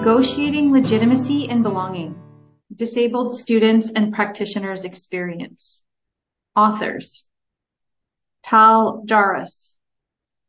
Negotiating 0.00 0.72
Legitimacy 0.72 1.50
and 1.50 1.62
Belonging, 1.62 2.18
Disabled 2.74 3.38
Students 3.38 3.90
and 3.90 4.14
Practitioners 4.14 4.86
Experience. 4.86 5.82
Authors, 6.56 7.28
Tal 8.42 9.04
Jarus, 9.04 9.74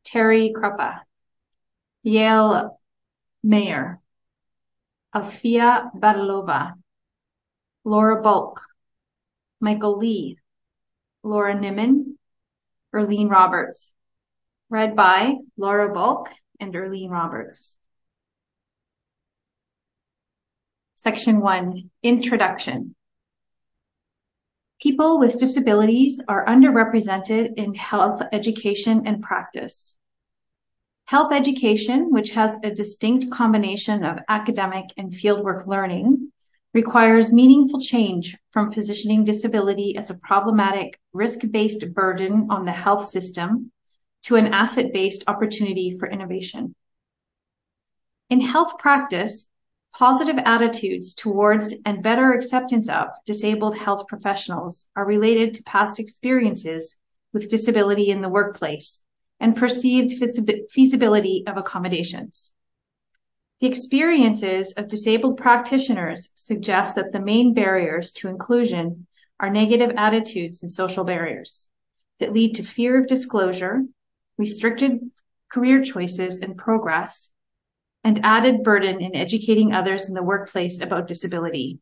Terry 0.06 0.54
Krupa, 0.56 1.02
Yael 2.06 2.78
Mayer, 3.44 4.00
Alfiya 5.14 5.92
Battalova, 6.00 6.72
Laura 7.84 8.22
Bulk, 8.22 8.62
Michael 9.60 9.98
Lee, 9.98 10.38
Laura 11.24 11.60
Nimmon, 11.60 12.18
Earllene 12.96 13.30
Roberts. 13.30 13.92
Read 14.70 14.96
by 14.96 15.34
Laura 15.58 15.94
Bulk 15.94 16.30
and 16.62 16.74
Earllene 16.74 17.10
Roberts. 17.10 17.78
Section 21.04 21.42
1 21.42 21.90
Introduction 22.04 22.94
People 24.80 25.18
with 25.18 25.40
disabilities 25.40 26.22
are 26.28 26.46
underrepresented 26.46 27.56
in 27.58 27.74
health 27.74 28.22
education 28.32 29.08
and 29.08 29.24
practice. 29.24 29.98
Health 31.06 31.34
education, 31.34 32.12
which 32.12 32.30
has 32.34 32.56
a 32.64 32.70
distinct 32.70 33.32
combination 33.32 34.04
of 34.04 34.20
academic 34.30 34.86
and 34.96 35.12
fieldwork 35.12 35.66
learning, 35.66 36.32
requires 36.72 37.34
meaningful 37.34 37.82
change 37.82 38.38
from 38.52 38.72
positioning 38.72 39.24
disability 39.24 39.98
as 39.98 40.12
a 40.12 40.20
problematic 40.30 41.00
risk-based 41.14 41.96
burden 41.96 42.46
on 42.52 42.64
the 42.64 42.72
health 42.72 43.08
system 43.08 43.72
to 44.26 44.36
an 44.36 44.54
asset-based 44.54 45.24
opportunity 45.26 45.98
for 45.98 46.08
innovation. 46.08 46.76
In 48.30 48.40
health 48.40 48.78
practice, 48.78 49.48
Positive 49.94 50.38
attitudes 50.46 51.14
towards 51.14 51.74
and 51.86 52.02
better 52.02 52.34
acceptance 52.34 52.90
of 52.90 53.08
disabled 53.26 53.78
health 53.78 54.08
professionals 54.08 54.88
are 54.96 55.06
related 55.06 55.54
to 55.54 55.64
past 55.64 56.00
experiences 56.00 56.96
with 57.34 57.50
disability 57.50 58.10
in 58.10 58.22
the 58.22 58.30
workplace 58.30 59.06
and 59.40 59.56
perceived 59.56 60.14
feasibility 60.70 61.44
of 61.46 61.58
accommodations. 61.58 62.54
The 63.60 63.68
experiences 63.68 64.72
of 64.74 64.88
disabled 64.88 65.38
practitioners 65.38 66.30
suggest 66.34 66.96
that 66.96 67.12
the 67.12 67.20
main 67.20 67.54
barriers 67.54 68.12
to 68.14 68.28
inclusion 68.28 69.08
are 69.40 69.50
negative 69.50 69.92
attitudes 69.98 70.64
and 70.64 70.72
social 70.72 71.04
barriers 71.04 71.68
that 72.20 72.34
lead 72.34 72.56
to 72.56 72.64
fear 72.64 73.00
of 73.00 73.08
disclosure, 73.08 73.84
restricted 74.38 75.12
career 75.52 75.84
choices 75.84 76.40
and 76.40 76.58
progress, 76.58 77.30
and 78.04 78.20
added 78.24 78.64
burden 78.64 79.02
in 79.02 79.16
educating 79.16 79.74
others 79.74 80.08
in 80.08 80.14
the 80.14 80.24
workplace 80.24 80.82
about 80.82 81.08
disability. 81.08 81.80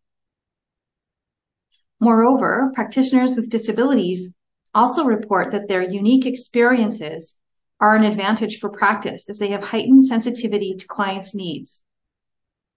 Moreover, 1.99 2.71
practitioners 2.75 3.35
with 3.35 3.49
disabilities 3.49 4.33
also 4.73 5.03
report 5.03 5.51
that 5.51 5.67
their 5.67 5.81
unique 5.81 6.25
experiences 6.25 7.35
are 7.79 7.95
an 7.95 8.03
advantage 8.03 8.59
for 8.59 8.69
practice 8.69 9.29
as 9.29 9.39
they 9.39 9.49
have 9.49 9.63
heightened 9.63 10.03
sensitivity 10.03 10.75
to 10.75 10.87
clients' 10.87 11.33
needs 11.33 11.81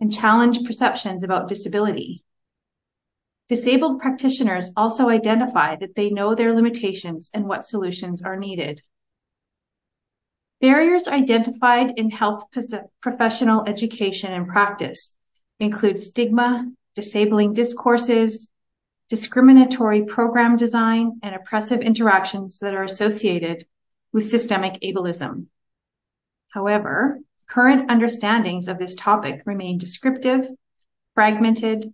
and 0.00 0.12
challenge 0.12 0.64
perceptions 0.64 1.22
about 1.22 1.48
disability. 1.48 2.24
Disabled 3.48 4.00
practitioners 4.00 4.70
also 4.76 5.08
identify 5.08 5.76
that 5.76 5.94
they 5.94 6.10
know 6.10 6.34
their 6.34 6.54
limitations 6.54 7.30
and 7.34 7.46
what 7.46 7.64
solutions 7.64 8.22
are 8.22 8.36
needed. 8.36 8.82
Barriers 10.62 11.08
identified 11.08 11.98
in 11.98 12.09
health 12.09 12.44
professional 13.00 13.64
education 13.66 14.32
and 14.32 14.47
practice 14.47 15.16
include 15.59 15.98
stigma, 15.98 16.70
disabling 16.94 17.53
discourses, 17.53 18.48
discriminatory 19.09 20.04
program 20.04 20.56
design, 20.56 21.19
and 21.25 21.34
oppressive 21.34 21.81
interactions 21.81 22.60
that 22.60 22.75
are 22.75 22.84
associated 22.84 23.66
with 24.12 24.28
systemic 24.28 24.81
ableism. 24.82 25.47
However, 26.53 27.19
current 27.48 27.91
understandings 27.91 28.69
of 28.69 28.78
this 28.78 28.94
topic 28.94 29.42
remain 29.44 29.78
descriptive, 29.78 30.47
fragmented, 31.16 31.92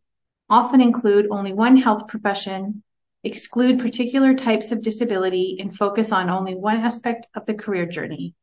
often 0.50 0.82
include 0.82 1.28
only 1.30 1.54
one 1.54 1.78
health 1.78 2.06
profession, 2.06 2.82
exclude 3.24 3.78
particular 3.78 4.34
types 4.34 4.72
of 4.72 4.82
disability, 4.82 5.56
and 5.58 5.74
focus 5.74 6.12
on 6.12 6.28
only 6.28 6.54
one 6.54 6.76
aspect 6.76 7.28
of 7.34 7.46
the 7.46 7.54
career 7.54 7.86
journey. 7.86 8.34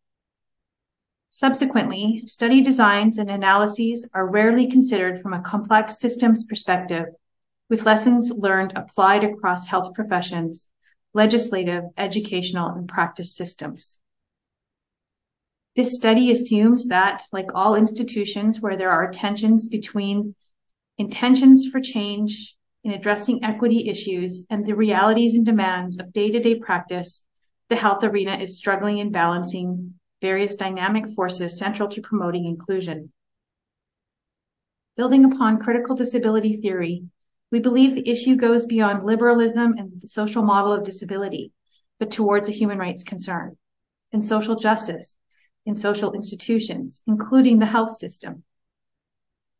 Subsequently, 1.38 2.24
study 2.28 2.62
designs 2.62 3.18
and 3.18 3.30
analyses 3.30 4.10
are 4.14 4.26
rarely 4.26 4.72
considered 4.72 5.22
from 5.22 5.34
a 5.34 5.42
complex 5.42 6.00
systems 6.00 6.46
perspective, 6.46 7.08
with 7.70 7.86
lessons 7.86 8.32
learned 8.32 8.72
applied 8.78 9.26
across 9.26 9.68
health 9.68 9.94
professions, 9.94 10.70
legislative, 11.14 11.84
educational, 11.98 12.70
and 12.70 12.88
practice 12.88 13.36
systems. 13.36 14.00
This 15.76 15.94
study 15.94 16.32
assumes 16.32 16.88
that, 16.88 17.24
like 17.34 17.50
all 17.54 17.76
institutions 17.76 18.62
where 18.62 18.78
there 18.78 18.92
are 18.92 19.12
tensions 19.12 19.68
between 19.68 20.36
intentions 20.98 21.68
for 21.68 21.82
change 21.82 22.56
in 22.86 22.92
addressing 22.92 23.44
equity 23.44 23.90
issues 23.90 24.48
and 24.50 24.64
the 24.64 24.74
realities 24.74 25.36
and 25.36 25.46
demands 25.46 26.00
of 26.00 26.14
day-to-day 26.14 26.60
practice, 26.60 27.26
the 27.68 27.76
health 27.76 28.06
arena 28.06 28.38
is 28.38 28.58
struggling 28.58 29.00
in 29.00 29.12
balancing 29.12 29.96
various 30.26 30.56
dynamic 30.56 31.06
forces 31.14 31.56
central 31.56 31.88
to 31.88 32.02
promoting 32.02 32.46
inclusion. 32.46 33.12
Building 34.98 35.24
upon 35.24 35.60
critical 35.60 35.96
disability 35.96 36.54
theory, 36.56 37.04
we 37.52 37.60
believe 37.60 37.94
the 37.94 38.10
issue 38.10 38.36
goes 38.36 38.66
beyond 38.66 39.06
liberalism 39.06 39.76
and 39.78 40.02
the 40.02 40.08
social 40.08 40.42
model 40.42 40.74
of 40.74 40.84
disability, 40.84 41.52
but 42.00 42.10
towards 42.10 42.50
a 42.50 42.58
human 42.60 42.80
rights 42.80 43.04
concern 43.04 43.56
and 44.12 44.26
social 44.26 44.56
justice 44.56 45.14
in 45.68 45.76
social 45.76 46.14
institutions, 46.14 47.04
including 47.06 47.60
the 47.60 47.72
health 47.76 47.96
system. 47.96 48.44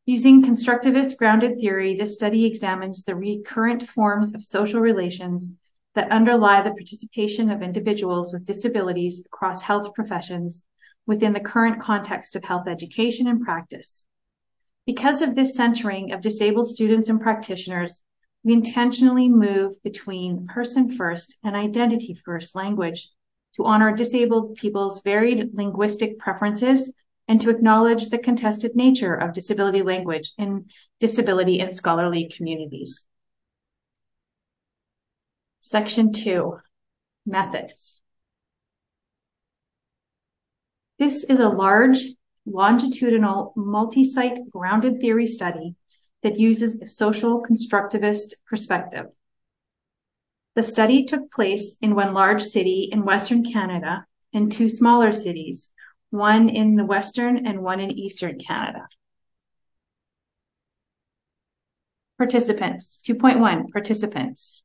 Using 0.08 0.42
constructivist 0.42 1.18
grounded 1.18 1.58
theory, 1.60 1.96
this 1.96 2.16
study 2.16 2.44
examines 2.46 3.04
the 3.04 3.16
recurrent 3.16 3.88
forms 3.90 4.34
of 4.34 4.44
social 4.44 4.80
relations 4.80 5.54
that 5.96 6.12
underlie 6.12 6.62
the 6.62 6.72
participation 6.72 7.50
of 7.50 7.62
individuals 7.62 8.32
with 8.32 8.46
disabilities 8.46 9.24
across 9.26 9.62
health 9.62 9.94
professions 9.94 10.66
within 11.08 11.34
the 11.34 11.40
current 11.40 11.82
context 11.82 12.36
of 12.36 12.44
health 12.44 12.68
education 12.68 13.28
and 13.28 13.42
practice. 13.42 14.04
Because 14.86 15.22
of 15.22 15.34
this 15.34 15.56
centering 15.56 16.12
of 16.12 16.22
disabled 16.22 16.68
students 16.68 17.10
and 17.10 17.20
practitioners, 17.20 18.02
we 18.44 18.54
intentionally 18.54 19.30
move 19.30 19.82
between 19.84 20.48
person 20.48 20.96
first 20.96 21.38
and 21.44 21.56
identity 21.56 22.14
first 22.26 22.56
language 22.56 23.10
to 23.56 23.66
honor 23.66 23.96
disabled 23.96 24.56
people's 24.56 25.02
varied 25.02 25.50
linguistic 25.54 26.20
preferences 26.20 26.94
and 27.28 27.42
to 27.42 27.50
acknowledge 27.50 28.10
the 28.10 28.18
contested 28.18 28.76
nature 28.76 29.16
of 29.16 29.34
disability 29.34 29.82
language 29.82 30.34
in 30.38 30.66
disability 31.00 31.60
and 31.60 31.74
scholarly 31.74 32.30
communities. 32.36 33.06
Section 35.66 36.14
2 36.14 36.60
Methods. 37.26 38.00
This 41.00 41.24
is 41.24 41.40
a 41.40 41.50
large, 41.50 42.06
longitudinal, 42.46 43.52
multi-site 43.56 44.52
grounded 44.52 45.00
theory 45.00 45.26
study 45.26 45.74
that 46.22 46.38
uses 46.38 46.76
a 46.76 46.86
social 46.86 47.42
constructivist 47.42 48.36
perspective. 48.48 49.08
The 50.54 50.62
study 50.62 51.04
took 51.04 51.32
place 51.32 51.80
in 51.82 51.96
one 51.96 52.14
large 52.14 52.44
city 52.44 52.90
in 52.92 53.04
Western 53.04 53.44
Canada 53.44 54.06
and 54.34 54.52
two 54.52 54.70
smaller 54.70 55.12
cities, 55.12 55.72
one 56.12 56.48
in 56.48 56.76
the 56.76 56.86
Western 56.86 57.48
and 57.48 57.64
one 57.64 57.80
in 57.80 57.90
Eastern 57.90 58.38
Canada. 58.38 58.88
Participants. 62.20 63.00
2.1 63.04 63.72
Participants. 63.72 64.62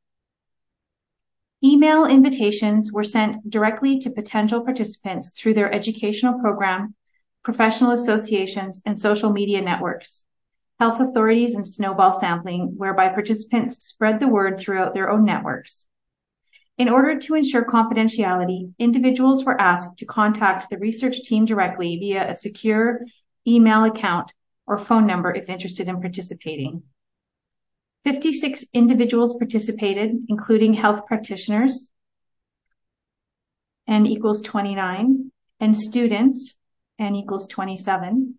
Email 1.62 2.06
invitations 2.06 2.90
were 2.90 3.04
sent 3.04 3.50
directly 3.50 3.98
to 3.98 4.10
potential 4.10 4.62
participants 4.62 5.28
through 5.30 5.52
their 5.52 5.70
educational 5.70 6.40
program, 6.40 6.94
professional 7.42 7.90
associations, 7.90 8.80
and 8.86 8.98
social 8.98 9.30
media 9.30 9.60
networks, 9.60 10.24
health 10.78 11.00
authorities, 11.00 11.54
and 11.54 11.66
snowball 11.66 12.14
sampling, 12.14 12.72
whereby 12.78 13.08
participants 13.08 13.84
spread 13.84 14.20
the 14.20 14.28
word 14.28 14.58
throughout 14.58 14.94
their 14.94 15.10
own 15.10 15.24
networks. 15.24 15.86
In 16.78 16.88
order 16.88 17.18
to 17.18 17.34
ensure 17.34 17.66
confidentiality, 17.66 18.72
individuals 18.78 19.44
were 19.44 19.60
asked 19.60 19.98
to 19.98 20.06
contact 20.06 20.70
the 20.70 20.78
research 20.78 21.20
team 21.24 21.44
directly 21.44 21.98
via 21.98 22.30
a 22.30 22.34
secure 22.34 23.00
email 23.46 23.84
account 23.84 24.32
or 24.66 24.78
phone 24.78 25.06
number 25.06 25.30
if 25.34 25.50
interested 25.50 25.88
in 25.88 26.00
participating. 26.00 26.84
56 28.05 28.64
individuals 28.73 29.37
participated, 29.37 30.25
including 30.29 30.75
health 30.75 31.06
practitioners, 31.06 31.91
N 33.87 34.06
equals 34.06 34.41
29, 34.41 35.31
and 35.61 35.76
students, 35.76 36.56
N 36.99 37.14
equals 37.14 37.47
27. 37.47 38.38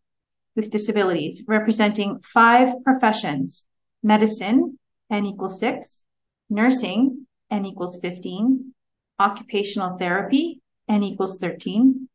with 0.55 0.69
disabilities, 0.69 1.43
representing 1.47 2.19
five 2.21 2.83
professions: 2.83 3.63
medicine, 4.03 4.77
N 5.09 5.25
equals 5.25 5.59
six, 5.59 6.03
nursing, 6.49 7.27
N 7.49 7.65
equals 7.65 7.99
15, 8.01 8.73
occupational 9.19 9.97
therapy, 9.97 10.61
N 10.87 11.03
equals 11.03 11.37
13, 11.37 12.09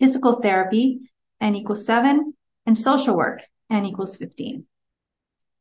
physical 0.00 0.40
therapy, 0.40 1.10
N 1.40 1.54
equals 1.54 1.84
seven, 1.84 2.34
and 2.66 2.76
social 2.76 3.16
work, 3.16 3.42
N 3.70 3.84
equals 3.84 4.16
15. 4.16 4.66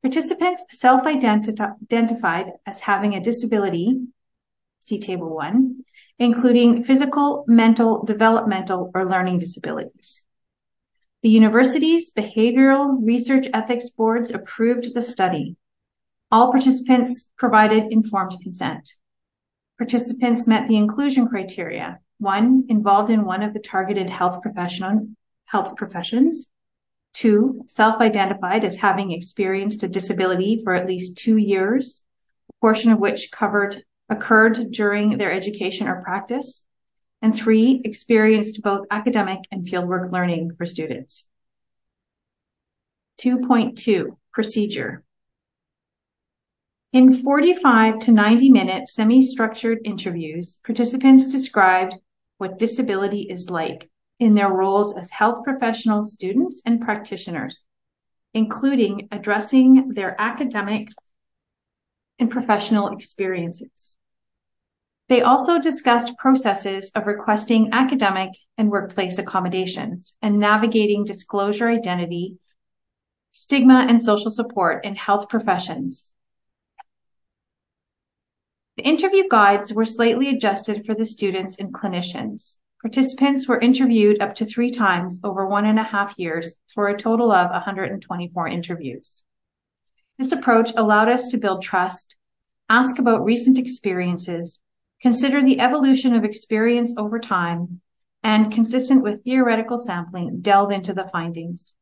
Participants 0.04 0.64
self-identified 0.70 2.52
as 2.66 2.80
having 2.80 3.16
a 3.16 3.20
disability, 3.20 4.00
see 4.80 5.00
table 5.00 5.36
one, 5.36 5.84
including 6.20 6.84
physical, 6.84 7.44
mental, 7.48 8.04
developmental, 8.04 8.92
or 8.94 9.06
learning 9.06 9.40
disabilities. 9.40 10.24
The 11.24 11.30
university's 11.30 12.12
behavioral 12.12 13.00
research 13.02 13.48
ethics 13.54 13.90
boards 13.90 14.32
approved 14.32 14.94
the 14.94 15.02
study. 15.02 15.58
All 16.32 16.52
participants 16.52 17.30
provided 17.38 17.92
informed 17.92 18.38
consent. 18.42 18.94
Participants 19.78 20.48
met 20.48 20.68
the 20.68 20.78
inclusion 20.78 21.28
criteria. 21.28 22.00
One, 22.20 22.66
involved 22.70 23.10
in 23.10 23.26
one 23.26 23.44
of 23.44 23.54
the 23.54 23.60
targeted 23.60 24.10
health 24.10 24.42
professions. 24.42 25.10
Two, 27.18 27.64
self-identified 27.66 28.64
as 28.64 28.76
having 28.76 29.12
experienced 29.12 29.82
a 29.82 29.88
disability 29.88 30.62
for 30.64 30.76
at 30.76 30.86
least 30.86 31.18
two 31.18 31.38
years, 31.38 32.06
a 32.48 32.54
portion 32.62 32.92
of 32.92 33.00
which 33.00 33.32
covered 33.32 33.84
occurred 34.08 34.70
during 34.70 35.18
their 35.18 35.32
education 35.32 35.88
or 35.88 36.04
practice. 36.04 36.68
And 37.24 37.36
three, 37.36 37.82
experienced 37.84 38.62
both 38.62 38.86
academic 38.92 39.40
and 39.50 39.66
fieldwork 39.66 40.12
learning 40.12 40.54
for 40.58 40.68
students. 40.68 41.28
2.2 43.18 44.16
Procedure 44.32 45.04
In 46.94 47.18
45 47.18 47.98
to 47.98 48.12
90 48.12 48.52
minute 48.52 48.90
semi-structured 48.90 49.80
interviews, 49.86 50.60
participants 50.64 51.26
described 51.26 51.96
what 52.38 52.60
disability 52.60 53.22
is 53.22 53.50
like 53.50 53.90
in 54.20 54.34
their 54.34 54.52
roles 54.52 54.98
as 54.98 55.12
health 55.12 55.44
professional 55.44 56.04
students 56.04 56.62
and 56.66 56.82
practitioners, 56.82 57.64
including 58.34 59.08
addressing 59.12 59.90
their 59.90 60.20
academic 60.20 60.90
and 62.20 62.32
professional 62.32 62.90
experiences. 62.90 63.96
They 65.10 65.22
also 65.22 65.60
discussed 65.60 66.18
processes 66.18 66.92
of 66.94 67.08
requesting 67.08 67.70
academic 67.72 68.32
and 68.58 68.70
workplace 68.70 69.20
accommodations 69.20 70.18
and 70.22 70.40
navigating 70.40 71.06
disclosure 71.06 71.70
identity, 71.70 72.40
stigma, 73.32 73.86
and 73.88 74.02
social 74.02 74.32
support 74.32 74.84
in 74.84 74.96
health 74.96 75.30
professions. 75.30 76.14
The 78.76 78.84
interview 78.84 79.30
guides 79.30 79.72
were 79.72 79.86
slightly 79.86 80.30
adjusted 80.30 80.86
for 80.86 80.94
the 80.94 81.06
students 81.06 81.56
and 81.58 81.74
clinicians. 81.74 82.58
Participants 82.80 83.48
were 83.48 83.60
interviewed 83.60 84.22
up 84.22 84.36
to 84.36 84.46
three 84.46 84.70
times 84.70 85.20
over 85.24 85.48
one 85.48 85.66
and 85.66 85.80
a 85.80 85.84
half 85.84 86.14
years 86.20 86.58
for 86.76 86.88
a 86.88 86.98
total 86.98 87.32
of 87.32 87.50
124 87.50 88.48
interviews. 88.48 89.24
This 90.20 90.32
approach 90.32 90.72
allowed 90.78 91.10
us 91.10 91.30
to 91.30 91.40
build 91.40 91.64
trust, 91.64 92.16
ask 92.70 93.00
about 93.00 93.24
recent 93.24 93.58
experiences, 93.58 94.62
consider 95.02 95.42
the 95.42 95.60
evolution 95.60 96.14
of 96.14 96.24
experience 96.24 96.94
over 96.98 97.18
time, 97.18 97.82
and 98.22 98.54
consistent 98.54 99.02
with 99.02 99.24
theoretical 99.24 99.80
sampling, 99.80 100.42
delve 100.42 100.72
into 100.72 100.94
the 100.94 101.10
findings. 101.12 101.76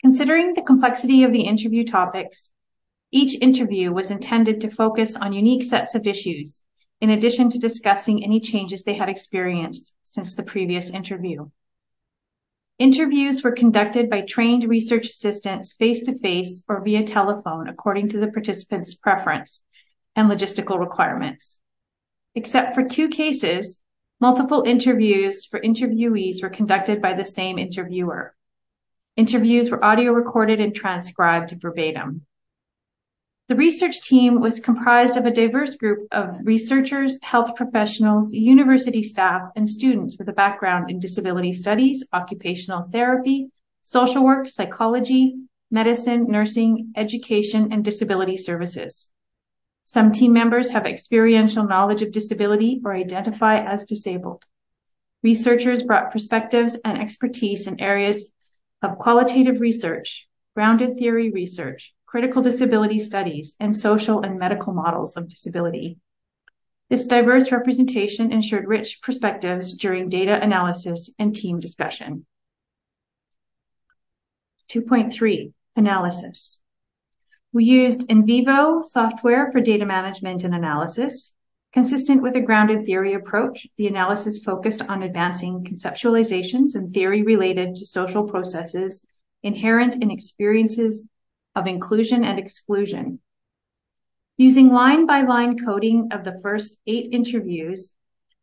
Considering 0.00 0.54
the 0.54 0.62
complexity 0.62 1.22
of 1.22 1.32
the 1.32 1.42
interview 1.42 1.84
topics, 1.84 2.50
each 3.10 3.38
interview 3.42 3.92
was 3.92 4.10
intended 4.10 4.62
to 4.62 4.70
focus 4.70 5.16
on 5.16 5.34
unique 5.34 5.64
sets 5.64 5.94
of 5.94 6.06
issues 6.06 6.64
in 7.02 7.10
addition 7.10 7.50
to 7.50 7.58
discussing 7.58 8.24
any 8.24 8.40
changes 8.40 8.84
they 8.84 8.94
had 8.94 9.10
experienced 9.10 9.94
since 10.10 10.34
the 10.34 10.42
previous 10.42 10.90
interview. 10.90 11.48
Interviews 12.80 13.44
were 13.44 13.52
conducted 13.52 14.10
by 14.10 14.22
trained 14.22 14.68
research 14.68 15.06
assistants 15.06 15.72
face-to-face 15.74 16.64
or 16.66 16.82
via 16.82 17.04
telephone 17.04 17.68
according 17.68 18.08
to 18.08 18.18
the 18.18 18.32
participant's 18.32 18.94
preference 18.94 19.62
and 20.16 20.28
logistical 20.28 20.80
requirements. 20.80 21.60
Except 22.34 22.74
for 22.74 22.82
two 22.82 23.08
cases, 23.08 23.80
multiple 24.18 24.64
interviews 24.66 25.44
for 25.46 25.60
interviewees 25.60 26.42
were 26.42 26.50
conducted 26.50 27.00
by 27.00 27.14
the 27.14 27.24
same 27.24 27.58
interviewer. 27.58 28.34
Interviews 29.16 29.70
were 29.70 29.84
audio 29.84 30.10
recorded 30.10 30.58
and 30.58 30.74
transcribed 30.74 31.54
verbatim. 31.62 32.26
The 33.50 33.56
research 33.56 34.02
team 34.02 34.40
was 34.40 34.60
comprised 34.60 35.16
of 35.16 35.26
a 35.26 35.30
diverse 35.32 35.74
group 35.74 36.06
of 36.12 36.36
researchers, 36.44 37.18
health 37.20 37.56
professionals, 37.56 38.32
university 38.32 39.02
staff, 39.02 39.50
and 39.56 39.68
students 39.68 40.16
with 40.16 40.28
a 40.28 40.32
background 40.32 40.88
in 40.88 41.00
disability 41.00 41.52
studies, 41.52 42.06
occupational 42.12 42.84
therapy, 42.84 43.50
social 43.82 44.22
work, 44.22 44.48
psychology, 44.48 45.36
medicine, 45.68 46.26
nursing, 46.28 46.92
education, 46.94 47.72
and 47.72 47.84
disability 47.84 48.36
services. 48.36 49.10
Some 49.82 50.12
team 50.12 50.32
members 50.32 50.68
have 50.68 50.86
experiential 50.86 51.66
knowledge 51.66 52.02
of 52.02 52.12
disability 52.12 52.80
or 52.84 52.94
identify 52.94 53.64
as 53.64 53.84
disabled. 53.84 54.44
Researchers 55.24 55.82
brought 55.82 56.12
perspectives 56.12 56.76
and 56.84 56.98
expertise 56.98 57.66
in 57.66 57.80
areas 57.80 58.30
of 58.80 58.98
qualitative 58.98 59.60
research, 59.60 60.28
grounded 60.54 60.98
theory 60.98 61.32
research, 61.32 61.92
critical 62.10 62.42
disability 62.42 62.98
studies, 62.98 63.54
and 63.60 63.76
social 63.76 64.22
and 64.22 64.36
medical 64.36 64.72
models 64.74 65.16
of 65.16 65.28
disability. 65.28 65.96
This 66.88 67.04
diverse 67.04 67.52
representation 67.52 68.32
ensured 68.32 68.66
rich 68.66 68.98
perspectives 69.00 69.76
during 69.76 70.08
data 70.08 70.42
analysis 70.42 71.08
and 71.20 71.32
team 71.32 71.60
discussion. 71.60 72.26
2.3 74.70 75.52
Analysis. 75.76 76.60
We 77.52 77.64
used 77.64 78.08
NVivo 78.08 78.82
software 78.84 79.52
for 79.52 79.60
data 79.60 79.86
management 79.86 80.42
and 80.42 80.52
analysis. 80.52 81.32
Consistent 81.72 82.22
with 82.22 82.34
a 82.34 82.40
grounded 82.40 82.84
theory 82.84 83.14
approach, 83.14 83.68
the 83.76 83.86
analysis 83.86 84.42
focused 84.42 84.82
on 84.82 85.04
advancing 85.04 85.62
conceptualizations 85.62 86.74
and 86.74 86.92
theory 86.92 87.22
related 87.22 87.76
to 87.76 87.86
social 87.86 88.28
processes 88.28 89.06
inherent 89.44 90.02
in 90.02 90.10
experiences 90.10 91.08
of 91.54 91.66
inclusion 91.66 92.24
and 92.24 92.38
exclusion. 92.38 93.20
Using 94.36 94.70
line-by-line 94.70 95.58
coding 95.64 96.08
of 96.12 96.24
the 96.24 96.38
first 96.40 96.78
eight 96.86 97.12
interviews, 97.12 97.92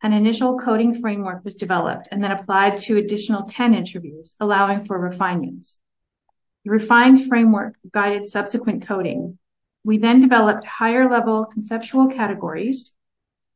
an 0.02 0.12
initial 0.12 0.58
coding 0.58 1.00
framework 1.00 1.44
was 1.44 1.56
developed 1.56 2.08
and 2.12 2.22
then 2.22 2.30
applied 2.30 2.78
to 2.78 2.98
additional 2.98 3.44
10 3.44 3.74
interviews, 3.74 4.36
allowing 4.38 4.86
for 4.86 4.98
refinements. 4.98 5.80
The 6.64 6.70
refined 6.70 7.26
framework 7.26 7.74
guided 7.90 8.26
subsequent 8.26 8.86
coding. 8.86 9.38
We 9.84 9.98
then 9.98 10.20
developed 10.20 10.66
higher-level 10.66 11.46
conceptual 11.46 12.08
categories 12.08 12.94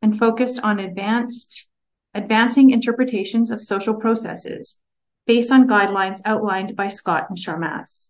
and 0.00 0.18
focused 0.18 0.58
on 0.60 0.80
advanced 0.80 1.68
advancing 2.14 2.70
interpretations 2.70 3.50
of 3.50 3.62
social 3.62 3.94
processes 3.94 4.78
based 5.26 5.52
on 5.52 5.68
guidelines 5.68 6.20
outlined 6.24 6.76
by 6.76 6.88
Scott 6.88 7.26
and 7.28 7.38
Charmaz. 7.38 8.08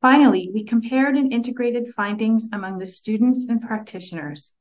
Finally, 0.00 0.50
we 0.52 0.64
compared 0.64 1.16
and 1.16 1.32
integrated 1.32 1.94
findings 1.94 2.48
among 2.52 2.78
the 2.78 2.86
students 2.86 3.46
and 3.48 3.60
practitioners. 3.62 4.54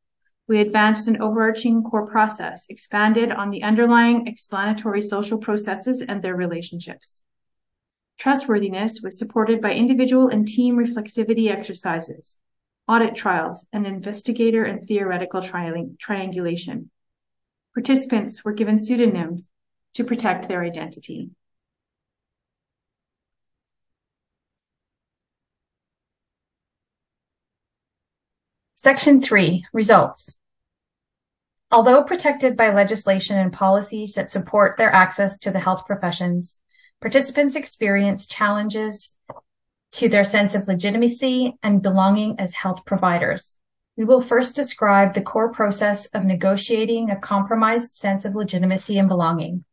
We 0.48 0.60
advanced 0.60 1.08
an 1.08 1.22
overarching 1.22 1.84
core 1.84 2.08
process, 2.08 2.68
expanded 2.70 3.32
on 3.32 3.50
the 3.50 3.63
underlying 3.63 4.27
explanatory 4.27 5.01
social 5.01 5.38
processes 5.38 6.01
and 6.01 6.22
their 6.22 6.36
relationships. 6.36 7.24
Trustworthiness 8.18 9.01
was 9.01 9.20
supported 9.20 9.62
by 9.62 9.74
individual 9.74 10.30
and 10.30 10.48
team 10.48 10.77
reflexivity 10.77 11.50
exercises, 11.50 12.39
audit 12.88 13.15
trials, 13.15 13.65
and 13.74 13.86
investigator 13.86 14.63
and 14.63 14.84
theoretical 14.84 15.42
triangulation. 15.42 16.89
Participants 17.74 18.46
were 18.46 18.54
given 18.54 18.77
pseudonyms 18.77 19.50
to 19.96 20.04
protect 20.06 20.48
their 20.48 20.63
identity. 20.63 21.32
Section 28.86 29.20
3 29.20 29.65
Results 29.74 30.38
Although 31.72 32.04
protected 32.04 32.56
by 32.56 32.70
legislation 32.70 33.36
and 33.36 33.51
policies 33.51 34.13
that 34.13 34.30
support 34.30 34.77
their 34.77 34.92
access 34.92 35.39
to 35.39 35.50
the 35.50 35.60
health 35.60 35.88
professions, 35.88 36.60
participants 37.01 37.56
experience 37.56 38.27
challenges 38.27 39.18
to 39.94 40.08
their 40.08 40.24
sense 40.24 40.54
of 40.54 40.68
legitimacy 40.68 41.58
and 41.63 41.82
belonging 41.82 42.39
as 42.39 42.54
health 42.54 42.86
providers. 42.86 43.58
We 43.98 44.06
will 44.06 44.22
first 44.22 44.56
describe 44.56 45.15
the 45.15 45.24
core 45.24 45.51
process 45.51 46.06
of 46.13 46.24
negotiating 46.24 47.10
a 47.10 47.20
compromised 47.20 47.89
sense 47.89 48.25
of 48.25 48.36
legitimacy 48.36 49.00
and 49.00 49.10
belonging. 49.10 49.65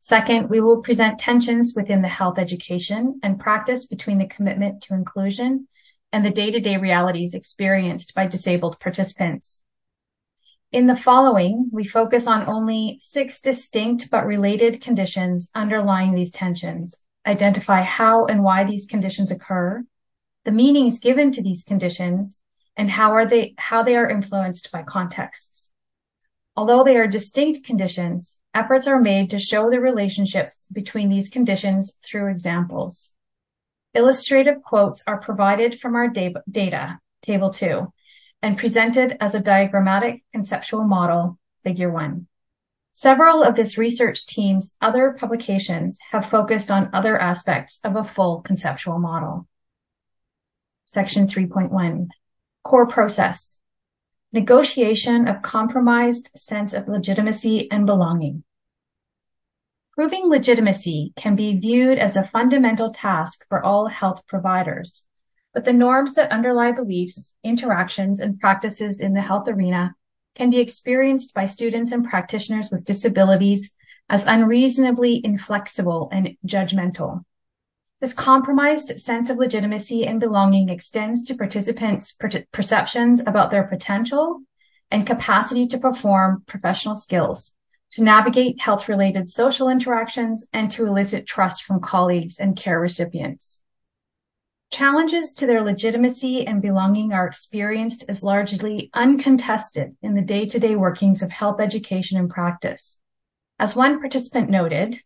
Second, 0.00 0.50
we 0.50 0.60
will 0.60 0.82
present 0.82 1.20
tensions 1.20 1.74
within 1.76 2.02
the 2.02 2.08
health 2.08 2.40
education 2.40 3.20
and 3.22 3.38
practice 3.38 3.86
between 3.86 4.18
the 4.18 4.26
commitment 4.26 4.82
to 4.82 4.94
inclusion 4.94 5.68
and 6.16 6.24
the 6.24 6.30
day-to-day 6.30 6.78
realities 6.78 7.34
experienced 7.34 8.14
by 8.14 8.26
disabled 8.26 8.80
participants. 8.80 9.62
In 10.72 10.86
the 10.86 10.96
following, 10.96 11.68
we 11.70 11.84
focus 11.84 12.26
on 12.26 12.48
only 12.48 12.96
six 13.00 13.42
distinct 13.42 14.10
but 14.10 14.24
related 14.24 14.80
conditions 14.80 15.50
underlying 15.54 16.14
these 16.14 16.32
tensions, 16.32 16.96
identify 17.26 17.82
how 17.82 18.24
and 18.24 18.42
why 18.42 18.64
these 18.64 18.86
conditions 18.86 19.30
occur, 19.30 19.84
the 20.46 20.52
meanings 20.52 21.00
given 21.00 21.32
to 21.32 21.42
these 21.42 21.64
conditions, 21.64 22.40
and 22.78 22.90
how 22.90 23.26
they 23.26 23.96
are 23.96 24.08
influenced 24.08 24.72
by 24.72 24.82
contexts. 24.84 25.70
Although 26.56 26.82
they 26.82 26.96
are 26.96 27.06
distinct 27.06 27.66
conditions, 27.66 28.38
efforts 28.54 28.86
are 28.86 29.02
made 29.02 29.32
to 29.32 29.38
show 29.38 29.68
the 29.68 29.80
relationships 29.80 30.66
between 30.72 31.10
these 31.10 31.28
conditions 31.28 31.92
through 32.02 32.30
examples. 32.30 33.14
Illustrative 33.96 34.62
quotes 34.62 35.02
are 35.06 35.16
provided 35.16 35.80
from 35.80 35.94
our 35.94 36.06
data, 36.06 37.00
Table 37.22 37.48
2, 37.48 37.90
and 38.42 38.58
presented 38.58 39.16
as 39.22 39.34
a 39.34 39.40
diagrammatic 39.40 40.22
conceptual 40.34 40.84
model, 40.84 41.38
Figure 41.64 41.90
1. 41.90 42.26
Several 42.92 43.42
of 43.42 43.56
this 43.56 43.78
research 43.78 44.26
team's 44.26 44.76
other 44.82 45.16
publications 45.18 45.98
have 46.10 46.28
focused 46.28 46.70
on 46.70 46.90
other 46.92 47.18
aspects 47.18 47.80
of 47.84 47.96
a 47.96 48.04
full 48.04 48.42
conceptual 48.42 48.98
model. 48.98 49.48
Section 50.84 51.26
3.1 51.26 52.08
Core 52.64 52.88
Process 52.88 53.58
Negotiation 54.30 55.26
of 55.26 55.40
compromised 55.40 56.32
sense 56.36 56.74
of 56.74 56.86
legitimacy 56.86 57.70
and 57.70 57.86
belonging. 57.86 58.44
Proving 59.96 60.28
legitimacy 60.28 61.14
can 61.16 61.36
be 61.36 61.58
viewed 61.58 61.98
as 61.98 62.16
a 62.16 62.24
fundamental 62.26 62.90
task 62.90 63.46
for 63.48 63.64
all 63.64 63.86
health 63.86 64.26
providers, 64.26 65.08
but 65.54 65.64
the 65.64 65.72
norms 65.72 66.16
that 66.16 66.30
underlie 66.30 66.72
beliefs, 66.72 67.32
interactions, 67.42 68.20
and 68.20 68.38
practices 68.38 69.00
in 69.00 69.14
the 69.14 69.22
health 69.22 69.48
arena 69.48 69.94
can 70.34 70.50
be 70.50 70.58
experienced 70.58 71.32
by 71.32 71.46
students 71.46 71.92
and 71.92 72.04
practitioners 72.04 72.70
with 72.70 72.84
disabilities 72.84 73.74
as 74.06 74.26
unreasonably 74.26 75.18
inflexible 75.24 76.10
and 76.12 76.36
judgmental. 76.46 77.24
This 77.98 78.12
compromised 78.12 79.00
sense 79.00 79.30
of 79.30 79.38
legitimacy 79.38 80.06
and 80.06 80.20
belonging 80.20 80.68
extends 80.68 81.24
to 81.24 81.36
participants' 81.36 82.12
per- 82.12 82.44
perceptions 82.52 83.20
about 83.20 83.50
their 83.50 83.64
potential 83.64 84.42
and 84.90 85.06
capacity 85.06 85.68
to 85.68 85.78
perform 85.78 86.44
professional 86.46 86.96
skills, 86.96 87.54
to 87.92 88.02
navigate 88.02 88.60
health 88.60 88.88
related 88.88 89.28
social 89.28 89.68
interactions, 89.68 90.44
and 90.52 90.70
to 90.72 90.86
elicit 90.86 91.26
trust 91.26 91.62
from 91.62 91.80
colleagues 91.80 92.38
and 92.38 92.56
care 92.56 92.80
recipients. 92.80 93.60
Challenges 94.70 95.34
to 95.34 95.46
their 95.46 95.62
legitimacy 95.62 96.46
and 96.46 96.60
belonging 96.60 97.12
are 97.12 97.26
experienced 97.26 98.04
as 98.08 98.24
largely 98.24 98.90
uncontested 98.92 99.96
in 100.02 100.14
the 100.14 100.22
day 100.22 100.46
to 100.46 100.58
day 100.58 100.74
workings 100.74 101.22
of 101.22 101.30
health 101.30 101.60
education 101.60 102.18
and 102.18 102.28
practice. 102.28 102.98
As 103.58 103.76
one 103.76 104.00
participant 104.00 104.50
noted, 104.50 105.00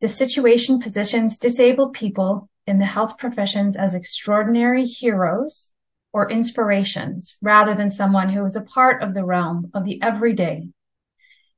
the 0.00 0.08
situation 0.08 0.80
positions 0.80 1.38
disabled 1.38 1.94
people 1.94 2.48
in 2.66 2.78
the 2.78 2.86
health 2.86 3.18
professions 3.18 3.76
as 3.76 3.94
extraordinary 3.94 4.86
heroes 4.86 5.72
or 6.12 6.30
inspirations 6.30 7.36
rather 7.42 7.74
than 7.74 7.90
someone 7.90 8.28
who 8.28 8.44
is 8.44 8.56
a 8.56 8.62
part 8.62 9.02
of 9.02 9.12
the 9.12 9.24
realm 9.24 9.70
of 9.74 9.84
the 9.84 10.00
everyday. 10.00 10.68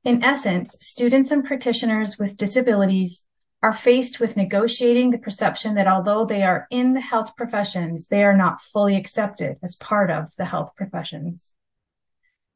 In 0.07 0.23
essence, 0.23 0.73
students 0.79 1.31
and 1.31 1.43
practitioners 1.43 2.17
with 2.17 2.37
disabilities 2.37 3.25
are 3.61 3.73
faced 3.73 4.21
with 4.21 4.37
negotiating 4.37 5.09
the 5.09 5.17
perception 5.17 5.73
that 5.73 5.89
although 5.89 6.25
they 6.25 6.43
are 6.43 6.65
in 6.71 6.93
the 6.93 7.01
health 7.01 7.35
professions, 7.35 8.07
they 8.07 8.23
are 8.23 8.37
not 8.37 8.61
fully 8.61 8.95
accepted 8.95 9.57
as 9.61 9.75
part 9.75 10.09
of 10.09 10.33
the 10.37 10.45
health 10.45 10.71
professions. 10.77 11.53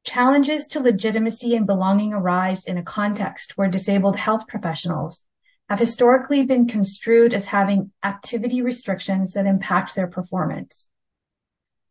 Challenges 0.05 0.67
to 0.67 0.79
legitimacy 0.79 1.53
and 1.57 1.67
belonging 1.67 2.13
arise 2.13 2.63
in 2.67 2.77
a 2.77 2.83
context 2.83 3.57
where 3.57 3.67
disabled 3.67 4.15
health 4.15 4.47
professionals 4.47 5.19
have 5.67 5.77
historically 5.77 6.45
been 6.45 6.69
construed 6.69 7.33
as 7.33 7.45
having 7.45 7.91
activity 8.01 8.61
restrictions 8.61 9.33
that 9.33 9.45
impact 9.45 9.93
their 9.93 10.07
performance. 10.07 10.87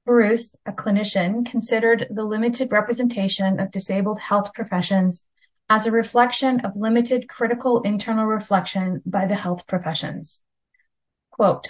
Bruce, 0.06 0.56
a 0.64 0.72
clinician, 0.72 1.44
considered 1.44 2.06
the 2.08 2.24
limited 2.24 2.72
representation 2.72 3.60
of 3.60 3.70
disabled 3.70 4.18
health 4.18 4.54
professions 4.54 5.26
as 5.70 5.86
a 5.86 5.92
reflection 5.92 6.60
of 6.60 6.76
limited 6.76 7.28
critical 7.28 7.82
internal 7.82 8.26
reflection 8.26 9.00
by 9.06 9.26
the 9.26 9.36
health 9.36 9.68
professions. 9.68 10.42
Quote, 11.30 11.68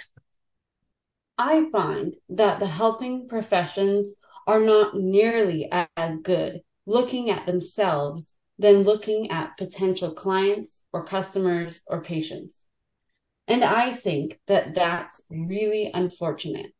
I 1.37 1.69
find 1.71 2.15
that 2.29 2.59
the 2.59 2.67
helping 2.67 3.27
professions 3.27 4.13
are 4.47 4.59
not 4.59 4.95
nearly 4.95 5.71
as 5.95 6.17
good 6.17 6.61
looking 6.87 7.29
at 7.29 7.45
themselves 7.45 8.33
than 8.57 8.81
looking 8.81 9.29
at 9.29 9.55
potential 9.57 10.13
clients 10.13 10.81
or 10.91 11.05
customers 11.05 11.79
or 11.85 12.01
patients. 12.01 12.65
And 13.47 13.63
I 13.63 13.93
think 13.93 14.39
that 14.47 14.73
that's 14.73 15.21
really 15.29 15.91
unfortunate 15.93 16.73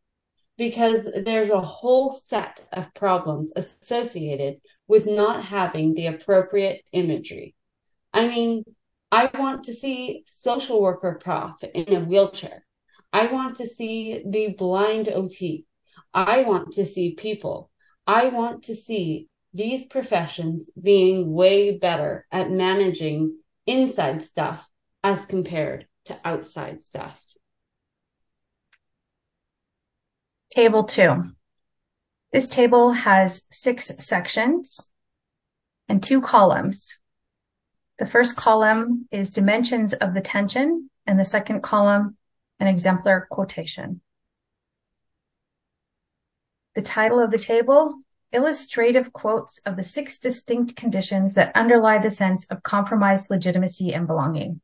because 0.58 1.08
there's 1.24 1.50
a 1.50 1.62
whole 1.62 2.12
set 2.12 2.62
of 2.72 2.94
problems 2.94 3.54
associated 3.56 4.62
with 4.92 5.06
not 5.06 5.42
having 5.42 5.94
the 5.94 6.08
appropriate 6.08 6.84
imagery. 6.92 7.56
I 8.12 8.28
mean, 8.28 8.66
I 9.10 9.30
want 9.34 9.64
to 9.64 9.74
see 9.74 10.26
social 10.28 10.82
worker 10.82 11.18
prof 11.24 11.64
in 11.64 11.96
a 11.96 12.04
wheelchair. 12.04 12.66
I 13.14 13.32
want 13.32 13.56
to 13.58 13.68
see 13.68 14.22
the 14.30 14.54
blind 14.58 15.08
OT. 15.08 15.66
I 16.14 16.42
want 16.42 16.74
to 16.74 16.84
see 16.84 17.16
people. 17.16 17.72
I 18.06 18.28
want 18.40 18.64
to 18.64 18.76
see 18.76 19.30
these 19.54 19.86
professions 19.86 20.70
being 20.90 21.32
way 21.32 21.78
better 21.78 22.28
at 22.30 22.52
managing 22.52 23.38
inside 23.66 24.22
stuff 24.22 24.68
as 25.06 25.26
compared 25.26 25.88
to 26.08 26.20
outside 26.26 26.84
stuff. 26.84 27.18
Table 30.50 30.84
two. 30.84 31.32
This 32.32 32.48
table 32.48 32.92
has 32.92 33.46
six 33.52 33.92
sections 34.00 34.90
and 35.90 36.02
two 36.02 36.22
columns. 36.22 36.98
The 38.00 38.08
first 38.08 38.36
column 38.38 39.08
is 39.12 39.32
dimensions 39.32 39.94
of 39.94 40.14
the 40.14 40.22
tension 40.22 40.90
and 41.06 41.20
the 41.20 41.26
second 41.26 41.62
column, 41.62 42.18
an 42.60 42.68
exemplar 42.68 43.28
quotation. 43.30 44.02
The 46.74 46.82
title 46.82 47.20
of 47.20 47.32
the 47.32 47.38
table 47.38 47.96
illustrative 48.32 49.12
quotes 49.12 49.60
of 49.66 49.76
the 49.76 49.84
six 49.84 50.20
distinct 50.20 50.78
conditions 50.78 51.36
that 51.36 51.56
underlie 51.56 51.98
the 51.98 52.12
sense 52.12 52.50
of 52.50 52.64
compromised 52.64 53.30
legitimacy 53.30 53.94
and 53.94 54.08
belonging. 54.08 54.62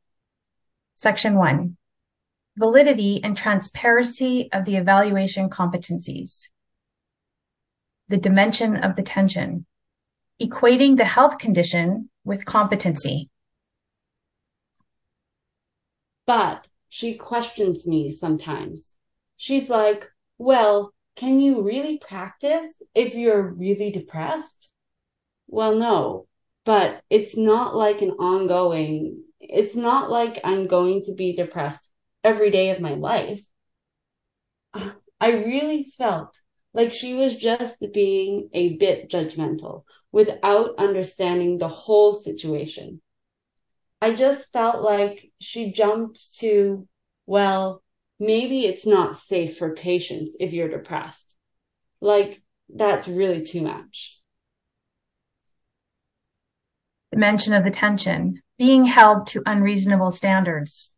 Section 0.94 1.34
one, 1.34 1.76
validity 2.56 3.22
and 3.22 3.36
transparency 3.36 4.50
of 4.50 4.64
the 4.64 4.76
evaluation 4.76 5.50
competencies. 5.50 6.48
The 8.08 8.16
dimension 8.16 8.76
of 8.76 8.96
the 8.96 9.02
tension, 9.02 9.66
equating 10.40 10.96
the 10.96 11.04
health 11.04 11.38
condition 11.38 12.10
with 12.24 12.44
competency. 12.44 13.28
But 16.26 16.66
she 16.88 17.14
questions 17.14 17.86
me 17.86 18.12
sometimes. 18.12 18.94
She's 19.36 19.68
like, 19.68 20.04
well, 20.38 20.92
can 21.16 21.40
you 21.40 21.62
really 21.62 21.98
practice 21.98 22.66
if 22.94 23.14
you're 23.14 23.42
really 23.42 23.90
depressed? 23.90 24.70
Well, 25.46 25.74
no, 25.76 26.26
but 26.64 27.02
it's 27.10 27.36
not 27.36 27.74
like 27.74 28.02
an 28.02 28.10
ongoing, 28.12 29.24
it's 29.40 29.74
not 29.74 30.10
like 30.10 30.40
I'm 30.44 30.66
going 30.66 31.02
to 31.04 31.14
be 31.14 31.34
depressed 31.34 31.88
every 32.22 32.50
day 32.50 32.70
of 32.70 32.80
my 32.80 32.94
life. 32.94 33.42
I 35.20 35.30
really 35.32 35.84
felt 35.96 36.38
like 36.78 36.92
she 36.92 37.14
was 37.14 37.36
just 37.36 37.76
being 37.92 38.50
a 38.52 38.76
bit 38.76 39.10
judgmental 39.10 39.82
without 40.12 40.78
understanding 40.78 41.58
the 41.58 41.66
whole 41.66 42.14
situation. 42.14 43.00
I 44.00 44.14
just 44.14 44.52
felt 44.52 44.80
like 44.80 45.32
she 45.40 45.72
jumped 45.72 46.36
to, 46.38 46.86
well, 47.26 47.82
maybe 48.20 48.64
it's 48.64 48.86
not 48.86 49.18
safe 49.18 49.58
for 49.58 49.74
patients 49.74 50.36
if 50.38 50.52
you're 50.52 50.68
depressed. 50.68 51.34
Like, 52.00 52.40
that's 52.72 53.08
really 53.08 53.42
too 53.42 53.62
much. 53.62 54.16
The 57.10 57.18
mention 57.18 57.54
of 57.54 57.64
the 57.64 57.72
tension, 57.72 58.40
being 58.56 58.84
held 58.84 59.26
to 59.28 59.42
unreasonable 59.44 60.12
standards. 60.12 60.92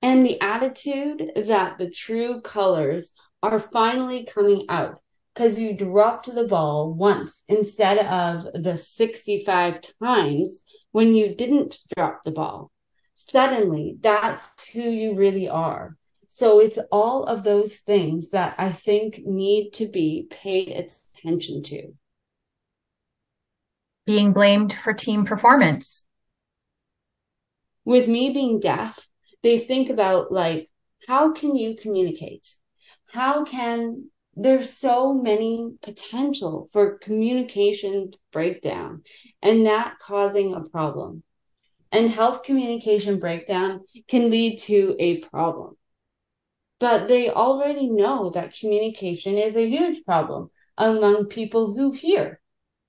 And 0.00 0.24
the 0.24 0.40
attitude 0.40 1.32
that 1.46 1.78
the 1.78 1.90
true 1.90 2.40
colors 2.42 3.10
are 3.42 3.58
finally 3.58 4.26
coming 4.32 4.66
out 4.68 5.00
because 5.34 5.58
you 5.58 5.76
dropped 5.76 6.32
the 6.32 6.46
ball 6.46 6.92
once 6.92 7.42
instead 7.48 7.98
of 7.98 8.62
the 8.62 8.76
65 8.76 9.80
times 10.02 10.58
when 10.92 11.14
you 11.14 11.34
didn't 11.34 11.78
drop 11.96 12.22
the 12.24 12.30
ball. 12.30 12.70
Suddenly, 13.30 13.96
that's 14.00 14.46
who 14.72 14.82
you 14.82 15.16
really 15.16 15.48
are. 15.48 15.96
So 16.28 16.60
it's 16.60 16.78
all 16.90 17.24
of 17.24 17.44
those 17.44 17.74
things 17.74 18.30
that 18.30 18.54
I 18.58 18.72
think 18.72 19.20
need 19.24 19.72
to 19.74 19.86
be 19.86 20.26
paid 20.30 20.68
attention 20.68 21.62
to. 21.64 21.92
Being 24.06 24.32
blamed 24.32 24.72
for 24.72 24.92
team 24.92 25.24
performance. 25.24 26.04
With 27.84 28.08
me 28.08 28.32
being 28.32 28.60
deaf, 28.60 29.06
they 29.42 29.60
think 29.60 29.90
about 29.90 30.32
like, 30.32 30.70
how 31.06 31.32
can 31.32 31.56
you 31.56 31.76
communicate? 31.76 32.46
How 33.12 33.44
can 33.44 34.10
there's 34.34 34.78
so 34.78 35.12
many 35.12 35.74
potential 35.82 36.70
for 36.72 36.98
communication 36.98 38.12
breakdown 38.32 39.02
and 39.42 39.66
that 39.66 39.98
causing 39.98 40.54
a 40.54 40.62
problem. 40.62 41.22
And 41.90 42.08
health 42.08 42.42
communication 42.42 43.18
breakdown 43.18 43.82
can 44.08 44.30
lead 44.30 44.60
to 44.60 44.96
a 44.98 45.20
problem. 45.20 45.76
But 46.80 47.08
they 47.08 47.28
already 47.28 47.90
know 47.90 48.30
that 48.30 48.54
communication 48.54 49.36
is 49.36 49.56
a 49.56 49.68
huge 49.68 50.04
problem 50.04 50.50
among 50.78 51.26
people 51.26 51.74
who 51.74 51.92
hear, 51.92 52.40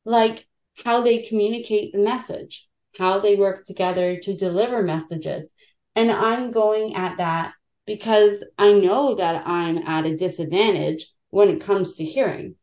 like 0.06 0.48
how 0.86 1.02
they 1.02 1.24
communicate 1.24 1.92
the 1.92 2.00
message, 2.00 2.66
how 2.98 3.20
they 3.20 3.36
work 3.36 3.66
together 3.66 4.20
to 4.22 4.38
deliver 4.38 4.82
messages. 4.82 5.52
And 5.96 6.10
I'm 6.10 6.52
going 6.52 6.96
at 6.96 7.18
that 7.18 7.54
because 7.86 8.44
I 8.58 8.74
know 8.74 9.16
that 9.16 9.48
I'm 9.48 9.78
at 9.78 10.06
a 10.06 10.18
disadvantage 10.18 11.08
when 11.30 11.50
it 11.50 11.62
comes 11.62 11.96
to 11.96 12.06
hearing. 12.06 12.56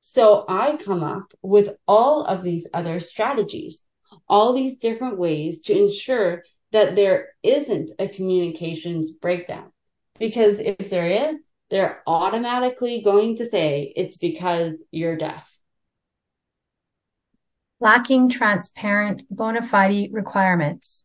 So 0.00 0.44
I 0.48 0.76
come 0.76 1.02
up 1.02 1.32
with 1.42 1.70
all 1.86 2.24
of 2.24 2.42
these 2.42 2.66
other 2.72 3.00
strategies, 3.00 3.82
all 4.28 4.52
these 4.52 4.78
different 4.78 5.18
ways 5.18 5.60
to 5.62 5.76
ensure 5.76 6.44
that 6.72 6.94
there 6.94 7.28
isn't 7.42 7.90
a 7.98 8.08
communications 8.08 9.12
breakdown. 9.12 9.72
Because 10.18 10.58
if 10.58 10.90
there 10.90 11.30
is, 11.30 11.36
they're 11.70 12.02
automatically 12.06 13.02
going 13.02 13.36
to 13.36 13.48
say 13.48 13.92
it's 13.96 14.16
because 14.16 14.82
you're 14.90 15.16
deaf. 15.16 15.52
Lacking 17.80 18.30
transparent 18.30 19.22
bona 19.30 19.62
fide 19.62 20.10
requirements. 20.12 21.02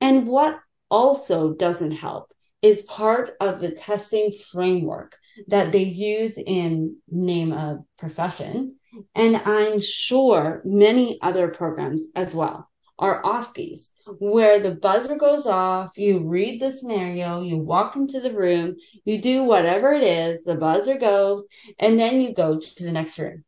And 0.00 0.26
what 0.26 0.58
also 0.92 1.54
doesn't 1.54 1.92
help 1.92 2.30
is 2.60 2.82
part 2.82 3.30
of 3.40 3.60
the 3.60 3.72
testing 3.72 4.32
framework 4.52 5.16
that 5.48 5.72
they 5.72 5.82
use 5.82 6.36
in 6.36 6.96
name 7.08 7.52
of 7.52 7.78
profession. 7.98 8.76
And 9.14 9.36
I'm 9.36 9.80
sure 9.80 10.60
many 10.64 11.18
other 11.22 11.48
programs 11.48 12.02
as 12.14 12.34
well 12.34 12.68
are 12.98 13.22
OSCEs 13.22 13.88
where 14.18 14.60
the 14.60 14.72
buzzer 14.72 15.16
goes 15.16 15.46
off, 15.46 15.96
you 15.96 16.18
read 16.20 16.60
the 16.60 16.70
scenario, 16.70 17.40
you 17.40 17.56
walk 17.56 17.96
into 17.96 18.20
the 18.20 18.32
room, 18.32 18.76
you 19.04 19.20
do 19.20 19.44
whatever 19.44 19.92
it 19.92 20.02
is, 20.02 20.44
the 20.44 20.56
buzzer 20.56 20.98
goes, 20.98 21.46
and 21.78 21.98
then 21.98 22.20
you 22.20 22.34
go 22.34 22.58
to 22.58 22.84
the 22.84 22.92
next 22.92 23.18
room. 23.18 23.44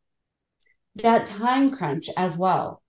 That 0.95 1.27
time 1.27 1.75
crunch 1.75 2.09
as 2.15 2.37
well 2.37 2.81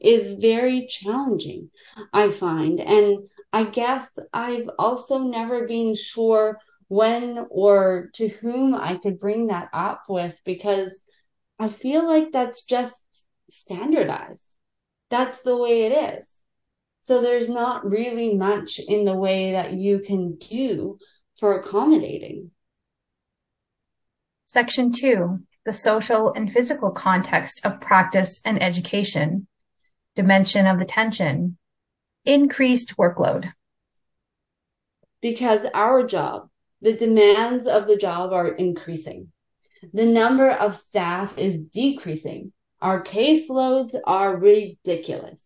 is 0.00 0.34
very 0.34 0.86
challenging, 0.86 1.70
I 2.12 2.30
find. 2.30 2.80
And 2.80 3.28
I 3.52 3.64
guess 3.64 4.08
I've 4.32 4.70
also 4.78 5.18
never 5.18 5.66
been 5.66 5.94
sure 5.94 6.58
when 6.88 7.46
or 7.50 8.10
to 8.14 8.28
whom 8.28 8.74
I 8.74 8.96
could 8.96 9.18
bring 9.18 9.48
that 9.48 9.68
up 9.72 10.04
with 10.08 10.34
because 10.44 10.92
I 11.58 11.68
feel 11.68 12.06
like 12.06 12.32
that's 12.32 12.64
just 12.64 12.94
standardized. 13.50 14.44
That's 15.10 15.42
the 15.42 15.56
way 15.56 15.82
it 15.82 16.18
is. 16.18 16.28
So 17.04 17.20
there's 17.20 17.48
not 17.48 17.88
really 17.88 18.34
much 18.34 18.78
in 18.78 19.04
the 19.04 19.16
way 19.16 19.52
that 19.52 19.72
you 19.74 20.00
can 20.00 20.36
do 20.36 20.98
for 21.38 21.58
accommodating. 21.58 22.50
Section 24.46 24.92
two, 24.92 25.40
the 25.64 25.72
social 25.72 26.32
and 26.32 26.52
physical 26.52 26.90
context 26.90 27.62
of 27.64 27.80
practice 27.80 28.40
and 28.44 28.62
education, 28.62 29.46
dimension 30.14 30.66
of 30.66 30.78
the 30.78 30.84
tension, 30.84 31.58
increased 32.24 32.96
workload. 32.96 33.52
Because 35.20 35.66
our 35.74 36.06
job 36.06 36.48
the 36.82 36.92
demands 36.92 37.68
of 37.68 37.86
the 37.86 37.96
job 37.96 38.32
are 38.32 38.48
increasing. 38.48 39.30
The 39.92 40.04
number 40.04 40.50
of 40.50 40.74
staff 40.74 41.38
is 41.38 41.56
decreasing. 41.56 42.52
Our 42.80 43.04
caseloads 43.04 43.94
are 44.04 44.36
ridiculous. 44.36 45.44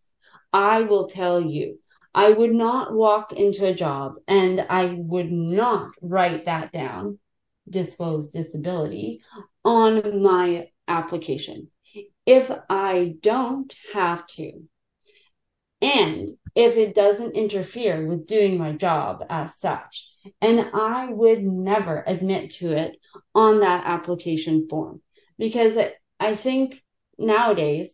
I 0.51 0.81
will 0.81 1.07
tell 1.07 1.39
you, 1.39 1.79
I 2.15 2.31
would 2.31 2.53
not 2.53 2.91
walk 2.91 3.33
into 3.33 3.67
a 3.67 3.75
job 3.75 4.15
and 4.27 4.65
I 4.67 4.95
would 4.97 5.31
not 5.31 5.91
write 6.01 6.45
that 6.45 6.71
down, 6.71 7.19
disclose 7.69 8.31
disability, 8.31 9.21
on 9.63 10.23
my 10.23 10.69
application 10.87 11.69
if 12.25 12.51
I 12.69 13.15
don't 13.21 13.73
have 13.93 14.25
to. 14.27 14.63
And 15.81 16.37
if 16.55 16.75
it 16.75 16.95
doesn't 16.95 17.35
interfere 17.35 18.07
with 18.07 18.25
doing 18.25 18.57
my 18.57 18.71
job 18.71 19.23
as 19.29 19.55
such. 19.59 20.09
And 20.41 20.59
I 20.73 21.11
would 21.11 21.43
never 21.43 22.03
admit 22.05 22.51
to 22.51 22.75
it 22.75 22.97
on 23.35 23.59
that 23.59 23.85
application 23.85 24.67
form 24.67 25.01
because 25.37 25.77
I 26.19 26.35
think 26.35 26.83
nowadays, 27.17 27.93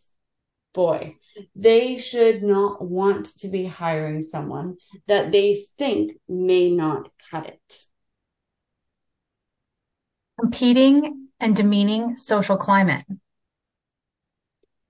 boy, 0.72 1.16
they 1.54 1.98
should 1.98 2.42
not 2.42 2.82
want 2.82 3.26
to 3.40 3.48
be 3.48 3.66
hiring 3.66 4.22
someone 4.22 4.78
that 5.06 5.30
they 5.30 5.66
think 5.76 6.18
may 6.26 6.70
not 6.70 7.10
cut 7.30 7.46
it. 7.46 7.82
Competing 10.40 11.28
and 11.38 11.54
demeaning 11.54 12.16
social 12.16 12.56
climate. 12.56 13.04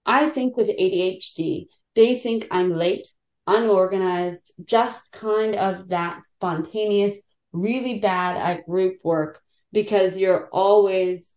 I 0.07 0.29
think 0.31 0.57
with 0.57 0.69
ADHD, 0.69 1.67
they 1.95 2.19
think 2.19 2.49
I'm 2.51 2.75
late, 2.75 3.07
unorganized, 3.47 4.53
just 4.65 5.13
kind 5.13 5.55
of 5.55 5.89
that 5.89 6.23
spontaneous, 6.37 7.21
really 7.53 8.01
bad 8.01 8.37
at 8.37 8.67
group 8.67 8.99
work 9.05 9.41
because 9.73 10.17
you're 10.17 10.49
always 10.51 11.31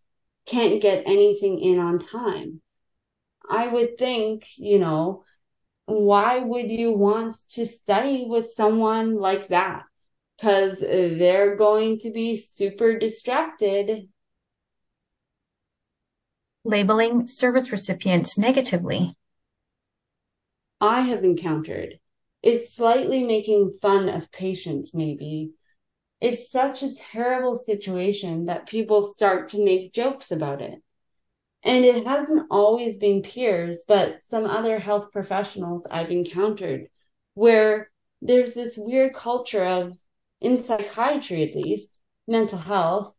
can't 0.46 0.82
get 0.82 1.04
anything 1.06 1.60
in 1.60 1.80
on 1.80 2.00
time. 2.00 2.62
I 3.50 3.68
would 3.68 3.98
think, 3.98 4.46
you 4.58 4.80
know, 4.80 5.24
why 5.86 6.40
would 6.40 6.70
you 6.70 6.92
want 6.94 7.36
to 7.52 7.66
study 7.66 8.26
with 8.28 8.54
someone 8.56 9.16
like 9.16 9.50
that? 9.50 9.84
Because 10.38 10.80
they're 10.80 11.56
going 11.56 12.00
to 12.00 12.12
be 12.12 12.38
super 12.38 13.00
distracted. 13.00 14.10
Labeling 16.64 17.28
service 17.28 17.72
recipients 17.72 18.38
negatively. 18.38 19.17
I 20.80 21.02
have 21.02 21.24
encountered. 21.24 22.00
It's 22.44 22.76
slightly 22.76 23.24
making 23.24 23.80
fun 23.82 24.10
of 24.10 24.32
patients, 24.32 24.94
maybe. 24.94 25.54
It's 26.22 26.52
such 26.52 26.84
a 26.84 26.94
terrible 26.94 27.56
situation 27.56 28.46
that 28.46 28.68
people 28.68 29.02
start 29.02 29.50
to 29.50 29.64
make 29.64 29.94
jokes 29.94 30.32
about 30.32 30.62
it. 30.62 30.80
And 31.64 31.84
it 31.84 32.06
hasn't 32.06 32.48
always 32.52 32.98
been 32.98 33.24
peers, 33.24 33.84
but 33.88 34.22
some 34.28 34.46
other 34.46 34.78
health 34.78 35.12
professionals 35.12 35.88
I've 35.90 36.12
encountered 36.12 36.90
where 37.34 37.92
there's 38.22 38.54
this 38.54 38.78
weird 38.78 39.16
culture 39.16 39.64
of, 39.64 39.98
in 40.42 40.64
psychiatry 40.64 41.50
at 41.50 41.56
least, 41.56 41.90
mental 42.28 42.60
health, 42.60 43.16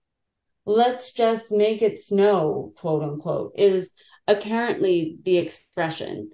let's 0.64 1.12
just 1.12 1.50
make 1.50 1.82
it 1.82 2.02
snow, 2.02 2.72
quote 2.76 3.02
unquote, 3.02 3.54
is 3.56 3.90
apparently 4.28 5.18
the 5.24 5.38
expression 5.38 6.30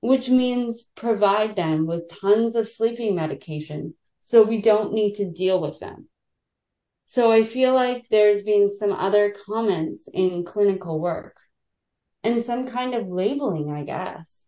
which 0.00 0.28
means 0.28 0.84
provide 0.94 1.56
them 1.56 1.86
with 1.86 2.08
tons 2.20 2.54
of 2.54 2.68
sleeping 2.68 3.14
medication 3.14 3.94
so 4.20 4.42
we 4.42 4.62
don't 4.62 4.92
need 4.92 5.14
to 5.14 5.30
deal 5.30 5.60
with 5.60 5.80
them. 5.80 6.08
So 7.06 7.32
I 7.32 7.44
feel 7.44 7.74
like 7.74 8.06
there's 8.10 8.42
been 8.42 8.70
some 8.70 8.92
other 8.92 9.34
comments 9.46 10.08
in 10.12 10.44
clinical 10.44 11.00
work 11.00 11.36
and 12.22 12.44
some 12.44 12.70
kind 12.70 12.94
of 12.94 13.08
labeling, 13.08 13.70
I 13.70 13.84
guess. 13.84 14.44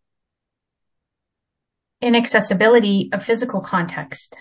Inaccessibility 2.03 3.11
of 3.13 3.25
physical 3.25 3.61
context. 3.61 4.37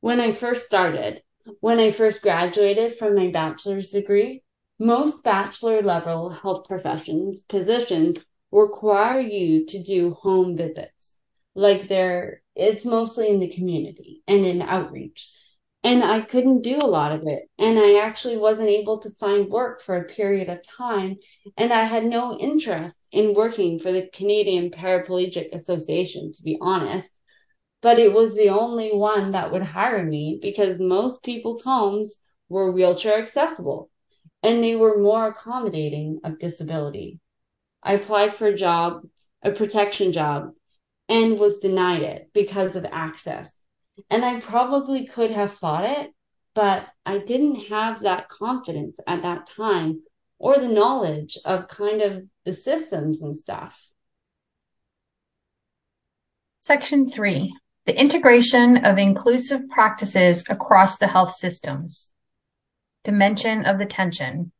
When 0.00 0.20
I 0.20 0.32
first 0.32 0.64
started, 0.64 1.22
when 1.60 1.78
I 1.78 1.90
first 1.90 2.22
graduated 2.22 2.96
from 2.96 3.14
my 3.14 3.30
bachelor's 3.30 3.90
degree, 3.90 4.42
most 4.78 5.22
bachelor 5.22 5.82
level 5.82 6.30
health 6.30 6.66
professions 6.68 7.40
positions 7.48 8.24
require 8.50 9.20
you 9.20 9.66
to 9.66 9.82
do 9.82 10.14
home 10.14 10.56
visits. 10.56 11.14
Like 11.54 11.88
there, 11.88 12.42
it's 12.54 12.84
mostly 12.84 13.28
in 13.28 13.40
the 13.40 13.54
community 13.54 14.22
and 14.28 14.44
in 14.46 14.62
outreach. 14.62 15.30
and 15.84 16.04
I 16.04 16.20
couldn't 16.22 16.62
do 16.62 16.76
a 16.82 16.86
lot 16.86 17.12
of 17.12 17.22
it. 17.26 17.48
And 17.58 17.78
I 17.78 18.00
actually 18.00 18.36
wasn't 18.36 18.68
able 18.68 18.98
to 19.00 19.10
find 19.20 19.48
work 19.48 19.82
for 19.82 19.96
a 19.96 20.04
period 20.08 20.48
of 20.48 20.62
time. 20.76 21.16
And 21.56 21.72
I 21.72 21.84
had 21.84 22.04
no 22.04 22.36
interest 22.38 22.96
in 23.12 23.34
working 23.34 23.78
for 23.78 23.92
the 23.92 24.08
Canadian 24.12 24.70
Paraplegic 24.70 25.52
Association, 25.52 26.32
to 26.32 26.42
be 26.42 26.58
honest. 26.60 27.08
But 27.82 27.98
it 27.98 28.12
was 28.12 28.34
the 28.34 28.50
only 28.50 28.92
one 28.92 29.32
that 29.32 29.52
would 29.52 29.62
hire 29.62 30.04
me 30.04 30.38
because 30.42 30.78
most 30.78 31.22
people's 31.22 31.62
homes 31.62 32.16
were 32.48 32.72
wheelchair 32.72 33.22
accessible 33.22 33.90
and 34.42 34.62
they 34.62 34.76
were 34.76 34.98
more 34.98 35.26
accommodating 35.28 36.20
of 36.24 36.38
disability. 36.38 37.20
I 37.88 37.94
applied 37.94 38.34
for 38.34 38.46
a 38.46 38.54
job, 38.54 39.08
a 39.42 39.50
protection 39.50 40.12
job, 40.12 40.52
and 41.08 41.38
was 41.38 41.60
denied 41.60 42.02
it 42.02 42.28
because 42.34 42.76
of 42.76 42.84
access. 42.84 43.50
And 44.10 44.22
I 44.22 44.40
probably 44.40 45.06
could 45.06 45.30
have 45.30 45.54
fought 45.54 45.84
it, 45.84 46.12
but 46.54 46.86
I 47.06 47.16
didn't 47.16 47.68
have 47.70 48.02
that 48.02 48.28
confidence 48.28 48.98
at 49.06 49.22
that 49.22 49.48
time 49.56 50.02
or 50.38 50.58
the 50.58 50.68
knowledge 50.68 51.38
of 51.46 51.68
kind 51.68 52.02
of 52.02 52.24
the 52.44 52.52
systems 52.52 53.22
and 53.22 53.34
stuff. 53.34 53.82
Section 56.58 57.08
three, 57.08 57.56
the 57.86 57.98
integration 57.98 58.84
of 58.84 58.98
inclusive 58.98 59.62
practices 59.70 60.44
across 60.50 60.98
the 60.98 61.08
health 61.08 61.36
systems. 61.36 62.12
Dimension 63.02 63.64
of 63.64 63.78
the 63.78 63.86
tension, 63.86 64.52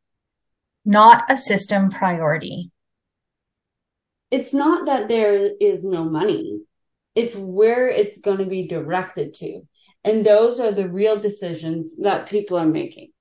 not 0.83 1.25
a 1.29 1.37
system 1.37 1.91
priority. 1.91 2.71
It's 4.31 4.53
not 4.53 4.85
that 4.85 5.07
there 5.07 5.51
is 5.59 5.83
no 5.83 6.03
money. 6.03 6.61
It's 7.15 7.35
where 7.35 7.89
it's 7.89 8.19
going 8.19 8.37
to 8.37 8.45
be 8.45 8.67
directed 8.67 9.33
to. 9.35 9.61
And 10.03 10.25
those 10.25 10.59
are 10.59 10.71
the 10.71 10.87
real 10.87 11.19
decisions 11.19 11.95
that 11.97 12.29
people 12.29 12.57
are 12.57 12.67
making. 12.67 13.11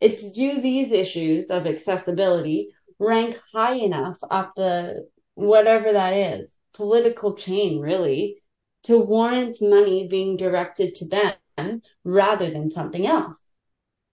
It's 0.00 0.32
do 0.32 0.60
these 0.60 0.92
issues 0.92 1.48
of 1.48 1.66
accessibility 1.66 2.70
rank 2.98 3.38
high 3.52 3.74
enough 3.74 4.18
up 4.30 4.52
the 4.56 5.08
whatever 5.34 5.92
that 5.92 6.12
is, 6.12 6.54
political 6.74 7.34
chain 7.34 7.78
really, 7.78 8.42
to 8.84 8.98
warrant 8.98 9.56
money 9.60 10.08
being 10.08 10.36
directed 10.36 10.96
to 10.96 11.08
them 11.08 11.82
rather 12.04 12.50
than 12.50 12.70
something 12.70 13.06
else. 13.06 13.40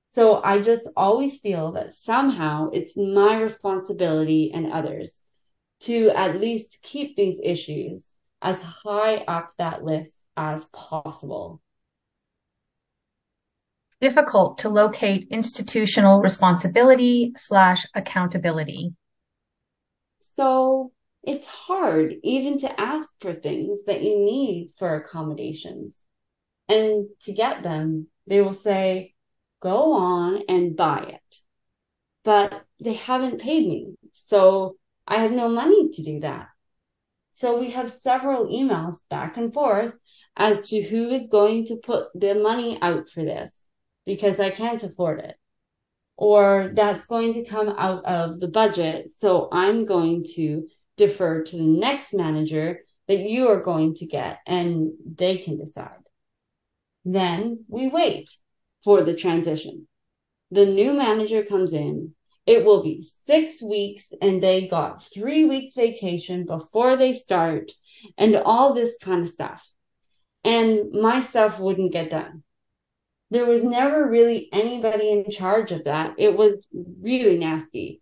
So 0.10 0.44
I 0.44 0.62
just 0.62 0.88
always 0.96 1.40
feel 1.40 1.72
that 1.72 1.96
somehow 1.96 2.70
it's 2.70 2.96
my 2.96 3.42
responsibility 3.42 4.52
and 4.54 4.72
others 4.72 5.23
to 5.84 6.10
at 6.10 6.40
least 6.40 6.80
keep 6.82 7.16
these 7.16 7.40
issues 7.44 8.06
as 8.42 8.62
high 8.62 9.18
up 9.18 9.52
that 9.58 9.84
list 9.84 10.12
as 10.36 10.66
possible. 10.74 11.62
Difficult 14.02 14.60
to 14.60 14.70
locate 14.70 15.28
institutional 15.32 16.22
responsibility 16.22 17.34
slash 17.38 17.86
accountability. 17.96 18.94
So 20.36 20.92
it's 21.22 21.48
hard 21.48 22.16
even 22.24 22.60
to 22.60 22.82
ask 22.82 23.08
for 23.22 23.34
things 23.34 23.80
that 23.88 24.02
you 24.02 24.20
need 24.20 24.74
for 24.78 24.96
accommodations. 24.96 25.98
And 26.68 27.08
to 27.22 27.34
get 27.34 27.64
them, 27.64 28.08
they 28.28 28.42
will 28.42 28.54
say, 28.54 29.14
go 29.62 29.94
on 29.94 30.44
and 30.50 30.76
buy 30.76 31.14
it. 31.14 31.36
But 32.24 32.66
they 32.82 32.94
haven't 32.94 33.42
paid 33.42 33.68
me. 33.68 33.96
So 34.14 34.76
I 35.08 35.22
have 35.22 35.32
no 35.32 35.50
money 35.50 35.90
to 35.90 36.04
do 36.04 36.20
that. 36.22 36.48
So 37.32 37.60
we 37.60 37.72
have 37.72 37.92
several 37.92 38.48
emails 38.48 38.96
back 39.10 39.38
and 39.38 39.54
forth 39.54 39.94
as 40.36 40.70
to 40.70 40.82
who 40.82 41.10
is 41.10 41.28
going 41.28 41.66
to 41.68 41.78
put 41.78 42.08
the 42.14 42.36
money 42.36 42.80
out 42.82 43.10
for 43.10 43.24
this 43.24 43.50
because 44.06 44.40
I 44.40 44.52
can't 44.52 44.84
afford 44.84 45.20
it. 45.20 45.36
Or 46.16 46.72
that's 46.76 47.06
going 47.06 47.34
to 47.34 47.46
come 47.46 47.70
out 47.70 48.06
of 48.06 48.40
the 48.40 48.48
budget. 48.48 49.12
So 49.18 49.50
I'm 49.52 49.86
going 49.86 50.26
to 50.36 50.68
defer 50.96 51.44
to 51.44 51.58
the 51.58 51.64
next 51.64 52.14
manager 52.14 52.80
that 53.08 53.20
you 53.20 53.48
are 53.50 53.62
going 53.62 53.96
to 53.96 54.06
get 54.06 54.40
and 54.46 54.92
they 55.18 55.40
can 55.40 55.58
decide. 55.58 56.04
Then 57.04 57.66
we 57.68 57.90
wait 57.90 58.30
for 58.84 59.04
the 59.04 59.16
transition. 59.16 59.88
The 60.52 60.66
new 60.66 60.94
manager 60.94 61.44
comes 61.44 61.74
in 61.74 62.14
it 62.46 62.66
will 62.66 62.84
be 62.84 63.06
six 63.26 63.62
weeks 63.62 64.12
and 64.22 64.44
they 64.44 64.68
got 64.68 65.04
three 65.14 65.46
weeks 65.46 65.76
vacation 65.76 66.46
before 66.46 66.98
they 66.98 67.14
start 67.14 67.72
and 68.18 68.36
all 68.36 68.74
this 68.74 68.98
kind 69.02 69.24
of 69.24 69.30
stuff. 69.30 69.66
And 70.44 70.92
my 70.92 71.22
stuff 71.22 71.60
wouldn't 71.60 71.94
get 71.94 72.10
done. 72.10 72.44
There 73.32 73.46
was 73.46 73.64
never 73.64 74.08
really 74.08 74.50
anybody 74.52 75.12
in 75.12 75.32
charge 75.32 75.72
of 75.72 75.86
that. 75.86 76.16
It 76.18 76.38
was 76.38 76.68
really 77.02 77.38
nasty, 77.38 78.02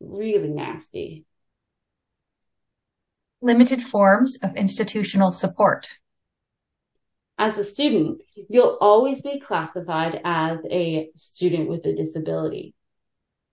really 0.00 0.48
nasty. 0.48 1.26
Limited 3.40 3.82
forms 3.82 4.38
of 4.44 4.54
institutional 4.54 5.32
support. 5.32 5.88
As 7.36 7.58
a 7.58 7.64
student, 7.64 8.22
you'll 8.48 8.78
always 8.80 9.20
be 9.20 9.40
classified 9.40 10.20
as 10.24 10.64
a 10.70 11.10
student 11.16 11.68
with 11.68 11.84
a 11.84 11.94
disability. 11.94 12.74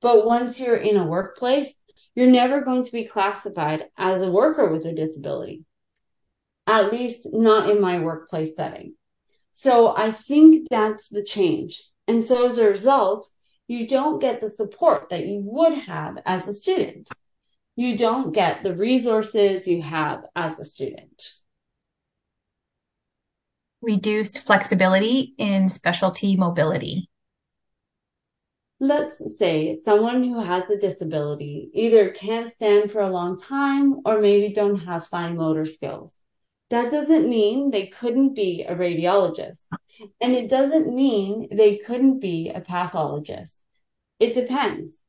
But 0.02 0.26
once 0.26 0.60
you're 0.60 0.78
in 0.78 0.98
a 0.98 1.06
workplace, 1.06 1.74
you're 2.16 2.28
never 2.28 2.62
going 2.62 2.86
to 2.86 2.92
be 2.92 3.06
classified 3.06 3.86
as 3.98 4.22
a 4.22 4.32
worker 4.32 4.72
with 4.72 4.86
a 4.86 4.94
disability. 4.94 5.66
At 6.68 6.92
least 6.92 7.28
not 7.34 7.70
in 7.70 7.82
my 7.82 8.00
workplace 8.00 8.56
setting. 8.56 8.96
So 9.54 9.94
I 9.96 10.12
think 10.12 10.68
that's 10.70 11.10
the 11.10 11.24
change. 11.24 11.84
And 12.08 12.26
so 12.26 12.46
as 12.46 12.58
a 12.58 12.70
result, 12.70 13.28
you 13.68 13.88
don't 13.88 14.20
get 14.20 14.42
the 14.42 14.50
support 14.50 15.10
that 15.10 15.26
you 15.26 15.42
would 15.44 15.74
have 15.74 16.18
as 16.26 16.48
a 16.48 16.54
student. 16.54 17.10
You 17.76 17.98
don't 17.98 18.34
get 18.34 18.64
the 18.64 18.76
resources 18.76 19.68
you 19.68 19.82
have 19.82 20.24
as 20.36 20.58
a 20.60 20.66
student. 20.66 21.24
Reduced 23.82 24.46
flexibility 24.46 25.34
in 25.38 25.70
specialty 25.70 26.36
mobility 26.36 27.10
let's 28.80 29.38
say 29.38 29.80
someone 29.84 30.24
who 30.24 30.39
has 30.39 30.70
a 30.70 30.78
disability 30.78 31.70
either 31.74 32.12
can't 32.12 32.54
stand 32.54 32.92
for 32.92 33.02
a 33.02 33.10
long 33.10 33.39
time 33.39 34.00
or 34.06 34.22
maybe 34.22 34.54
don't 34.54 34.80
have 34.80 35.08
fine 35.08 35.36
motor 35.36 35.65
skills. 35.65 36.13
That 36.70 36.92
doesn't 36.92 37.28
mean 37.28 37.72
they 37.72 37.88
couldn't 37.88 38.36
be 38.36 38.63
a 38.68 38.76
radiologist. 38.76 39.63
And 40.22 40.34
it 40.34 40.50
doesn't 40.50 40.96
mean 40.96 41.50
they 41.52 41.78
couldn't 41.80 42.20
be 42.20 42.50
a 42.50 42.62
pathologist. 42.62 43.54
It 44.20 44.34
depends. 44.34 45.02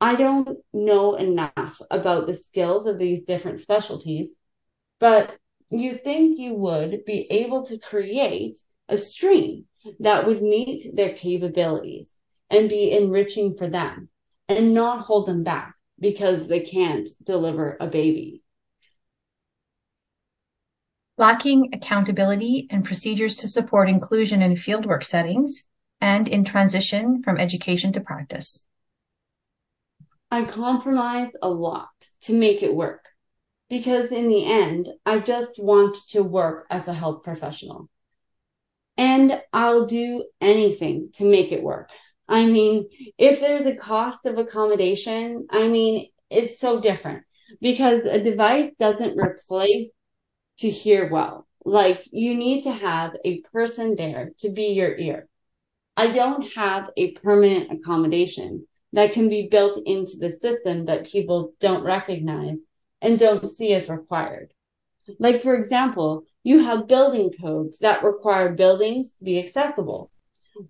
I 0.00 0.14
don't 0.14 0.58
know 0.72 1.16
enough 1.16 1.80
about 1.90 2.26
the 2.26 2.34
skills 2.34 2.86
of 2.86 2.98
these 2.98 3.22
different 3.22 3.58
specialties, 3.58 4.32
but 5.00 5.36
you 5.70 5.98
think 5.98 6.38
you 6.38 6.54
would 6.54 7.04
be 7.04 7.26
able 7.30 7.64
to 7.66 7.78
create 7.78 8.58
a 8.88 8.96
stream 8.96 9.64
that 10.00 10.26
would 10.26 10.40
meet 10.40 10.94
their 10.94 11.14
capabilities 11.14 12.10
and 12.50 12.68
be 12.68 12.92
enriching 12.92 13.56
for 13.56 13.68
them 13.68 14.08
and 14.48 14.74
not 14.74 15.04
hold 15.04 15.26
them 15.26 15.44
back 15.44 15.74
because 15.98 16.48
they 16.48 16.60
can't 16.60 17.08
deliver 17.22 17.76
a 17.80 17.86
baby. 17.86 18.42
Lacking 21.16 21.70
accountability 21.74 22.68
and 22.70 22.84
procedures 22.84 23.36
to 23.38 23.48
support 23.48 23.88
inclusion 23.88 24.40
in 24.40 24.52
fieldwork 24.54 25.04
settings 25.04 25.64
and 26.00 26.28
in 26.28 26.44
transition 26.44 27.22
from 27.22 27.38
education 27.38 27.92
to 27.92 28.00
practice. 28.00 28.64
I 30.30 30.44
compromise 30.44 31.32
a 31.42 31.48
lot 31.48 31.88
to 32.22 32.34
make 32.34 32.62
it 32.62 32.74
work 32.74 33.04
because 33.68 34.12
in 34.12 34.28
the 34.28 34.44
end, 34.44 34.88
I 35.04 35.18
just 35.18 35.58
want 35.58 35.96
to 36.10 36.22
work 36.22 36.66
as 36.70 36.86
a 36.86 36.94
health 36.94 37.22
professional. 37.22 37.88
And 38.96 39.40
I'll 39.52 39.86
do 39.86 40.24
anything 40.40 41.10
to 41.14 41.24
make 41.24 41.52
it 41.52 41.62
work. 41.62 41.90
I 42.28 42.46
mean, 42.46 42.88
if 43.16 43.40
there's 43.40 43.66
a 43.66 43.76
cost 43.76 44.26
of 44.26 44.38
accommodation, 44.38 45.46
I 45.50 45.68
mean, 45.68 46.10
it's 46.30 46.60
so 46.60 46.80
different 46.80 47.24
because 47.60 48.04
a 48.04 48.22
device 48.22 48.72
doesn't 48.78 49.18
replace 49.18 49.90
to 50.58 50.70
hear 50.70 51.10
well. 51.10 51.46
Like 51.64 52.02
you 52.10 52.34
need 52.34 52.62
to 52.62 52.72
have 52.72 53.16
a 53.24 53.40
person 53.52 53.96
there 53.96 54.32
to 54.40 54.50
be 54.50 54.68
your 54.68 54.96
ear. 54.96 55.28
I 55.96 56.12
don't 56.12 56.42
have 56.54 56.90
a 56.96 57.12
permanent 57.12 57.72
accommodation 57.72 58.66
that 58.92 59.12
can 59.12 59.28
be 59.28 59.48
built 59.50 59.82
into 59.86 60.16
the 60.18 60.30
system 60.30 60.86
that 60.86 61.10
people 61.10 61.54
don't 61.60 61.84
recognize 61.84 62.58
and 63.00 63.18
don't 63.18 63.48
see 63.48 63.72
as 63.72 63.88
required. 63.88 64.52
Like 65.18 65.42
for 65.42 65.54
example, 65.54 66.24
you 66.42 66.60
have 66.60 66.88
building 66.88 67.32
codes 67.40 67.78
that 67.78 68.04
require 68.04 68.54
buildings 68.54 69.10
to 69.18 69.24
be 69.24 69.38
accessible 69.38 70.10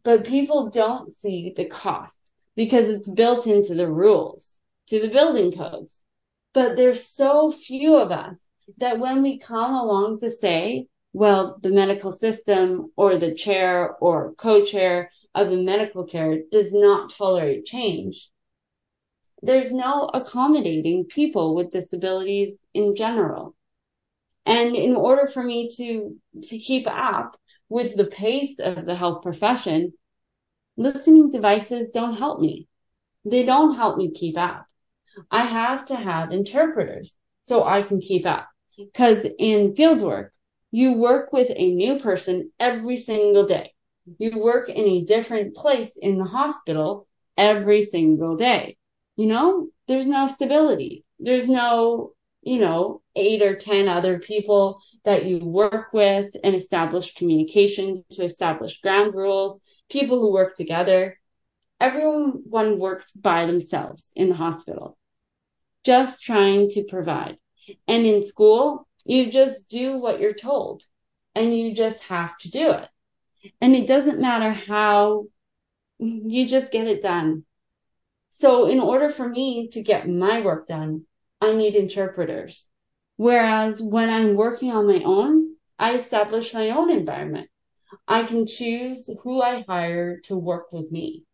but 0.04 0.26
people 0.26 0.70
don't 0.70 1.12
see 1.12 1.52
the 1.56 1.66
cost 1.66 2.16
because 2.56 2.88
it's 2.88 3.08
built 3.08 3.46
into 3.46 3.74
the 3.74 3.90
rules, 3.90 4.50
to 4.88 5.00
the 5.00 5.08
building 5.08 5.52
codes. 5.56 5.98
But 6.54 6.76
there's 6.76 7.06
so 7.08 7.50
few 7.50 7.96
of 7.96 8.10
us 8.10 8.36
that 8.78 8.98
when 8.98 9.22
we 9.22 9.38
come 9.38 9.74
along 9.74 10.20
to 10.20 10.30
say 10.30 10.88
well, 11.12 11.58
the 11.62 11.70
medical 11.70 12.12
system 12.12 12.92
or 12.96 13.18
the 13.18 13.34
chair 13.34 13.96
or 14.00 14.34
co-chair 14.34 15.10
of 15.34 15.50
the 15.50 15.56
medical 15.56 16.04
care 16.04 16.42
does 16.50 16.72
not 16.72 17.10
tolerate 17.10 17.64
change. 17.64 18.30
There's 19.42 19.72
no 19.72 20.10
accommodating 20.12 21.06
people 21.06 21.54
with 21.54 21.70
disabilities 21.70 22.56
in 22.74 22.94
general. 22.94 23.54
And 24.44 24.74
in 24.74 24.96
order 24.96 25.26
for 25.26 25.42
me 25.42 25.70
to, 25.76 26.16
to 26.48 26.58
keep 26.58 26.86
up 26.86 27.38
with 27.68 27.96
the 27.96 28.06
pace 28.06 28.58
of 28.58 28.86
the 28.86 28.96
health 28.96 29.22
profession, 29.22 29.92
listening 30.76 31.30
devices 31.30 31.90
don't 31.92 32.16
help 32.16 32.40
me. 32.40 32.68
They 33.24 33.44
don't 33.44 33.76
help 33.76 33.98
me 33.98 34.10
keep 34.10 34.38
up. 34.38 34.66
I 35.30 35.44
have 35.44 35.86
to 35.86 35.96
have 35.96 36.32
interpreters 36.32 37.12
so 37.42 37.64
I 37.64 37.82
can 37.82 38.00
keep 38.00 38.26
up. 38.26 38.48
Cause 38.94 39.26
in 39.38 39.74
fieldwork, 39.74 40.30
you 40.70 40.92
work 40.92 41.32
with 41.32 41.48
a 41.54 41.74
new 41.74 41.98
person 41.98 42.52
every 42.60 42.98
single 42.98 43.46
day. 43.46 43.74
You 44.18 44.38
work 44.38 44.68
in 44.68 44.84
a 44.84 45.04
different 45.04 45.56
place 45.56 45.90
in 46.00 46.18
the 46.18 46.24
hospital 46.24 47.06
every 47.36 47.84
single 47.84 48.36
day. 48.36 48.76
You 49.16 49.26
know, 49.26 49.68
there's 49.88 50.06
no 50.06 50.26
stability. 50.26 51.04
There's 51.18 51.48
no, 51.48 52.12
you 52.42 52.60
know, 52.60 53.02
eight 53.16 53.42
or 53.42 53.56
10 53.56 53.88
other 53.88 54.20
people 54.20 54.80
that 55.08 55.24
you 55.24 55.38
work 55.38 55.94
with 55.94 56.34
and 56.44 56.54
establish 56.54 57.14
communication 57.14 58.04
to 58.10 58.24
establish 58.24 58.82
ground 58.82 59.14
rules, 59.14 59.58
people 59.88 60.20
who 60.20 60.30
work 60.30 60.54
together. 60.54 61.18
Everyone 61.80 62.78
works 62.78 63.10
by 63.12 63.46
themselves 63.46 64.04
in 64.14 64.28
the 64.28 64.34
hospital, 64.34 64.98
just 65.82 66.20
trying 66.20 66.68
to 66.72 66.84
provide. 66.84 67.38
And 67.86 68.04
in 68.04 68.26
school, 68.26 68.86
you 69.06 69.30
just 69.30 69.66
do 69.70 69.96
what 69.96 70.20
you're 70.20 70.34
told 70.34 70.82
and 71.34 71.56
you 71.56 71.74
just 71.74 72.02
have 72.02 72.36
to 72.40 72.50
do 72.50 72.72
it. 72.72 72.88
And 73.62 73.74
it 73.74 73.86
doesn't 73.86 74.20
matter 74.20 74.52
how 74.52 75.24
you 75.98 76.46
just 76.46 76.70
get 76.70 76.86
it 76.86 77.00
done. 77.00 77.46
So 78.32 78.66
in 78.66 78.78
order 78.78 79.08
for 79.08 79.26
me 79.26 79.70
to 79.72 79.82
get 79.82 80.06
my 80.06 80.42
work 80.42 80.68
done, 80.68 81.06
I 81.40 81.54
need 81.54 81.76
interpreters. 81.76 82.67
Whereas 83.18 83.82
when 83.82 84.08
I'm 84.08 84.36
working 84.36 84.70
on 84.70 84.86
my 84.86 85.02
own, 85.04 85.56
I 85.76 85.94
establish 85.96 86.54
my 86.54 86.70
own 86.70 86.88
environment. 86.88 87.50
I 88.06 88.22
can 88.22 88.46
choose 88.46 89.10
who 89.24 89.42
I 89.42 89.64
hire 89.66 90.20
to 90.26 90.36
work 90.36 90.70
with 90.70 90.92
me. 90.92 91.24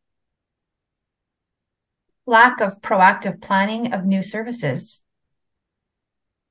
Lack 2.27 2.63
of 2.63 2.81
proactive 2.81 3.43
planning 3.43 3.93
of 3.93 4.07
new 4.07 4.23
services. 4.23 5.03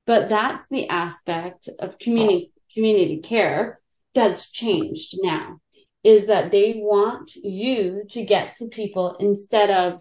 But 0.06 0.28
that's 0.28 0.68
the 0.68 0.88
aspect 0.88 1.68
of 1.80 1.98
community, 1.98 2.52
community 2.72 3.20
care 3.20 3.80
that's 4.14 4.50
changed 4.50 5.18
now 5.20 5.58
is 6.04 6.28
that 6.28 6.52
they 6.52 6.74
want 6.76 7.34
you 7.34 8.04
to 8.10 8.24
get 8.24 8.54
to 8.58 8.68
people 8.68 9.16
instead 9.18 9.70
of, 9.70 10.00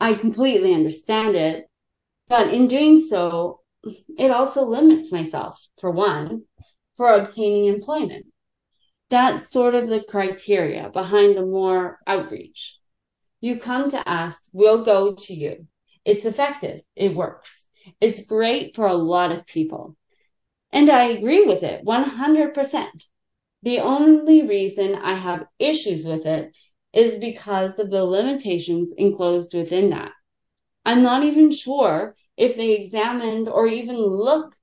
I 0.00 0.14
completely 0.14 0.74
understand 0.74 1.36
it, 1.36 1.68
but 2.28 2.52
in 2.52 2.66
doing 2.66 2.98
so, 3.00 3.59
it 3.84 4.30
also 4.30 4.64
limits 4.64 5.12
myself 5.12 5.60
for 5.80 5.90
one, 5.90 6.42
for 6.96 7.12
obtaining 7.14 7.66
employment. 7.66 8.26
That's 9.08 9.50
sort 9.50 9.74
of 9.74 9.88
the 9.88 10.04
criteria 10.04 10.90
behind 10.90 11.36
the 11.36 11.46
more 11.46 11.98
outreach. 12.06 12.78
You 13.40 13.58
come 13.58 13.90
to 13.90 14.08
us, 14.08 14.34
we'll 14.52 14.84
go 14.84 15.14
to 15.14 15.34
you. 15.34 15.66
It's 16.04 16.24
effective. 16.24 16.82
It 16.94 17.14
works. 17.14 17.66
It's 18.00 18.24
great 18.26 18.76
for 18.76 18.86
a 18.86 18.94
lot 18.94 19.32
of 19.32 19.46
people. 19.46 19.96
And 20.72 20.90
I 20.90 21.08
agree 21.08 21.46
with 21.46 21.62
it 21.62 21.82
100%. 21.84 23.04
The 23.62 23.80
only 23.80 24.42
reason 24.46 24.94
I 24.94 25.14
have 25.14 25.46
issues 25.58 26.04
with 26.04 26.26
it 26.26 26.52
is 26.92 27.18
because 27.18 27.78
of 27.78 27.90
the 27.90 28.04
limitations 28.04 28.92
enclosed 28.96 29.54
within 29.54 29.90
that. 29.90 30.12
I'm 30.84 31.02
not 31.02 31.24
even 31.24 31.50
sure 31.50 32.14
if 32.40 32.56
they 32.56 32.70
examined 32.70 33.48
or 33.48 33.66
even 33.66 33.96
looked 33.96 34.56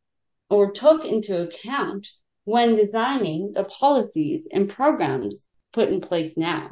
or 0.49 0.71
took 0.71 1.05
into 1.05 1.43
account 1.43 2.07
when 2.43 2.75
designing 2.75 3.51
the 3.53 3.65
policies 3.65 4.47
and 4.51 4.69
programs 4.69 5.45
put 5.73 5.89
in 5.89 6.01
place 6.01 6.33
now. 6.35 6.71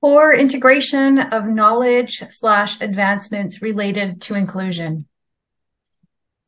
Poor 0.00 0.34
integration 0.34 1.20
of 1.20 1.46
knowledge 1.46 2.20
slash 2.30 2.80
advancements 2.80 3.62
related 3.62 4.22
to 4.22 4.34
inclusion. 4.34 5.06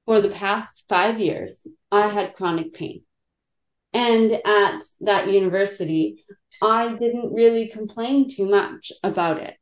For 0.04 0.20
the 0.20 0.30
past 0.30 0.84
five 0.88 1.20
years, 1.20 1.64
I 1.92 2.08
had 2.08 2.34
chronic 2.34 2.74
pain. 2.74 3.02
And 3.92 4.32
at 4.32 4.82
that 5.02 5.28
university, 5.28 6.24
I 6.60 6.94
didn't 6.94 7.34
really 7.34 7.68
complain 7.68 8.28
too 8.28 8.46
much 8.46 8.90
about 9.04 9.40
it. 9.42 9.54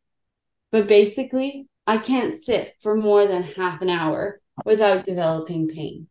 But 0.72 0.88
basically, 0.88 1.68
I 1.86 1.98
can't 1.98 2.42
sit 2.42 2.74
for 2.82 2.96
more 2.96 3.26
than 3.26 3.42
half 3.42 3.82
an 3.82 3.90
hour 3.90 4.40
without 4.64 5.06
developing 5.06 5.68
pain. 5.68 6.08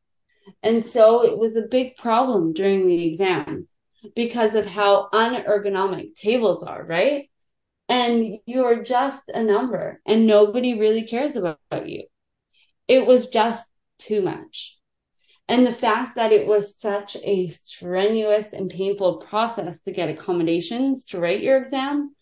And 0.64 0.86
so 0.86 1.24
it 1.26 1.38
was 1.38 1.56
a 1.56 1.64
big 1.64 1.98
problem 1.98 2.54
during 2.54 2.88
the 2.88 3.08
exams 3.08 3.66
because 4.16 4.56
of 4.56 4.66
how 4.66 5.10
unergonomic 5.12 6.16
tables 6.16 6.64
are, 6.64 6.84
right? 6.84 7.30
and 7.88 8.40
you're 8.46 8.84
just 8.84 9.24
a 9.28 9.44
number 9.44 10.02
and 10.06 10.26
nobody 10.26 10.80
really 10.80 11.06
cares 11.08 11.36
about 11.36 11.60
you. 11.86 12.06
It 12.88 13.06
was 13.06 13.28
just 13.28 13.66
too 14.00 14.22
much. 14.22 14.78
And 15.48 15.66
the 15.66 15.72
fact 15.72 16.16
that 16.16 16.32
it 16.32 16.48
was 16.48 16.80
such 16.80 17.16
a 17.18 17.50
strenuous 17.50 18.54
and 18.54 18.70
painful 18.70 19.18
process 19.18 19.80
to 19.82 19.92
get 19.92 20.10
accommodations 20.10 21.06
to 21.06 21.20
write 21.20 21.42
your 21.42 21.58
exam, 21.58 22.16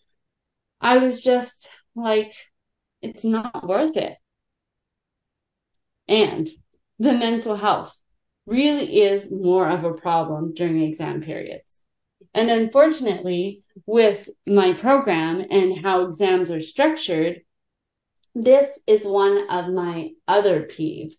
I 0.80 0.98
was 0.98 1.22
just 1.22 1.70
like, 1.96 2.34
it's 3.04 3.24
not 3.24 3.66
worth 3.66 3.96
it. 3.96 4.16
And 6.08 6.48
the 6.98 7.12
mental 7.12 7.56
health 7.56 7.94
really 8.46 9.02
is 9.02 9.30
more 9.30 9.68
of 9.68 9.84
a 9.84 9.94
problem 9.94 10.54
during 10.54 10.82
exam 10.82 11.22
periods. 11.22 11.80
And 12.32 12.50
unfortunately, 12.50 13.62
with 13.86 14.28
my 14.46 14.72
program 14.72 15.44
and 15.50 15.78
how 15.78 16.06
exams 16.06 16.50
are 16.50 16.60
structured, 16.60 17.42
this 18.34 18.68
is 18.86 19.04
one 19.04 19.50
of 19.50 19.72
my 19.72 20.10
other 20.26 20.62
peeves. 20.62 21.16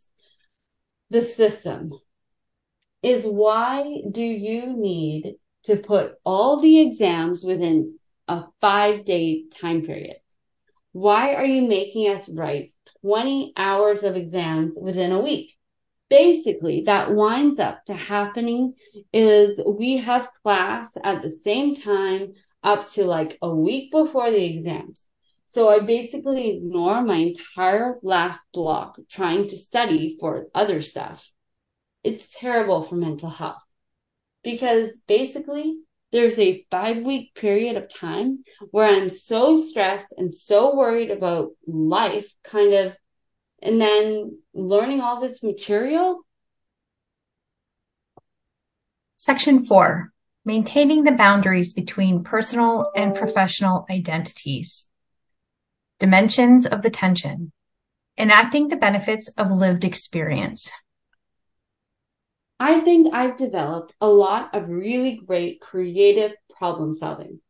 The 1.09 1.21
system 1.21 1.91
is 3.01 3.23
why 3.25 4.01
do 4.11 4.23
you 4.23 4.75
need 4.75 5.35
to 5.63 5.77
put 5.77 6.15
all 6.25 6.59
the 6.59 6.79
exams 6.81 7.43
within 7.43 7.99
a 8.27 8.45
five 8.59 9.05
day 9.05 9.45
time 9.49 9.83
period? 9.83 10.17
Why 10.95 11.35
are 11.35 11.45
you 11.45 11.67
making 11.67 12.07
us 12.09 12.29
write 12.29 12.71
20 13.01 13.53
hours 13.57 14.03
of 14.03 14.15
exams 14.15 14.77
within 14.81 15.11
a 15.11 15.21
week? 15.21 15.55
basically 16.09 16.83
that 16.85 17.13
winds 17.13 17.59
up 17.59 17.83
to 17.85 17.93
happening 17.93 18.73
is 19.11 19.59
we 19.65 19.97
have 19.97 20.29
class 20.43 20.87
at 21.03 21.21
the 21.21 21.29
same 21.29 21.75
time 21.75 22.33
up 22.63 22.91
to 22.91 23.03
like 23.05 23.37
a 23.41 23.53
week 23.53 23.91
before 23.91 24.29
the 24.31 24.43
exams. 24.43 25.05
So 25.49 25.69
I 25.69 25.79
basically 25.79 26.57
ignore 26.57 27.01
my 27.01 27.17
entire 27.17 27.97
last 28.01 28.39
block 28.53 28.97
trying 29.09 29.47
to 29.47 29.57
study 29.57 30.17
for 30.19 30.47
other 30.53 30.81
stuff. 30.81 31.29
It's 32.03 32.27
terrible 32.39 32.81
for 32.81 32.95
mental 32.95 33.29
health 33.29 33.63
because 34.43 34.97
basically 35.07 35.79
there's 36.11 36.39
a 36.39 36.65
five 36.71 36.97
week 37.03 37.33
period 37.35 37.77
of 37.77 37.93
time 37.93 38.43
where 38.71 38.87
I'm 38.87 39.09
so 39.09 39.61
stressed 39.61 40.13
and 40.17 40.33
so 40.33 40.75
worried 40.75 41.11
about 41.11 41.51
life 41.67 42.31
kind 42.43 42.73
of 42.73 42.95
and 43.61 43.81
then 43.81 44.37
learning 44.53 45.01
all 45.01 45.19
this 45.19 45.41
material. 45.41 46.19
Section 49.17 49.65
four, 49.65 50.11
maintaining 50.43 51.03
the 51.03 51.11
boundaries 51.11 51.73
between 51.73 52.23
personal 52.23 52.91
and 52.95 53.15
professional 53.15 53.85
identities. 53.89 54.87
Dimensions 55.99 56.67
of 56.67 56.81
the 56.81 56.89
tension, 56.89 57.51
enacting 58.17 58.67
the 58.67 58.75
benefits 58.75 59.29
of 59.29 59.51
lived 59.51 59.85
experience. 59.85 60.71
I 62.59 62.81
think 62.81 63.13
I've 63.13 63.37
developed 63.37 63.93
a 63.99 64.07
lot 64.07 64.55
of 64.55 64.69
really 64.69 65.19
great 65.25 65.59
creative 65.61 66.31
problem 66.57 66.93
solving 66.93 67.41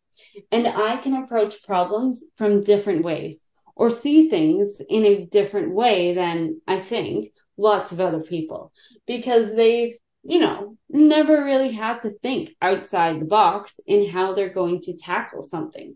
and 0.51 0.67
I 0.67 0.97
can 0.97 1.13
approach 1.15 1.63
problems 1.63 2.23
from 2.37 2.63
different 2.63 3.03
ways 3.03 3.37
or 3.75 3.89
see 3.89 4.29
things 4.29 4.81
in 4.89 5.05
a 5.05 5.25
different 5.25 5.73
way 5.73 6.13
than 6.13 6.61
I 6.67 6.79
think 6.79 7.31
lots 7.57 7.91
of 7.91 7.99
other 7.99 8.21
people 8.21 8.71
because 9.05 9.53
they've, 9.55 9.95
you 10.23 10.39
know, 10.39 10.77
never 10.89 11.43
really 11.43 11.71
had 11.71 12.01
to 12.01 12.11
think 12.11 12.55
outside 12.61 13.19
the 13.19 13.25
box 13.25 13.79
in 13.85 14.09
how 14.09 14.33
they're 14.33 14.53
going 14.53 14.81
to 14.81 14.97
tackle 14.97 15.41
something. 15.41 15.95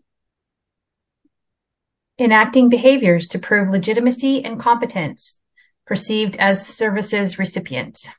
Enacting 2.18 2.68
behaviors 2.68 3.28
to 3.28 3.38
prove 3.38 3.70
legitimacy 3.70 4.44
and 4.44 4.60
competence 4.60 5.40
perceived 5.86 6.36
as 6.38 6.66
services 6.66 7.38
recipients. 7.38 8.10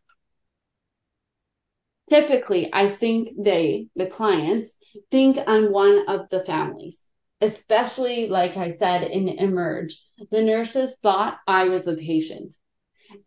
Typically 2.12 2.70
I 2.74 2.90
think 2.90 3.30
they, 3.40 3.88
the 3.96 4.06
clients, 4.06 4.70
think 5.12 5.38
I'm 5.48 5.72
one 5.72 6.10
of 6.10 6.30
the 6.30 6.44
families, 6.44 7.00
especially 7.40 8.28
like 8.28 8.58
I 8.58 8.76
said 8.78 9.04
in 9.04 9.30
Emerge. 9.30 9.98
The 10.30 10.44
nurses 10.44 10.94
thought 11.02 11.38
I 11.48 11.70
was 11.70 11.88
a 11.88 11.96
patient. 11.96 12.54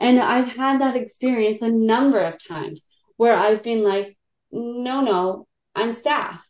And 0.01 0.21
I've 0.21 0.49
had 0.49 0.83
that 0.83 0.97
experience 0.97 1.63
a 1.63 1.71
number 1.71 2.21
of 2.21 2.45
times 2.47 2.85
where 3.17 3.35
I've 3.35 3.63
been 3.63 3.83
like, 3.83 4.19
no, 4.53 5.01
no, 5.01 5.47
I'm 5.75 5.93
staff. 5.93 6.47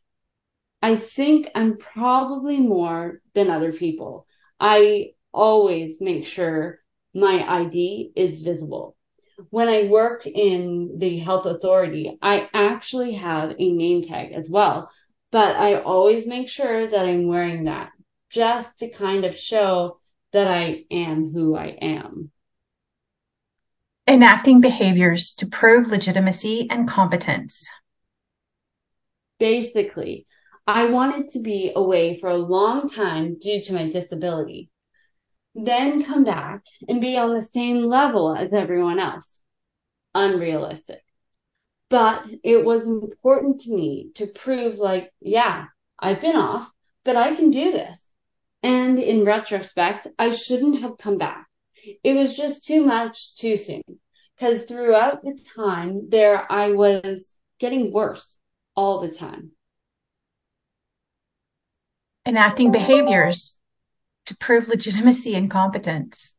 I 0.82 0.96
think 0.96 1.48
I'm 1.54 1.76
probably 1.76 2.58
more 2.58 3.20
than 3.34 3.48
other 3.48 3.72
people. 3.72 4.26
I 4.58 5.12
always 5.32 6.00
make 6.00 6.26
sure 6.26 6.80
my 7.14 7.44
ID 7.60 8.10
is 8.16 8.42
visible. 8.42 8.96
When 9.50 9.68
I 9.68 9.88
work 9.88 10.26
in 10.26 10.98
the 10.98 11.18
health 11.18 11.46
authority, 11.46 12.18
I 12.22 12.48
actually 12.52 13.12
have 13.14 13.54
a 13.58 13.72
name 13.72 14.02
tag 14.02 14.32
as 14.32 14.48
well, 14.48 14.90
but 15.30 15.56
I 15.56 15.80
always 15.80 16.26
make 16.26 16.48
sure 16.48 16.86
that 16.86 17.06
I'm 17.06 17.26
wearing 17.26 17.64
that 17.64 17.90
just 18.30 18.78
to 18.78 18.88
kind 18.88 19.24
of 19.24 19.36
show 19.36 19.98
that 20.32 20.46
I 20.46 20.84
am 20.90 21.32
who 21.32 21.56
I 21.56 21.66
am. 21.80 22.30
Enacting 24.06 24.60
behaviors 24.60 25.34
to 25.36 25.46
prove 25.46 25.88
legitimacy 25.88 26.68
and 26.70 26.88
competence. 26.88 27.68
Basically, 29.38 30.26
I 30.66 30.86
wanted 30.86 31.28
to 31.30 31.40
be 31.40 31.72
away 31.74 32.18
for 32.18 32.30
a 32.30 32.36
long 32.36 32.88
time 32.88 33.38
due 33.38 33.60
to 33.62 33.74
my 33.74 33.90
disability, 33.90 34.70
then 35.54 36.04
come 36.04 36.24
back 36.24 36.62
and 36.88 37.00
be 37.00 37.16
on 37.16 37.34
the 37.34 37.42
same 37.42 37.84
level 37.84 38.34
as 38.34 38.52
everyone 38.52 38.98
else. 38.98 39.40
Unrealistic. 40.14 41.02
But 41.90 42.26
it 42.42 42.64
was 42.64 42.88
important 42.88 43.60
to 43.62 43.74
me 43.74 44.10
to 44.16 44.26
prove 44.26 44.78
like, 44.78 45.12
yeah, 45.20 45.66
I've 45.98 46.20
been 46.20 46.36
off, 46.36 46.70
but 47.04 47.16
I 47.16 47.34
can 47.36 47.50
do 47.50 47.72
this. 47.72 48.04
And 48.62 48.98
in 48.98 49.24
retrospect, 49.24 50.08
I 50.18 50.30
shouldn't 50.30 50.80
have 50.80 50.98
come 50.98 51.18
back. 51.18 51.46
It 52.02 52.14
was 52.14 52.36
just 52.36 52.64
too 52.64 52.84
much 52.84 53.36
too 53.36 53.56
soon. 53.56 53.82
Cause 54.40 54.64
throughout 54.64 55.22
the 55.22 55.38
time 55.54 56.08
there, 56.08 56.50
I 56.50 56.72
was 56.72 57.24
getting 57.60 57.92
worse 57.92 58.36
all 58.74 59.00
the 59.00 59.14
time. 59.14 59.52
Enacting 62.26 62.72
behaviors 62.72 63.58
to 64.26 64.36
prove 64.36 64.68
legitimacy 64.68 65.34
and 65.34 65.50
competence. 65.50 66.34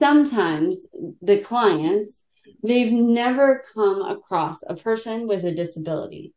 Sometimes 0.00 0.86
the 1.22 1.38
clients, 1.38 2.24
they've 2.62 2.92
never 2.92 3.64
come 3.72 4.02
across 4.02 4.56
a 4.66 4.76
person 4.76 5.26
with 5.26 5.44
a 5.44 5.54
disability, 5.54 6.34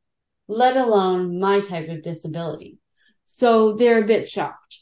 let 0.48 0.78
alone 0.78 1.40
my 1.40 1.60
type 1.62 1.90
of 1.90 2.04
disability. 2.04 2.78
So 3.26 3.76
they're 3.76 4.04
a 4.04 4.08
bit 4.08 4.30
shocked. 4.30 4.80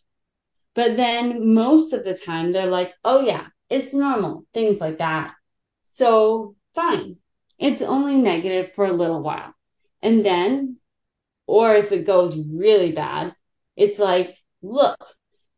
But 0.76 0.98
then 0.98 1.54
most 1.54 1.94
of 1.94 2.04
the 2.04 2.14
time 2.16 2.52
they're 2.52 2.70
like, 2.70 2.94
oh 3.04 3.22
yeah, 3.22 3.48
it's 3.70 3.94
normal, 3.94 4.46
things 4.54 4.80
like 4.80 5.00
that. 5.00 5.34
So 5.88 6.56
fine. 6.76 7.18
It's 7.58 7.82
only 7.82 8.16
negative 8.16 8.74
for 8.74 8.86
a 8.86 8.94
little 8.94 9.22
while. 9.22 9.54
And 10.02 10.26
then, 10.26 10.78
or 11.48 11.74
if 11.76 11.92
it 11.92 12.06
goes 12.06 12.38
really 12.38 12.92
bad, 12.92 13.34
it's 13.76 14.00
like, 14.00 14.36
look, 14.62 14.98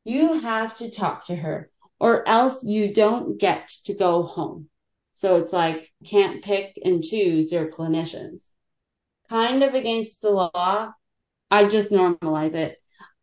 you 0.03 0.39
have 0.39 0.75
to 0.77 0.89
talk 0.89 1.27
to 1.27 1.35
her 1.35 1.69
or 1.99 2.27
else 2.27 2.63
you 2.63 2.93
don't 2.93 3.39
get 3.39 3.69
to 3.85 3.93
go 3.93 4.23
home. 4.23 4.69
So 5.13 5.37
it's 5.37 5.53
like, 5.53 5.91
can't 6.05 6.43
pick 6.43 6.77
and 6.83 7.03
choose 7.03 7.51
your 7.51 7.71
clinicians. 7.71 8.41
Kind 9.29 9.63
of 9.63 9.73
against 9.73 10.21
the 10.21 10.29
law. 10.29 10.93
I 11.49 11.67
just 11.67 11.91
normalize 11.91 12.53
it. 12.53 12.77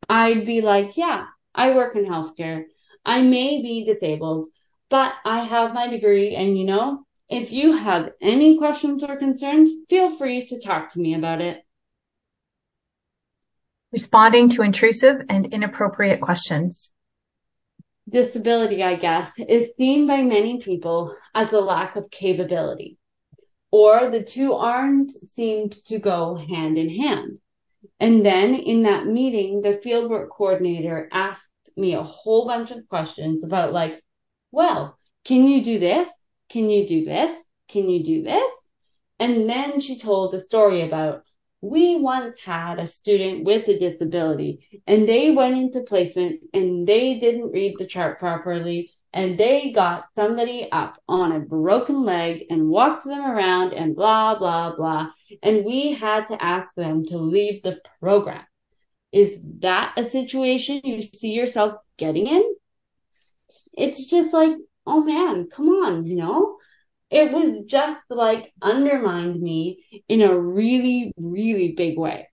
I'd 0.08 0.44
be 0.44 0.60
like, 0.60 0.96
yeah, 0.96 1.26
I 1.54 1.74
work 1.74 1.96
in 1.96 2.04
healthcare. 2.04 2.64
I 3.04 3.22
may 3.22 3.62
be 3.62 3.84
disabled, 3.84 4.46
but 4.88 5.12
I 5.24 5.44
have 5.44 5.74
my 5.74 5.88
degree 5.88 6.34
and 6.34 6.58
you 6.58 6.64
know, 6.64 7.04
if 7.28 7.52
you 7.52 7.72
have 7.72 8.12
any 8.20 8.58
questions 8.58 9.02
or 9.02 9.16
concerns, 9.16 9.70
feel 9.88 10.10
free 10.16 10.46
to 10.46 10.60
talk 10.60 10.92
to 10.92 11.00
me 11.00 11.14
about 11.14 11.40
it. 11.40 11.63
Responding 13.94 14.48
to 14.48 14.62
intrusive 14.62 15.22
and 15.28 15.54
inappropriate 15.54 16.20
questions. 16.20 16.90
Disability, 18.08 18.82
I 18.82 18.96
guess, 18.96 19.38
is 19.38 19.70
seen 19.76 20.08
by 20.08 20.20
many 20.20 20.60
people 20.60 21.14
as 21.32 21.52
a 21.52 21.60
lack 21.60 21.94
of 21.94 22.10
capability, 22.10 22.98
or 23.70 24.10
the 24.10 24.24
two 24.24 24.54
aren't 24.54 25.12
seemed 25.12 25.76
to 25.86 26.00
go 26.00 26.34
hand 26.34 26.76
in 26.76 26.88
hand. 26.88 27.38
And 28.00 28.26
then 28.26 28.56
in 28.56 28.82
that 28.82 29.06
meeting, 29.06 29.62
the 29.62 29.80
fieldwork 29.84 30.30
coordinator 30.30 31.08
asked 31.12 31.70
me 31.76 31.94
a 31.94 32.02
whole 32.02 32.48
bunch 32.48 32.72
of 32.72 32.88
questions 32.88 33.44
about 33.44 33.72
like, 33.72 34.02
well, 34.50 34.98
can 35.24 35.44
you 35.44 35.62
do 35.62 35.78
this? 35.78 36.08
Can 36.48 36.68
you 36.68 36.88
do 36.88 37.04
this? 37.04 37.32
Can 37.68 37.88
you 37.88 38.02
do 38.02 38.24
this? 38.24 38.50
And 39.20 39.48
then 39.48 39.78
she 39.78 40.00
told 40.00 40.34
a 40.34 40.40
story 40.40 40.82
about 40.82 41.22
we 41.64 41.96
once 41.98 42.40
had 42.40 42.78
a 42.78 42.86
student 42.86 43.44
with 43.44 43.66
a 43.68 43.78
disability 43.78 44.82
and 44.86 45.08
they 45.08 45.30
went 45.30 45.56
into 45.56 45.80
placement 45.80 46.42
and 46.52 46.86
they 46.86 47.18
didn't 47.18 47.52
read 47.52 47.76
the 47.78 47.86
chart 47.86 48.18
properly 48.18 48.90
and 49.14 49.38
they 49.38 49.72
got 49.72 50.04
somebody 50.14 50.68
up 50.70 51.00
on 51.08 51.32
a 51.32 51.40
broken 51.40 52.04
leg 52.04 52.44
and 52.50 52.68
walked 52.68 53.04
them 53.04 53.24
around 53.24 53.72
and 53.72 53.96
blah, 53.96 54.38
blah, 54.38 54.76
blah. 54.76 55.08
And 55.42 55.64
we 55.64 55.92
had 55.92 56.26
to 56.26 56.44
ask 56.44 56.74
them 56.74 57.06
to 57.06 57.16
leave 57.16 57.62
the 57.62 57.80
program. 58.00 58.44
Is 59.10 59.38
that 59.60 59.94
a 59.96 60.04
situation 60.04 60.82
you 60.84 61.00
see 61.00 61.32
yourself 61.32 61.76
getting 61.96 62.26
in? 62.26 62.54
It's 63.72 64.04
just 64.04 64.34
like, 64.34 64.56
oh 64.86 65.02
man, 65.02 65.48
come 65.48 65.68
on, 65.68 66.04
you 66.04 66.16
know? 66.16 66.58
It 67.14 67.30
was 67.30 67.64
just 67.66 68.00
like 68.10 68.52
undermined 68.60 69.40
me 69.40 69.84
in 70.08 70.20
a 70.20 70.36
really, 70.36 71.12
really 71.16 71.72
big 71.76 71.96
way. 71.96 72.28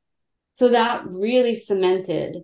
So 0.54 0.70
that 0.70 1.06
really 1.08 1.56
cemented 1.56 2.38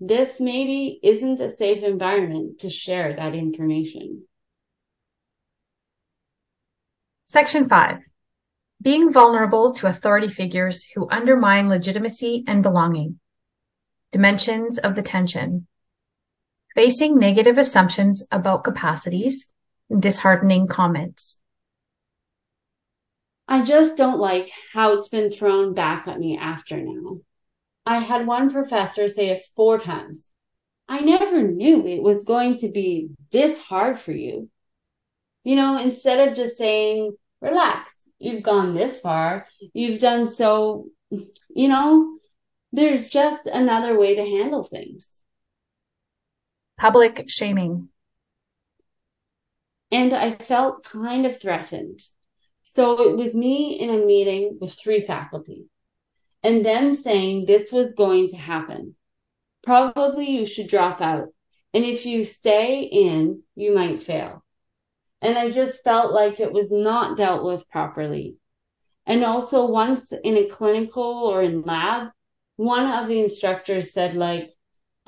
this 0.00 0.40
maybe 0.40 0.98
isn't 1.00 1.40
a 1.40 1.54
safe 1.54 1.84
environment 1.84 2.60
to 2.62 2.70
share 2.70 3.14
that 3.14 3.36
information. 3.36 4.24
Section 7.26 7.68
5. 7.68 7.98
Being 8.82 9.12
vulnerable 9.12 9.74
to 9.74 9.86
authority 9.86 10.26
figures 10.26 10.84
who 10.92 11.08
undermine 11.08 11.68
legitimacy 11.68 12.42
and 12.48 12.64
belonging. 12.64 13.20
Dimensions 14.10 14.78
of 14.78 14.96
the 14.96 15.02
tension. 15.02 15.68
Facing 16.74 17.16
negative 17.16 17.58
assumptions 17.58 18.26
about 18.32 18.64
capacities, 18.64 19.52
disheartening 19.96 20.66
comments. 20.66 21.39
I 23.50 23.62
just 23.62 23.96
don't 23.96 24.20
like 24.20 24.48
how 24.72 24.92
it's 24.92 25.08
been 25.08 25.28
thrown 25.28 25.74
back 25.74 26.06
at 26.06 26.20
me 26.20 26.38
after 26.38 26.76
now. 26.76 27.18
I 27.84 27.98
had 27.98 28.24
one 28.24 28.52
professor 28.52 29.08
say 29.08 29.30
it 29.30 29.44
four 29.56 29.80
times. 29.80 30.28
I 30.88 31.00
never 31.00 31.42
knew 31.42 31.84
it 31.84 32.00
was 32.00 32.24
going 32.24 32.58
to 32.58 32.68
be 32.68 33.08
this 33.32 33.58
hard 33.58 33.98
for 33.98 34.12
you. 34.12 34.48
You 35.42 35.56
know, 35.56 35.78
instead 35.78 36.28
of 36.28 36.36
just 36.36 36.58
saying, 36.58 37.16
relax, 37.40 37.92
you've 38.20 38.44
gone 38.44 38.76
this 38.76 39.00
far, 39.00 39.48
you've 39.72 40.00
done 40.00 40.32
so, 40.32 40.86
you 41.10 41.68
know, 41.68 42.18
there's 42.72 43.08
just 43.08 43.46
another 43.46 43.98
way 43.98 44.14
to 44.14 44.22
handle 44.22 44.62
things. 44.62 45.10
Public 46.78 47.24
shaming. 47.26 47.88
And 49.90 50.12
I 50.12 50.30
felt 50.30 50.84
kind 50.84 51.26
of 51.26 51.40
threatened. 51.40 51.98
So 52.72 53.02
it 53.02 53.16
was 53.16 53.34
me 53.34 53.80
in 53.80 53.90
a 53.90 54.06
meeting 54.06 54.58
with 54.60 54.74
three 54.74 55.04
faculty 55.04 55.66
and 56.44 56.64
them 56.64 56.92
saying 56.92 57.44
this 57.44 57.72
was 57.72 57.94
going 57.94 58.28
to 58.28 58.36
happen. 58.36 58.94
Probably 59.64 60.30
you 60.30 60.46
should 60.46 60.68
drop 60.68 61.00
out. 61.00 61.30
And 61.74 61.84
if 61.84 62.06
you 62.06 62.24
stay 62.24 62.82
in, 62.82 63.42
you 63.56 63.74
might 63.74 64.04
fail. 64.04 64.44
And 65.20 65.36
I 65.36 65.50
just 65.50 65.82
felt 65.82 66.12
like 66.12 66.38
it 66.38 66.52
was 66.52 66.70
not 66.70 67.16
dealt 67.16 67.44
with 67.44 67.68
properly. 67.70 68.36
And 69.04 69.24
also 69.24 69.66
once 69.66 70.12
in 70.12 70.36
a 70.36 70.48
clinical 70.48 71.02
or 71.02 71.42
in 71.42 71.62
lab, 71.62 72.10
one 72.54 72.86
of 72.86 73.08
the 73.08 73.20
instructors 73.20 73.92
said 73.92 74.14
like, 74.14 74.54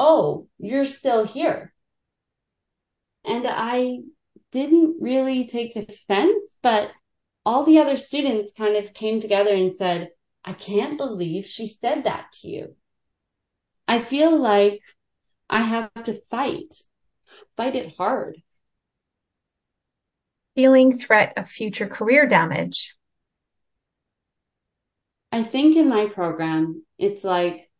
Oh, 0.01 0.49
you're 0.59 0.85
still 0.85 1.25
here. 1.25 1.73
And 3.25 3.47
I 3.47 4.01
didn't 4.51 4.97
really 5.01 5.47
take 5.47 5.77
offense, 5.77 6.43
but 6.61 6.91
all 7.45 7.65
the 7.65 7.79
other 7.79 7.97
students 7.97 8.53
kind 8.53 8.77
of 8.77 8.95
came 8.95 9.21
together 9.21 9.55
and 9.55 9.75
said, 9.75 10.11
I 10.45 10.53
can't 10.53 10.99
believe 10.99 11.47
she 11.47 11.69
said 11.69 12.05
that 12.05 12.33
to 12.41 12.49
you. 12.49 12.77
I 13.87 14.03
feel 14.03 14.41
like 14.41 14.81
I 15.49 15.63
have 15.63 15.91
to 16.05 16.21
fight, 16.31 16.75
fight 17.57 17.77
it 17.77 17.95
hard. 17.97 18.43
Feeling 20.55 20.97
threat 20.97 21.35
of 21.37 21.49
future 21.49 21.89
career 21.89 22.29
damage. 22.29 22.95
I 25.31 25.43
think 25.43 25.77
in 25.77 25.89
my 25.89 26.09
program, 26.09 26.85
it's 26.99 27.25
like 27.25 27.71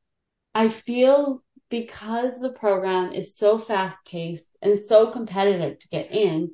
I 0.55 0.69
feel 0.69 1.43
because 1.69 2.39
the 2.39 2.51
program 2.51 3.13
is 3.13 3.37
so 3.37 3.59
fast 3.59 3.99
paced 4.07 4.57
and 4.63 4.81
so 4.81 5.11
competitive 5.11 5.79
to 5.79 5.89
get 5.89 6.11
in, 6.13 6.51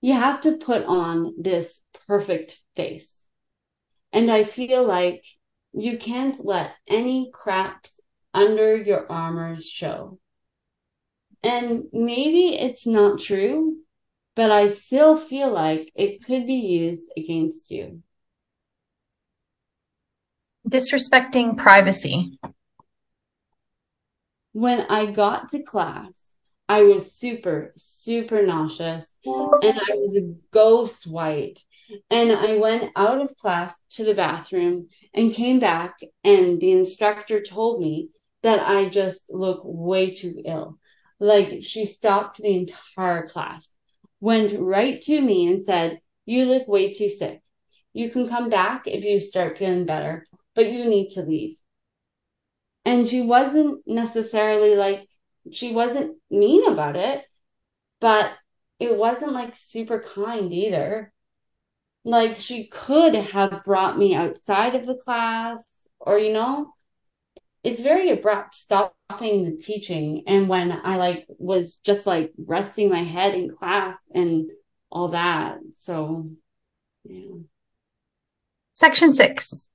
you 0.00 0.14
have 0.14 0.40
to 0.42 0.56
put 0.56 0.84
on 0.84 1.34
this 1.38 1.82
perfect 2.06 2.60
face. 2.76 3.08
And 4.12 4.30
I 4.30 4.44
feel 4.44 4.86
like 4.86 5.22
you 5.72 5.98
can't 5.98 6.44
let 6.44 6.72
any 6.88 7.30
cracks 7.32 8.00
under 8.34 8.76
your 8.76 9.10
armors 9.10 9.66
show. 9.66 10.18
And 11.42 11.84
maybe 11.92 12.56
it's 12.56 12.86
not 12.86 13.20
true, 13.20 13.78
but 14.34 14.50
I 14.50 14.68
still 14.68 15.16
feel 15.16 15.52
like 15.52 15.90
it 15.94 16.24
could 16.24 16.46
be 16.46 16.54
used 16.54 17.10
against 17.16 17.70
you. 17.70 18.02
Disrespecting 20.68 21.56
privacy. 21.56 22.38
When 24.52 24.80
I 24.80 25.12
got 25.12 25.50
to 25.50 25.62
class, 25.62 26.18
I 26.68 26.82
was 26.82 27.14
super, 27.14 27.72
super 27.76 28.42
nauseous 28.42 29.09
and 29.24 29.78
I 29.78 29.94
was 29.94 30.16
a 30.16 30.34
ghost 30.52 31.06
white. 31.06 31.58
And 32.10 32.30
I 32.30 32.56
went 32.56 32.92
out 32.94 33.20
of 33.20 33.36
class 33.36 33.74
to 33.90 34.04
the 34.04 34.14
bathroom 34.14 34.88
and 35.12 35.34
came 35.34 35.58
back 35.58 35.98
and 36.22 36.60
the 36.60 36.70
instructor 36.70 37.42
told 37.42 37.80
me 37.80 38.10
that 38.42 38.60
I 38.60 38.88
just 38.88 39.20
look 39.28 39.62
way 39.64 40.14
too 40.14 40.40
ill. 40.44 40.78
Like 41.18 41.62
she 41.62 41.86
stopped 41.86 42.38
the 42.38 42.56
entire 42.56 43.28
class, 43.28 43.68
went 44.20 44.58
right 44.58 45.00
to 45.02 45.20
me 45.20 45.48
and 45.48 45.64
said, 45.64 46.00
you 46.26 46.46
look 46.46 46.68
way 46.68 46.92
too 46.92 47.08
sick. 47.08 47.42
You 47.92 48.10
can 48.10 48.28
come 48.28 48.50
back 48.50 48.86
if 48.86 49.04
you 49.04 49.18
start 49.18 49.58
feeling 49.58 49.84
better, 49.84 50.26
but 50.54 50.70
you 50.70 50.84
need 50.84 51.10
to 51.10 51.22
leave. 51.22 51.56
And 52.84 53.06
she 53.06 53.20
wasn't 53.22 53.82
necessarily 53.86 54.76
like, 54.76 55.08
she 55.52 55.72
wasn't 55.72 56.16
mean 56.30 56.70
about 56.70 56.96
it, 56.96 57.24
but 58.00 58.30
it 58.80 58.96
wasn't 58.96 59.32
like 59.32 59.54
super 59.54 60.00
kind 60.00 60.52
either. 60.52 61.12
Like 62.02 62.38
she 62.38 62.66
could 62.66 63.14
have 63.14 63.62
brought 63.64 63.98
me 63.98 64.14
outside 64.14 64.74
of 64.74 64.86
the 64.86 64.94
class 64.94 65.62
or, 66.00 66.18
you 66.18 66.32
know, 66.32 66.72
it's 67.62 67.80
very 67.80 68.10
abrupt 68.10 68.54
stopping 68.54 69.44
the 69.44 69.58
teaching. 69.62 70.24
And 70.26 70.48
when 70.48 70.72
I 70.72 70.96
like 70.96 71.26
was 71.28 71.76
just 71.84 72.06
like 72.06 72.32
resting 72.38 72.88
my 72.88 73.04
head 73.04 73.34
in 73.34 73.54
class 73.54 73.98
and 74.14 74.50
all 74.90 75.08
that. 75.08 75.58
So, 75.74 76.30
yeah. 77.04 77.36
Section 78.72 79.12
six, 79.12 79.68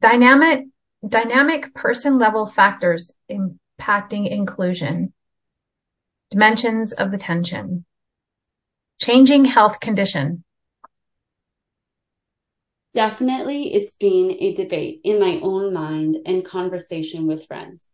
dynamic, 0.00 0.64
dynamic 1.06 1.72
person 1.74 2.18
level 2.18 2.48
factors 2.48 3.12
impacting 3.30 4.28
inclusion. 4.28 5.12
Dimensions 6.32 6.92
of 6.92 7.12
the 7.12 7.18
tension. 7.18 7.84
Changing 9.00 9.44
health 9.44 9.78
condition. 9.78 10.42
Definitely, 12.94 13.74
it's 13.74 13.94
been 13.94 14.36
a 14.40 14.54
debate 14.54 15.02
in 15.04 15.20
my 15.20 15.38
own 15.40 15.72
mind 15.72 16.16
and 16.26 16.44
conversation 16.44 17.28
with 17.28 17.46
friends. 17.46 17.92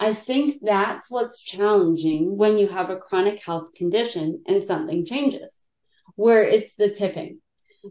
I 0.00 0.14
think 0.14 0.60
that's 0.62 1.10
what's 1.10 1.42
challenging 1.42 2.38
when 2.38 2.56
you 2.56 2.68
have 2.68 2.88
a 2.88 2.96
chronic 2.96 3.44
health 3.44 3.74
condition 3.74 4.42
and 4.46 4.64
something 4.64 5.04
changes, 5.04 5.52
where 6.14 6.42
it's 6.42 6.74
the 6.74 6.88
tipping. 6.88 7.40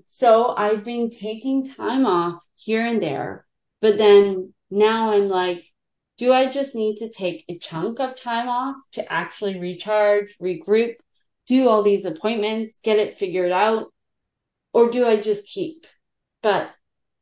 So 0.08 0.48
I've 0.48 0.84
been 0.84 1.12
taking 1.12 1.70
time 1.70 2.08
off 2.08 2.42
here 2.56 2.84
and 2.84 3.00
there, 3.00 3.46
but 3.80 3.98
then 4.00 4.54
now 4.72 5.14
I'm 5.14 5.30
like, 5.30 5.64
do 6.18 6.34
I 6.34 6.50
just 6.50 6.74
need 6.74 6.98
to 6.98 7.12
take 7.12 7.46
a 7.48 7.60
chunk 7.60 8.00
of 8.00 8.16
time 8.16 8.50
off 8.50 8.78
to 8.94 9.12
actually 9.12 9.60
recharge, 9.60 10.36
regroup, 10.42 10.96
do 11.48 11.70
all 11.70 11.84
these 11.84 12.06
appointments, 12.06 12.80
get 12.84 13.00
it 13.00 13.18
figured 13.18 13.52
out? 13.52 13.94
Or 14.74 14.90
do 14.90 15.06
I 15.06 15.18
just 15.18 15.48
keep? 15.48 15.86
But 16.42 16.70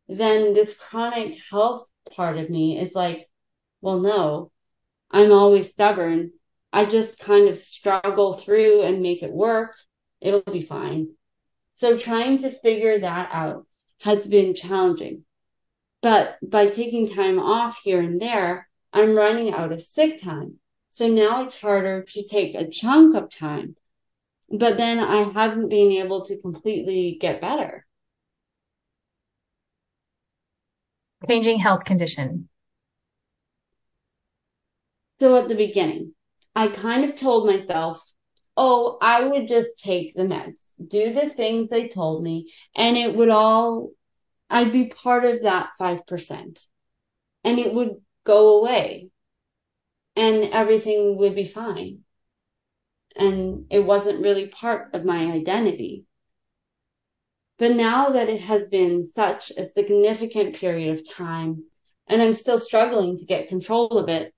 then 0.07 0.53
this 0.53 0.76
chronic 0.76 1.38
health 1.49 1.88
part 2.15 2.38
of 2.38 2.49
me 2.49 2.80
is 2.80 2.93
like, 2.93 3.30
well, 3.82 3.99
no, 3.99 4.51
I'm 5.11 5.32
always 5.32 5.69
stubborn. 5.69 6.32
I 6.71 6.86
just 6.86 7.19
kind 7.19 7.49
of 7.49 7.59
struggle 7.59 8.34
through 8.34 8.82
and 8.82 9.01
make 9.01 9.24
it 9.24 9.32
work. 9.32 9.76
It'll 10.21 10.41
be 10.41 10.63
fine. 10.63 11.09
So 11.76 11.97
trying 11.97 12.39
to 12.39 12.51
figure 12.51 12.99
that 12.99 13.30
out 13.32 13.67
has 14.01 14.26
been 14.28 14.55
challenging. 14.55 15.26
But 16.01 16.38
by 16.41 16.67
taking 16.67 17.09
time 17.09 17.39
off 17.39 17.80
here 17.84 18.01
and 18.01 18.21
there, 18.21 18.67
I'm 18.91 19.15
running 19.15 19.53
out 19.53 19.71
of 19.71 19.84
sick 19.84 20.21
time. 20.21 20.59
So 20.89 21.07
now 21.07 21.43
it's 21.43 21.59
harder 21.59 22.03
to 22.03 22.28
take 22.28 22.55
a 22.55 22.69
chunk 22.69 23.15
of 23.15 23.30
time. 23.30 23.76
But 24.50 24.78
then 24.78 25.00
I 25.00 25.32
haven't 25.32 25.70
been 25.70 25.91
able 25.91 26.26
to 26.26 26.39
completely 26.39 27.18
get 27.20 27.41
better. 27.41 27.86
Changing 31.28 31.60
health 31.60 31.86
condition. 31.86 32.50
So 35.20 35.38
at 35.38 35.48
the 35.48 35.56
beginning, 35.56 36.14
I 36.56 36.68
kind 36.68 37.10
of 37.10 37.16
told 37.16 37.48
myself, 37.48 38.04
oh, 38.58 38.98
I 39.02 39.24
would 39.26 39.48
just 39.48 39.70
take 39.78 40.16
the 40.16 40.24
meds, 40.24 40.60
do 40.86 41.14
the 41.14 41.30
things 41.30 41.70
they 41.70 41.88
told 41.88 42.24
me, 42.24 42.52
and 42.76 42.98
it 42.98 43.16
would 43.16 43.30
all, 43.30 43.91
I'd 44.50 44.72
be 44.72 44.88
part 44.88 45.26
of 45.26 45.44
that 45.44 45.70
5%. 45.80 46.60
And 47.46 47.60
it 47.60 47.74
would 47.74 48.02
go 48.26 48.60
away. 48.60 49.10
And 50.16 50.54
everything 50.54 51.18
would 51.18 51.36
be 51.36 51.48
fine. 51.48 52.04
And 53.16 53.66
it 53.70 53.80
wasn't 53.80 54.22
really 54.22 54.47
part 54.47 54.93
of 54.93 55.05
my 55.05 55.32
identity. 55.32 56.05
But 57.59 57.76
now 57.76 58.09
that 58.09 58.30
it 58.30 58.41
has 58.41 58.68
been 58.70 59.07
such 59.07 59.51
a 59.51 59.68
significant 59.68 60.55
period 60.55 60.97
of 60.97 61.09
time 61.09 61.64
and 62.07 62.22
I'm 62.22 62.34
still 62.34 62.57
struggling 62.57 63.18
to 63.18 63.26
get 63.26 63.47
control 63.47 63.97
of 63.97 64.09
it, 64.09 64.34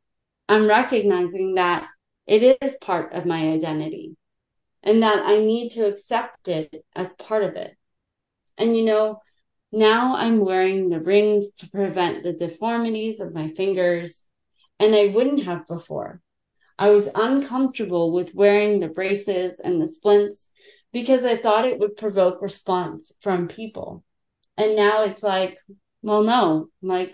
I'm 0.48 0.68
recognizing 0.68 1.56
that 1.56 1.88
it 2.28 2.58
is 2.62 2.76
part 2.82 3.14
of 3.14 3.26
my 3.26 3.50
identity 3.50 4.16
and 4.84 5.02
that 5.02 5.26
I 5.26 5.40
need 5.40 5.72
to 5.72 5.88
accept 5.88 6.48
it 6.48 6.86
as 6.96 7.08
part 7.18 7.44
of 7.44 7.56
it. 7.56 7.76
And 8.58 8.76
you 8.78 8.84
know, 8.84 9.22
now 9.72 10.16
I'm 10.16 10.40
wearing 10.40 10.90
the 10.90 11.00
rings 11.00 11.48
to 11.60 11.70
prevent 11.70 12.24
the 12.24 12.34
deformities 12.34 13.20
of 13.20 13.34
my 13.34 13.50
fingers 13.50 14.24
and 14.80 14.94
I 14.94 15.08
wouldn't 15.08 15.44
have 15.44 15.68
before. 15.68 16.22
I 16.78 16.90
was 16.90 17.08
uncomfortable 17.14 18.12
with 18.12 18.36
wearing 18.36 18.80
the 18.80 18.88
braces 18.88 19.60
and 19.60 19.82
the 19.82 19.88
splints 19.88 20.50
because 20.92 21.24
I 21.24 21.38
thought 21.38 21.66
it 21.66 21.80
would 21.80 21.98
provoke 21.98 22.42
response 22.42 23.12
from 23.22 23.48
people. 23.48 24.04
And 24.58 24.76
now 24.76 25.04
it's 25.04 25.24
like, 25.24 25.58
well, 26.02 26.24
no, 26.24 26.70
like 26.82 27.14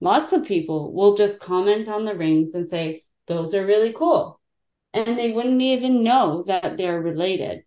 lots 0.00 0.32
of 0.32 0.44
people 0.44 0.92
will 0.92 1.16
just 1.16 1.40
comment 1.40 1.88
on 1.88 2.04
the 2.04 2.14
rings 2.14 2.54
and 2.54 2.68
say, 2.68 3.04
those 3.26 3.54
are 3.54 3.66
really 3.66 3.92
cool. 3.92 4.40
And 4.94 5.18
they 5.18 5.32
wouldn't 5.32 5.60
even 5.60 6.02
know 6.02 6.44
that 6.46 6.76
they're 6.76 7.00
related. 7.00 7.64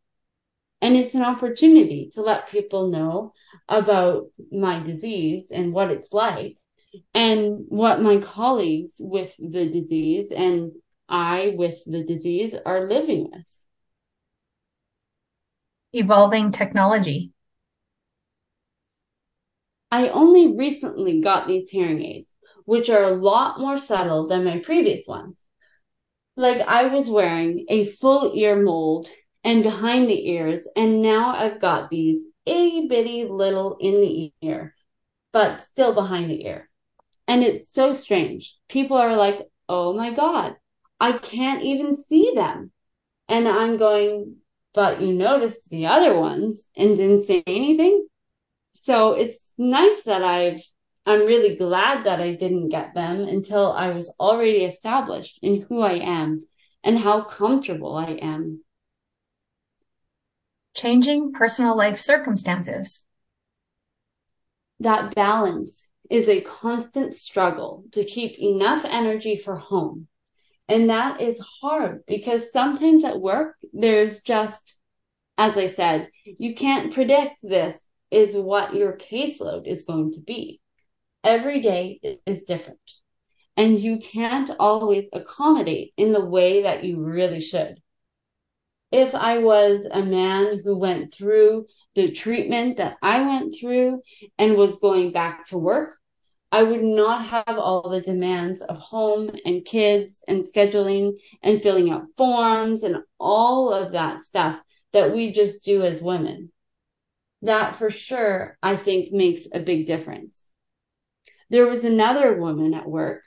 And 0.81 0.95
it's 0.95 1.13
an 1.13 1.23
opportunity 1.23 2.09
to 2.15 2.21
let 2.21 2.49
people 2.49 2.89
know 2.89 3.33
about 3.69 4.27
my 4.51 4.79
disease 4.79 5.51
and 5.51 5.73
what 5.73 5.91
it's 5.91 6.11
like 6.11 6.57
and 7.13 7.65
what 7.67 8.01
my 8.01 8.17
colleagues 8.17 8.93
with 8.99 9.33
the 9.37 9.69
disease 9.69 10.31
and 10.35 10.71
I 11.11 11.53
with 11.57 11.83
the 11.85 12.03
disease 12.03 12.55
are 12.65 12.87
living 12.87 13.29
with 13.31 13.45
evolving 15.93 16.51
technology? 16.51 17.33
I 19.91 20.07
only 20.09 20.55
recently 20.55 21.19
got 21.21 21.47
these 21.47 21.69
hearing 21.69 22.01
aids, 22.03 22.29
which 22.65 22.89
are 22.89 23.03
a 23.03 23.15
lot 23.15 23.59
more 23.59 23.77
subtle 23.77 24.27
than 24.27 24.45
my 24.45 24.59
previous 24.59 25.05
ones. 25.05 25.43
Like 26.37 26.61
I 26.65 26.87
was 26.87 27.09
wearing 27.09 27.65
a 27.67 27.85
full 27.85 28.31
ear 28.33 28.61
mold 28.61 29.09
and 29.43 29.63
behind 29.63 30.09
the 30.09 30.29
ears, 30.29 30.67
and 30.77 31.01
now 31.01 31.35
I've 31.35 31.59
got 31.59 31.89
these 31.89 32.25
itty 32.45 32.87
bitty 32.87 33.25
little 33.25 33.75
in 33.81 33.99
the 33.99 34.33
ear, 34.41 34.73
but 35.33 35.61
still 35.61 35.93
behind 35.93 36.31
the 36.31 36.45
ear. 36.45 36.69
And 37.27 37.43
it's 37.43 37.69
so 37.69 37.91
strange. 37.91 38.55
People 38.69 38.97
are 38.97 39.17
like, 39.17 39.49
oh 39.67 39.93
my 39.93 40.13
God, 40.13 40.55
I 41.01 41.17
can't 41.17 41.63
even 41.63 41.97
see 42.07 42.33
them. 42.35 42.71
And 43.27 43.47
I'm 43.47 43.77
going, 43.77 44.35
but 44.75 45.01
you 45.01 45.13
noticed 45.13 45.67
the 45.71 45.87
other 45.87 46.19
ones 46.19 46.61
and 46.77 46.95
didn't 46.95 47.25
say 47.25 47.41
anything. 47.47 48.05
So 48.83 49.13
it's 49.13 49.51
nice 49.57 50.03
that 50.03 50.23
I've, 50.23 50.61
I'm 51.07 51.21
really 51.25 51.55
glad 51.55 52.05
that 52.05 52.21
I 52.21 52.35
didn't 52.35 52.69
get 52.69 52.93
them 52.93 53.21
until 53.23 53.71
I 53.71 53.89
was 53.89 54.13
already 54.19 54.63
established 54.63 55.39
in 55.41 55.63
who 55.63 55.81
I 55.81 55.93
am 55.93 56.45
and 56.83 56.99
how 56.99 57.23
comfortable 57.23 57.95
I 57.95 58.11
am. 58.21 58.63
Changing 60.75 61.33
personal 61.33 61.75
life 61.75 61.99
circumstances. 61.99 63.03
That 64.81 65.15
balance 65.15 65.87
is 66.11 66.29
a 66.29 66.41
constant 66.41 67.15
struggle 67.15 67.85
to 67.93 68.05
keep 68.05 68.37
enough 68.37 68.85
energy 68.85 69.35
for 69.35 69.55
home. 69.55 70.07
And 70.71 70.89
that 70.89 71.19
is 71.19 71.37
hard 71.61 72.05
because 72.07 72.53
sometimes 72.53 73.03
at 73.03 73.19
work, 73.19 73.57
there's 73.73 74.21
just, 74.21 74.77
as 75.37 75.57
I 75.57 75.67
said, 75.67 76.09
you 76.23 76.55
can't 76.55 76.93
predict 76.93 77.41
this 77.43 77.77
is 78.09 78.37
what 78.37 78.73
your 78.73 78.97
caseload 78.97 79.67
is 79.67 79.83
going 79.83 80.13
to 80.13 80.21
be. 80.21 80.61
Every 81.25 81.61
day 81.61 81.99
is 82.25 82.43
different 82.43 82.79
and 83.57 83.81
you 83.81 83.99
can't 83.99 84.49
always 84.61 85.09
accommodate 85.11 85.91
in 85.97 86.13
the 86.13 86.23
way 86.23 86.63
that 86.63 86.85
you 86.85 87.03
really 87.03 87.41
should. 87.41 87.81
If 88.93 89.13
I 89.13 89.39
was 89.39 89.85
a 89.91 90.05
man 90.05 90.61
who 90.63 90.79
went 90.79 91.13
through 91.13 91.65
the 91.95 92.13
treatment 92.13 92.77
that 92.77 92.95
I 93.01 93.27
went 93.27 93.57
through 93.59 94.03
and 94.37 94.55
was 94.55 94.79
going 94.79 95.11
back 95.11 95.47
to 95.47 95.57
work, 95.57 95.97
I 96.51 96.63
would 96.63 96.83
not 96.83 97.25
have 97.25 97.57
all 97.57 97.89
the 97.89 98.01
demands 98.01 98.61
of 98.61 98.77
home 98.77 99.31
and 99.45 99.63
kids 99.63 100.21
and 100.27 100.43
scheduling 100.43 101.13
and 101.41 101.61
filling 101.61 101.89
out 101.89 102.07
forms 102.17 102.83
and 102.83 102.97
all 103.19 103.73
of 103.73 103.93
that 103.93 104.21
stuff 104.21 104.59
that 104.91 105.13
we 105.13 105.31
just 105.31 105.63
do 105.63 105.83
as 105.83 106.03
women. 106.03 106.51
That 107.41 107.77
for 107.77 107.89
sure, 107.89 108.57
I 108.61 108.75
think 108.75 109.13
makes 109.13 109.47
a 109.53 109.59
big 109.59 109.87
difference. 109.87 110.35
There 111.49 111.67
was 111.67 111.85
another 111.85 112.39
woman 112.39 112.73
at 112.73 112.87
work 112.87 113.23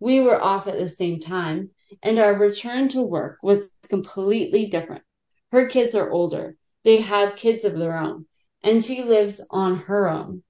we 0.00 0.20
were 0.20 0.40
off 0.40 0.68
at 0.68 0.78
the 0.78 0.88
same 0.88 1.18
time, 1.18 1.70
and 2.02 2.18
our 2.18 2.38
return 2.38 2.88
to 2.90 3.02
work 3.02 3.38
was 3.42 3.68
completely 3.88 4.66
different. 4.66 5.02
Her 5.50 5.66
kids 5.68 5.94
are 5.96 6.10
older. 6.10 6.56
They 6.84 6.98
have 6.98 7.36
kids 7.36 7.64
of 7.64 7.76
their 7.76 7.98
own, 7.98 8.26
and 8.62 8.84
she 8.84 9.02
lives 9.02 9.40
on 9.50 9.76
her 9.78 10.08
own. 10.08 10.44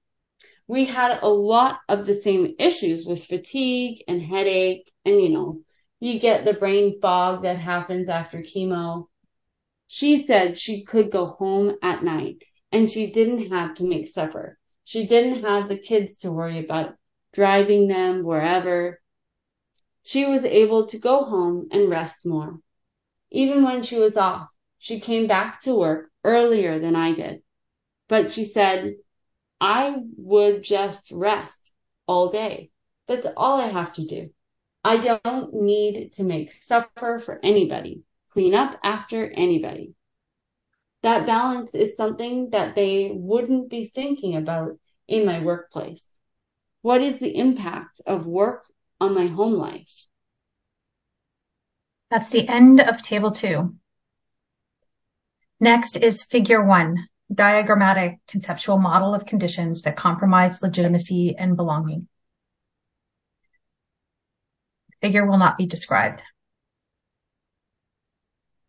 We 0.69 0.85
had 0.85 1.23
a 1.23 1.27
lot 1.27 1.79
of 1.89 2.05
the 2.05 2.13
same 2.13 2.53
issues 2.59 3.07
with 3.07 3.25
fatigue 3.25 4.03
and 4.07 4.21
headache, 4.21 4.87
and 5.03 5.19
you 5.19 5.29
know, 5.29 5.61
you 5.99 6.19
get 6.19 6.45
the 6.45 6.53
brain 6.53 6.99
fog 7.01 7.41
that 7.41 7.57
happens 7.57 8.07
after 8.07 8.43
chemo. 8.43 9.07
She 9.87 10.27
said 10.27 10.59
she 10.59 10.83
could 10.83 11.09
go 11.09 11.25
home 11.25 11.75
at 11.81 12.03
night 12.03 12.43
and 12.71 12.87
she 12.87 13.11
didn't 13.11 13.51
have 13.51 13.73
to 13.77 13.83
make 13.83 14.09
supper. 14.09 14.59
She 14.83 15.07
didn't 15.07 15.43
have 15.43 15.69
the 15.69 15.79
kids 15.79 16.17
to 16.17 16.31
worry 16.31 16.63
about 16.63 16.93
driving 17.33 17.87
them 17.87 18.23
wherever 18.23 19.01
she 20.03 20.25
was 20.25 20.43
able 20.45 20.85
to 20.89 20.99
go 20.99 21.23
home 21.23 21.69
and 21.71 21.89
rest 21.89 22.27
more. 22.27 22.59
Even 23.31 23.63
when 23.63 23.81
she 23.81 23.97
was 23.97 24.17
off, 24.17 24.47
she 24.77 24.99
came 24.99 25.25
back 25.25 25.61
to 25.61 25.73
work 25.73 26.11
earlier 26.23 26.77
than 26.77 26.95
I 26.95 27.15
did. 27.15 27.41
But 28.07 28.31
she 28.33 28.45
said, 28.45 28.97
I 29.59 29.95
would 30.17 30.63
just 30.63 31.11
rest 31.11 31.71
all 32.07 32.29
day. 32.29 32.71
That's 33.07 33.27
all 33.35 33.59
I 33.59 33.67
have 33.67 33.93
to 33.93 34.05
do. 34.05 34.29
I 34.83 35.19
don't 35.23 35.53
need 35.53 36.13
to 36.13 36.23
make 36.23 36.51
supper 36.51 37.19
for 37.19 37.39
anybody, 37.43 38.03
clean 38.31 38.53
up 38.53 38.79
after 38.83 39.29
anybody. 39.29 39.93
That 41.03 41.25
balance 41.25 41.75
is 41.75 41.97
something 41.97 42.51
that 42.51 42.75
they 42.75 43.11
wouldn't 43.13 43.69
be 43.69 43.91
thinking 43.93 44.35
about 44.35 44.79
in 45.07 45.25
my 45.25 45.43
workplace. 45.43 46.05
What 46.81 47.01
is 47.01 47.19
the 47.19 47.35
impact 47.35 48.01
of 48.05 48.25
work 48.25 48.63
on 48.99 49.15
my 49.15 49.27
home 49.27 49.53
life. 49.53 49.91
That's 52.11 52.29
the 52.29 52.47
end 52.47 52.81
of 52.81 53.01
table 53.01 53.31
two. 53.31 53.75
Next 55.59 55.97
is 55.97 56.23
figure 56.23 56.63
one, 56.63 57.07
diagrammatic 57.33 58.19
conceptual 58.27 58.77
model 58.77 59.13
of 59.13 59.25
conditions 59.25 59.83
that 59.83 59.95
compromise 59.95 60.61
legitimacy 60.61 61.35
and 61.37 61.55
belonging. 61.55 62.07
Figure 65.01 65.25
will 65.25 65.37
not 65.37 65.57
be 65.57 65.65
described. 65.65 66.23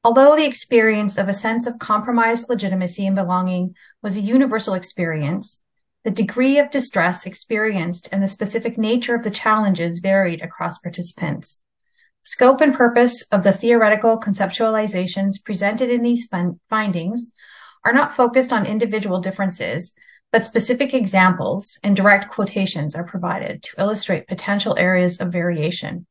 Although 0.04 0.36
the 0.36 0.46
experience 0.46 1.18
of 1.18 1.28
a 1.28 1.34
sense 1.34 1.66
of 1.66 1.78
compromised 1.78 2.48
legitimacy 2.48 3.06
and 3.06 3.16
belonging 3.16 3.74
was 4.02 4.16
a 4.16 4.20
universal 4.20 4.74
experience, 4.74 5.62
the 6.04 6.10
degree 6.10 6.58
of 6.58 6.70
distress 6.70 7.26
experienced 7.26 8.08
and 8.12 8.22
the 8.22 8.28
specific 8.28 8.78
nature 8.78 9.14
of 9.14 9.22
the 9.22 9.30
challenges 9.30 9.98
varied 9.98 10.40
across 10.40 10.78
participants. 10.78 11.62
Scope 12.22 12.60
and 12.62 12.74
purpose 12.74 13.22
of 13.32 13.42
the 13.42 13.52
theoretical 13.52 14.18
conceptualizations 14.18 15.44
presented 15.44 15.90
in 15.90 16.02
these 16.02 16.28
findings 16.68 17.32
are 17.84 17.92
not 17.92 18.14
focused 18.14 18.52
on 18.52 18.66
individual 18.66 19.20
differences, 19.20 19.94
but 20.32 20.44
specific 20.44 20.94
examples 20.94 21.78
and 21.82 21.96
direct 21.96 22.30
quotations 22.32 22.94
are 22.94 23.04
provided 23.04 23.62
to 23.62 23.80
illustrate 23.80 24.28
potential 24.28 24.76
areas 24.78 25.20
of 25.20 25.32
variation. 25.32 26.06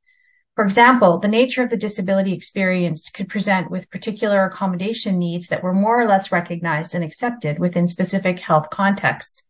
For 0.56 0.66
example, 0.66 1.20
the 1.20 1.28
nature 1.28 1.64
of 1.64 1.70
the 1.70 1.78
disability 1.78 2.34
experienced 2.34 3.14
could 3.14 3.30
present 3.30 3.72
with 3.72 3.90
particular 3.90 4.44
accommodation 4.44 5.18
needs 5.18 5.48
that 5.48 5.64
were 5.64 5.74
more 5.74 6.02
or 6.02 6.08
less 6.08 6.32
recognized 6.32 6.96
and 6.96 7.04
accepted 7.04 7.60
within 7.60 7.88
specific 7.88 8.40
health 8.40 8.70
contexts 8.70 9.44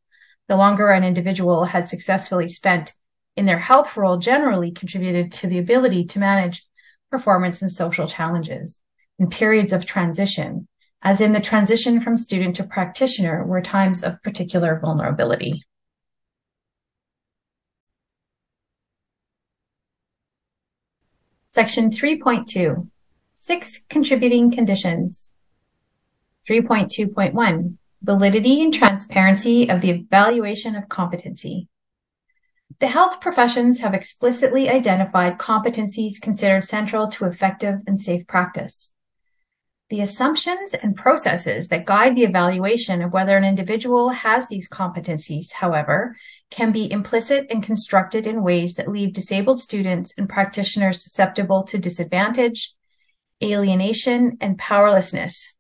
the 0.50 0.56
longer 0.56 0.90
an 0.90 1.04
individual 1.04 1.64
has 1.64 1.90
successfully 1.90 2.50
spent 2.50 2.92
in 3.38 3.46
their 3.46 3.60
health 3.60 3.96
role 3.96 4.18
generally 4.18 4.72
contributed 4.72 5.32
to 5.32 5.48
the 5.48 5.60
ability 5.60 6.06
to 6.06 6.20
manage 6.20 6.66
performance 7.12 7.62
and 7.62 7.72
social 7.72 8.08
challenges 8.08 8.82
in 9.20 9.30
periods 9.30 9.74
of 9.74 9.86
transition, 9.86 10.68
as 11.02 11.22
in 11.22 11.32
the 11.32 11.40
transition 11.40 12.02
from 12.02 12.18
student 12.18 12.58
to 12.58 12.64
practitioner 12.64 13.46
were 13.46 13.62
times 13.62 14.04
of 14.04 14.22
particular 14.22 14.80
vulnerability. 14.80 15.64
Section 21.52 21.90
3.2, 21.90 22.88
six 23.36 23.84
contributing 23.90 24.52
conditions. 24.52 25.30
3.2.1, 26.48 27.78
validity 28.02 28.62
and 28.62 28.74
transparency 28.74 29.70
of 29.70 29.82
the 29.82 29.90
evaluation 29.92 30.76
of 30.76 30.90
competency. 30.90 31.68
The 32.80 32.88
health 32.88 33.20
professions 33.20 33.80
have 33.80 33.94
explicitly 33.94 34.70
identified 34.70 35.38
competencies 35.38 36.22
considered 36.22 36.66
central 36.66 37.10
to 37.12 37.26
effective 37.26 37.82
and 37.88 38.00
safe 38.00 38.28
practice. 38.28 38.94
The 39.90 40.02
assumptions 40.02 40.74
and 40.74 40.96
processes 40.96 41.70
that 41.70 41.86
guide 41.86 42.16
the 42.16 42.24
evaluation 42.24 43.02
of 43.02 43.12
whether 43.12 43.36
an 43.36 43.44
individual 43.44 44.10
has 44.10 44.48
these 44.48 44.70
competencies, 44.70 45.52
however, 45.52 46.16
can 46.52 46.72
be 46.72 46.92
implicit 46.92 47.48
and 47.50 47.64
constructed 47.64 48.28
in 48.28 48.44
ways 48.44 48.76
that 48.76 48.88
leave 48.88 49.14
disabled 49.14 49.60
students 49.60 50.14
and 50.18 50.30
practitioners 50.30 51.04
susceptible 51.04 51.64
to 51.64 51.78
disadvantage, 51.78 52.74
alienation, 53.42 54.38
and 54.42 54.60
powerlessness 54.60 55.56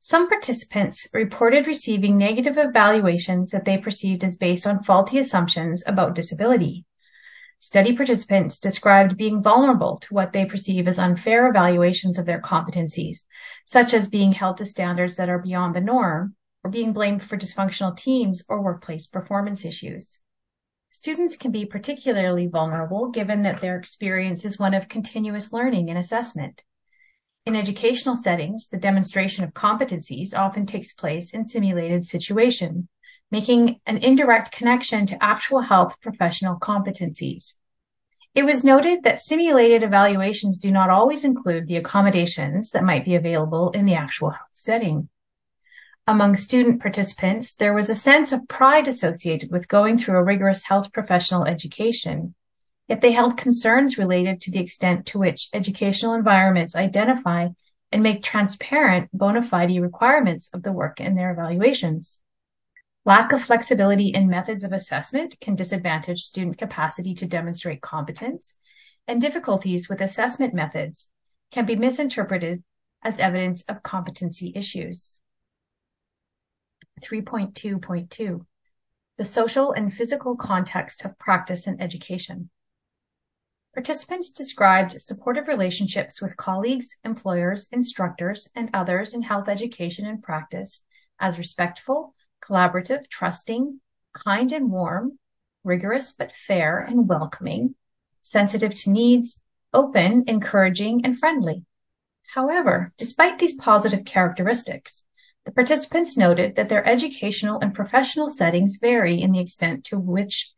some 0.00 0.28
participants 0.28 1.08
reported 1.12 1.66
receiving 1.66 2.16
negative 2.16 2.58
evaluations 2.58 3.50
that 3.50 3.64
they 3.64 3.76
perceived 3.76 4.22
as 4.22 4.36
based 4.36 4.64
on 4.64 4.84
faulty 4.84 5.18
assumptions 5.18 5.82
about 5.84 6.14
disability. 6.14 6.84
Study 7.58 7.96
participants 7.96 8.58
described 8.58 9.16
being 9.16 9.42
vulnerable 9.42 9.98
to 10.00 10.14
what 10.14 10.32
they 10.32 10.44
perceive 10.44 10.86
as 10.86 10.98
unfair 10.98 11.48
evaluations 11.48 12.18
of 12.18 12.26
their 12.26 12.40
competencies, 12.40 13.24
such 13.64 13.94
as 13.94 14.06
being 14.06 14.32
held 14.32 14.58
to 14.58 14.66
standards 14.66 15.16
that 15.16 15.30
are 15.30 15.38
beyond 15.38 15.74
the 15.74 15.80
norm 15.80 16.36
or 16.62 16.70
being 16.70 16.92
blamed 16.92 17.22
for 17.22 17.38
dysfunctional 17.38 17.96
teams 17.96 18.44
or 18.48 18.62
workplace 18.62 19.06
performance 19.06 19.64
issues. 19.64 20.18
Students 20.90 21.36
can 21.36 21.50
be 21.50 21.64
particularly 21.64 22.46
vulnerable 22.46 23.10
given 23.10 23.42
that 23.44 23.60
their 23.60 23.78
experience 23.78 24.44
is 24.44 24.58
one 24.58 24.74
of 24.74 24.88
continuous 24.88 25.52
learning 25.52 25.88
and 25.88 25.98
assessment. 25.98 26.62
In 27.46 27.56
educational 27.56 28.16
settings, 28.16 28.68
the 28.68 28.78
demonstration 28.78 29.44
of 29.44 29.54
competencies 29.54 30.34
often 30.34 30.66
takes 30.66 30.92
place 30.92 31.32
in 31.32 31.44
simulated 31.44 32.04
situation, 32.04 32.88
making 33.30 33.80
an 33.86 33.98
indirect 33.98 34.52
connection 34.52 35.06
to 35.06 35.22
actual 35.22 35.60
health 35.60 36.00
professional 36.00 36.58
competencies. 36.58 37.54
It 38.34 38.44
was 38.44 38.64
noted 38.64 39.04
that 39.04 39.20
simulated 39.20 39.82
evaluations 39.82 40.58
do 40.58 40.70
not 40.70 40.90
always 40.90 41.24
include 41.24 41.66
the 41.66 41.76
accommodations 41.76 42.70
that 42.70 42.84
might 42.84 43.04
be 43.04 43.14
available 43.14 43.70
in 43.70 43.84
the 43.84 43.94
actual 43.94 44.30
health 44.30 44.48
setting. 44.52 45.08
Among 46.06 46.36
student 46.36 46.80
participants, 46.80 47.54
there 47.54 47.74
was 47.74 47.90
a 47.90 47.94
sense 47.94 48.32
of 48.32 48.46
pride 48.46 48.88
associated 48.88 49.50
with 49.50 49.68
going 49.68 49.98
through 49.98 50.18
a 50.18 50.24
rigorous 50.24 50.62
health 50.62 50.92
professional 50.92 51.44
education 51.44 52.34
Yet 52.88 53.00
they 53.00 53.12
held 53.12 53.36
concerns 53.36 53.98
related 53.98 54.42
to 54.42 54.52
the 54.52 54.60
extent 54.60 55.06
to 55.06 55.18
which 55.18 55.48
educational 55.52 56.14
environments 56.14 56.76
identify 56.76 57.48
and 57.90 58.02
make 58.02 58.22
transparent 58.22 59.10
bona 59.12 59.42
fide 59.42 59.80
requirements 59.80 60.50
of 60.52 60.62
the 60.62 60.72
work 60.72 61.00
in 61.00 61.16
their 61.16 61.32
evaluations. 61.32 62.20
Lack 63.06 63.30
of 63.30 63.40
flexibility 63.40 64.08
in 64.08 64.28
methods 64.28 64.64
of 64.64 64.72
assessment 64.72 65.38
can 65.38 65.54
disadvantage 65.54 66.22
student 66.22 66.58
capacity 66.58 67.14
to 67.14 67.28
demonstrate 67.28 67.80
competence, 67.80 68.56
and 69.06 69.20
difficulties 69.20 69.88
with 69.88 70.00
assessment 70.00 70.54
methods 70.54 71.08
can 71.52 71.66
be 71.66 71.76
misinterpreted 71.76 72.64
as 73.04 73.20
evidence 73.20 73.62
of 73.62 73.80
competency 73.80 74.50
issues. 74.56 75.20
3.2.2 77.00 78.44
the 79.18 79.24
social 79.24 79.70
and 79.70 79.94
physical 79.94 80.34
context 80.34 81.04
of 81.04 81.16
practice 81.16 81.68
and 81.68 81.80
education. 81.80 82.50
Participants 83.72 84.30
described 84.30 85.00
supportive 85.00 85.46
relationships 85.46 86.20
with 86.20 86.36
colleagues, 86.36 86.96
employers, 87.04 87.68
instructors, 87.70 88.48
and 88.56 88.70
others 88.74 89.14
in 89.14 89.22
health 89.22 89.48
education 89.48 90.06
and 90.06 90.24
practice 90.24 90.82
as 91.20 91.38
respectful, 91.38 92.15
collaborative, 92.44 93.08
trusting, 93.08 93.80
kind 94.12 94.52
and 94.52 94.70
warm, 94.70 95.18
rigorous 95.64 96.12
but 96.12 96.32
fair 96.32 96.78
and 96.78 97.08
welcoming, 97.08 97.74
sensitive 98.22 98.74
to 98.74 98.90
needs, 98.90 99.40
open, 99.72 100.24
encouraging, 100.26 101.04
and 101.04 101.18
friendly. 101.18 101.64
However, 102.26 102.92
despite 102.96 103.38
these 103.38 103.54
positive 103.54 104.04
characteristics, 104.04 105.02
the 105.44 105.52
participants 105.52 106.16
noted 106.16 106.56
that 106.56 106.68
their 106.68 106.84
educational 106.84 107.60
and 107.60 107.74
professional 107.74 108.28
settings 108.28 108.78
vary 108.80 109.22
in 109.22 109.32
the 109.32 109.40
extent 109.40 109.84
to 109.86 109.98
which 109.98 110.52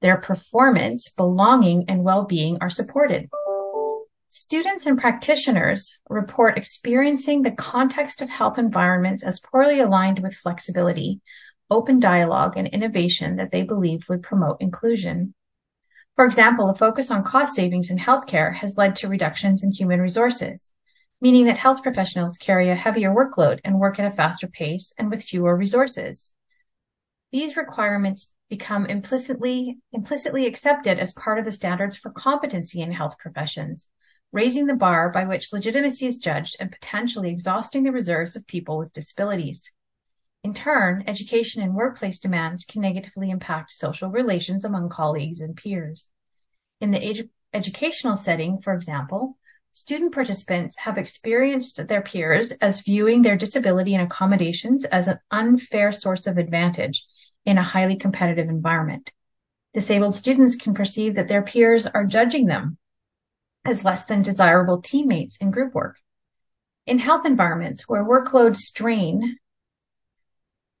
their 0.00 0.16
performance, 0.16 1.10
belonging, 1.10 1.84
and 1.88 2.02
well-being 2.02 2.58
are 2.60 2.70
supported. 2.70 3.30
Students 4.34 4.86
and 4.86 4.98
practitioners 4.98 5.98
report 6.08 6.56
experiencing 6.56 7.42
the 7.42 7.50
context 7.50 8.22
of 8.22 8.30
health 8.30 8.58
environments 8.58 9.22
as 9.22 9.40
poorly 9.40 9.80
aligned 9.80 10.20
with 10.20 10.34
flexibility, 10.34 11.20
open 11.68 12.00
dialogue, 12.00 12.56
and 12.56 12.66
innovation 12.66 13.36
that 13.36 13.50
they 13.50 13.62
believe 13.62 14.08
would 14.08 14.22
promote 14.22 14.62
inclusion. 14.62 15.34
For 16.16 16.24
example, 16.24 16.70
a 16.70 16.74
focus 16.74 17.10
on 17.10 17.24
cost 17.24 17.54
savings 17.54 17.90
in 17.90 17.98
healthcare 17.98 18.54
has 18.54 18.78
led 18.78 18.96
to 18.96 19.08
reductions 19.08 19.64
in 19.64 19.70
human 19.70 20.00
resources, 20.00 20.72
meaning 21.20 21.44
that 21.44 21.58
health 21.58 21.82
professionals 21.82 22.38
carry 22.38 22.70
a 22.70 22.74
heavier 22.74 23.10
workload 23.14 23.60
and 23.64 23.78
work 23.78 23.98
at 23.98 24.10
a 24.10 24.16
faster 24.16 24.48
pace 24.48 24.94
and 24.96 25.10
with 25.10 25.22
fewer 25.22 25.54
resources. 25.54 26.34
These 27.32 27.58
requirements 27.58 28.32
become 28.48 28.86
implicitly, 28.86 29.78
implicitly 29.92 30.46
accepted 30.46 30.98
as 30.98 31.12
part 31.12 31.38
of 31.38 31.44
the 31.44 31.52
standards 31.52 31.98
for 31.98 32.10
competency 32.10 32.80
in 32.80 32.92
health 32.92 33.18
professions, 33.18 33.90
raising 34.32 34.66
the 34.66 34.74
bar 34.74 35.10
by 35.10 35.26
which 35.26 35.52
legitimacy 35.52 36.06
is 36.06 36.16
judged 36.16 36.56
and 36.58 36.72
potentially 36.72 37.30
exhausting 37.30 37.82
the 37.82 37.92
reserves 37.92 38.34
of 38.34 38.46
people 38.46 38.78
with 38.78 38.92
disabilities. 38.94 39.70
In 40.42 40.54
turn, 40.54 41.04
education 41.06 41.62
and 41.62 41.74
workplace 41.74 42.18
demands 42.18 42.64
can 42.64 42.82
negatively 42.82 43.30
impact 43.30 43.72
social 43.72 44.08
relations 44.08 44.64
among 44.64 44.88
colleagues 44.88 45.40
and 45.40 45.54
peers. 45.54 46.08
In 46.80 46.90
the 46.90 46.98
edu- 46.98 47.30
educational 47.52 48.16
setting, 48.16 48.60
for 48.60 48.74
example, 48.74 49.36
student 49.70 50.14
participants 50.14 50.78
have 50.78 50.98
experienced 50.98 51.86
their 51.86 52.02
peers 52.02 52.52
as 52.52 52.80
viewing 52.80 53.22
their 53.22 53.36
disability 53.36 53.94
and 53.94 54.02
accommodations 54.02 54.84
as 54.86 55.08
an 55.08 55.20
unfair 55.30 55.92
source 55.92 56.26
of 56.26 56.38
advantage 56.38 57.06
in 57.44 57.58
a 57.58 57.62
highly 57.62 57.96
competitive 57.96 58.48
environment. 58.48 59.12
Disabled 59.74 60.14
students 60.14 60.56
can 60.56 60.74
perceive 60.74 61.16
that 61.16 61.28
their 61.28 61.42
peers 61.42 61.86
are 61.86 62.04
judging 62.04 62.46
them 62.46 62.78
as 63.64 63.84
less 63.84 64.04
than 64.06 64.22
desirable 64.22 64.82
teammates 64.82 65.36
in 65.38 65.50
group 65.50 65.74
work. 65.74 65.96
In 66.86 66.98
health 66.98 67.26
environments 67.26 67.88
where 67.88 68.04
workload 68.04 68.56
strain 68.56 69.38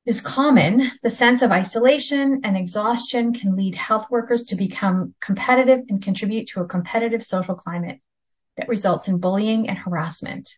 is 0.04 0.20
common, 0.20 0.90
the 1.02 1.10
sense 1.10 1.42
of 1.42 1.52
isolation 1.52 2.40
and 2.42 2.56
exhaustion 2.56 3.32
can 3.34 3.54
lead 3.54 3.76
health 3.76 4.06
workers 4.10 4.44
to 4.44 4.56
become 4.56 5.14
competitive 5.20 5.80
and 5.88 6.02
contribute 6.02 6.48
to 6.48 6.60
a 6.60 6.66
competitive 6.66 7.24
social 7.24 7.54
climate 7.54 8.00
that 8.56 8.68
results 8.68 9.06
in 9.06 9.18
bullying 9.18 9.68
and 9.68 9.78
harassment. 9.78 10.48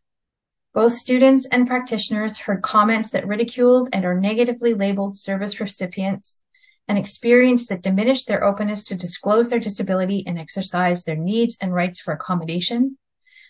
Both 0.73 0.95
students 0.95 1.47
and 1.47 1.67
practitioners 1.67 2.39
heard 2.39 2.63
comments 2.63 3.11
that 3.11 3.29
ridiculed 3.29 3.91
and 3.93 4.05
or 4.05 4.19
negatively 4.19 4.75
labeled 4.75 5.15
service 5.15 5.61
recipients, 5.61 6.41
an 6.89 6.97
experience 6.97 7.69
that 7.69 7.83
diminished 7.83 8.27
their 8.27 8.45
openness 8.45 8.85
to 8.85 8.95
disclose 8.95 9.49
their 9.49 9.59
disability 9.59 10.25
and 10.27 10.39
exercise 10.39 11.05
their 11.05 11.17
needs 11.17 11.57
and 11.61 11.73
rights 11.73 12.01
for 12.01 12.13
accommodation. 12.13 12.99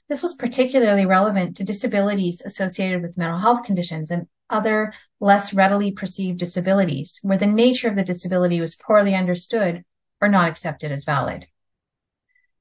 This 0.08 0.22
was 0.22 0.34
particularly 0.34 1.06
relevant 1.06 1.56
to 1.56 1.64
disabilities 1.64 2.42
associated 2.44 3.02
with 3.02 3.16
mental 3.16 3.38
health 3.38 3.64
conditions 3.64 4.10
and 4.10 4.28
other 4.50 4.92
less 5.18 5.54
readily 5.54 5.92
perceived 5.92 6.38
disabilities, 6.38 7.18
where 7.22 7.38
the 7.38 7.46
nature 7.46 7.88
of 7.88 7.96
the 7.96 8.04
disability 8.04 8.60
was 8.60 8.76
poorly 8.76 9.14
understood 9.14 9.82
or 10.20 10.28
not 10.28 10.48
accepted 10.48 10.92
as 10.92 11.04
valid. 11.04 11.46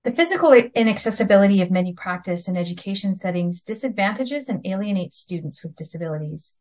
The 0.03 0.11
physical 0.11 0.53
inaccessibility 0.53 1.61
of 1.61 1.71
many 1.71 1.93
practice 1.93 2.47
and 2.47 2.57
education 2.57 3.15
settings 3.15 3.63
disadvantages 3.63 4.49
and 4.49 4.65
alienates 4.65 5.17
students 5.17 5.63
with 5.63 5.75
disabilities. 5.75 6.57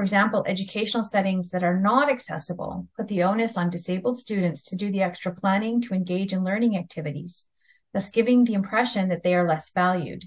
For 0.00 0.04
example, 0.04 0.46
educational 0.46 1.04
settings 1.04 1.50
that 1.50 1.62
are 1.62 1.78
not 1.78 2.08
accessible 2.08 2.88
put 2.96 3.06
the 3.08 3.24
onus 3.24 3.58
on 3.58 3.68
disabled 3.68 4.16
students 4.16 4.64
to 4.64 4.76
do 4.76 4.90
the 4.90 5.02
extra 5.02 5.34
planning 5.34 5.82
to 5.82 5.92
engage 5.92 6.32
in 6.32 6.42
learning 6.42 6.78
activities, 6.78 7.46
thus 7.92 8.08
giving 8.08 8.44
the 8.44 8.54
impression 8.54 9.10
that 9.10 9.22
they 9.22 9.34
are 9.34 9.46
less 9.46 9.70
valued. 9.74 10.24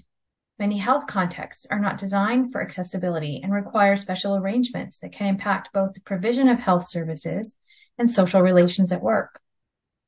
Many 0.60 0.78
health 0.78 1.08
contexts 1.08 1.66
are 1.68 1.80
not 1.80 1.98
designed 1.98 2.52
for 2.52 2.62
accessibility 2.62 3.40
and 3.42 3.52
require 3.52 3.96
special 3.96 4.36
arrangements 4.36 5.00
that 5.00 5.10
can 5.10 5.26
impact 5.26 5.72
both 5.72 5.94
the 5.94 6.02
provision 6.02 6.48
of 6.48 6.60
health 6.60 6.86
services 6.86 7.56
and 7.98 8.08
social 8.08 8.42
relations 8.42 8.92
at 8.92 9.02
work. 9.02 9.40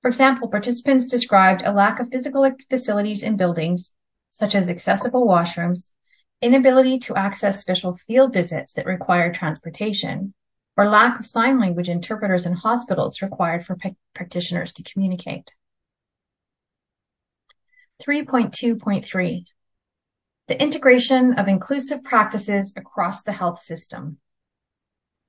For 0.00 0.06
example, 0.06 0.46
participants 0.46 1.06
described 1.06 1.64
a 1.64 1.72
lack 1.72 1.98
of 1.98 2.10
physical 2.10 2.48
facilities 2.70 3.24
in 3.24 3.36
buildings, 3.36 3.90
such 4.30 4.54
as 4.54 4.70
accessible 4.70 5.26
washrooms, 5.26 5.92
inability 6.42 6.98
to 7.00 7.16
access 7.16 7.60
special 7.60 7.96
field 7.96 8.32
visits 8.32 8.74
that 8.74 8.86
require 8.86 9.32
transportation, 9.32 10.34
or 10.76 10.88
lack 10.88 11.18
of 11.18 11.24
sign 11.24 11.58
language 11.58 11.88
interpreters 11.88 12.46
in 12.46 12.52
hospitals 12.52 13.22
required 13.22 13.64
for 13.64 13.76
practitioners 14.14 14.72
to 14.74 14.82
communicate. 14.82 15.50
3.2.3 18.02 19.46
The 20.48 20.62
integration 20.62 21.34
of 21.34 21.48
inclusive 21.48 22.04
practices 22.04 22.74
across 22.76 23.22
the 23.22 23.32
health 23.32 23.58
system. 23.58 24.18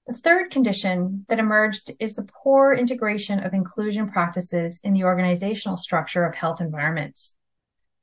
The 0.05 0.13
third 0.13 0.51
condition 0.51 1.25
that 1.29 1.39
emerged 1.39 1.91
is 1.99 2.15
the 2.15 2.27
poor 2.43 2.73
integration 2.73 3.39
of 3.39 3.53
inclusion 3.53 4.09
practices 4.09 4.81
in 4.83 4.93
the 4.93 5.05
organizational 5.05 5.77
structure 5.77 6.25
of 6.25 6.35
health 6.35 6.59
environments. 6.59 7.35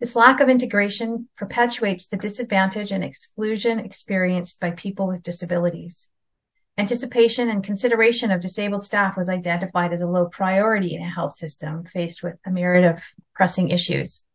This 0.04 0.16
lack 0.16 0.40
of 0.40 0.50
integration 0.50 1.30
perpetuates 1.34 2.08
the 2.08 2.18
disadvantage 2.18 2.92
and 2.92 3.02
exclusion 3.02 3.78
experienced 3.78 4.60
by 4.60 4.72
people 4.72 5.06
with 5.06 5.22
disabilities. 5.22 6.10
Anticipation 6.76 7.48
and 7.48 7.64
consideration 7.64 8.30
of 8.30 8.42
disabled 8.42 8.82
staff 8.82 9.16
was 9.16 9.30
identified 9.30 9.94
as 9.94 10.02
a 10.02 10.06
low 10.06 10.26
priority 10.26 10.94
in 10.94 11.00
a 11.00 11.08
health 11.08 11.32
system 11.32 11.84
faced 11.84 12.22
with 12.22 12.34
a 12.44 12.50
myriad 12.50 12.84
of 12.84 13.02
pressing 13.34 13.70
issues. 13.70 14.26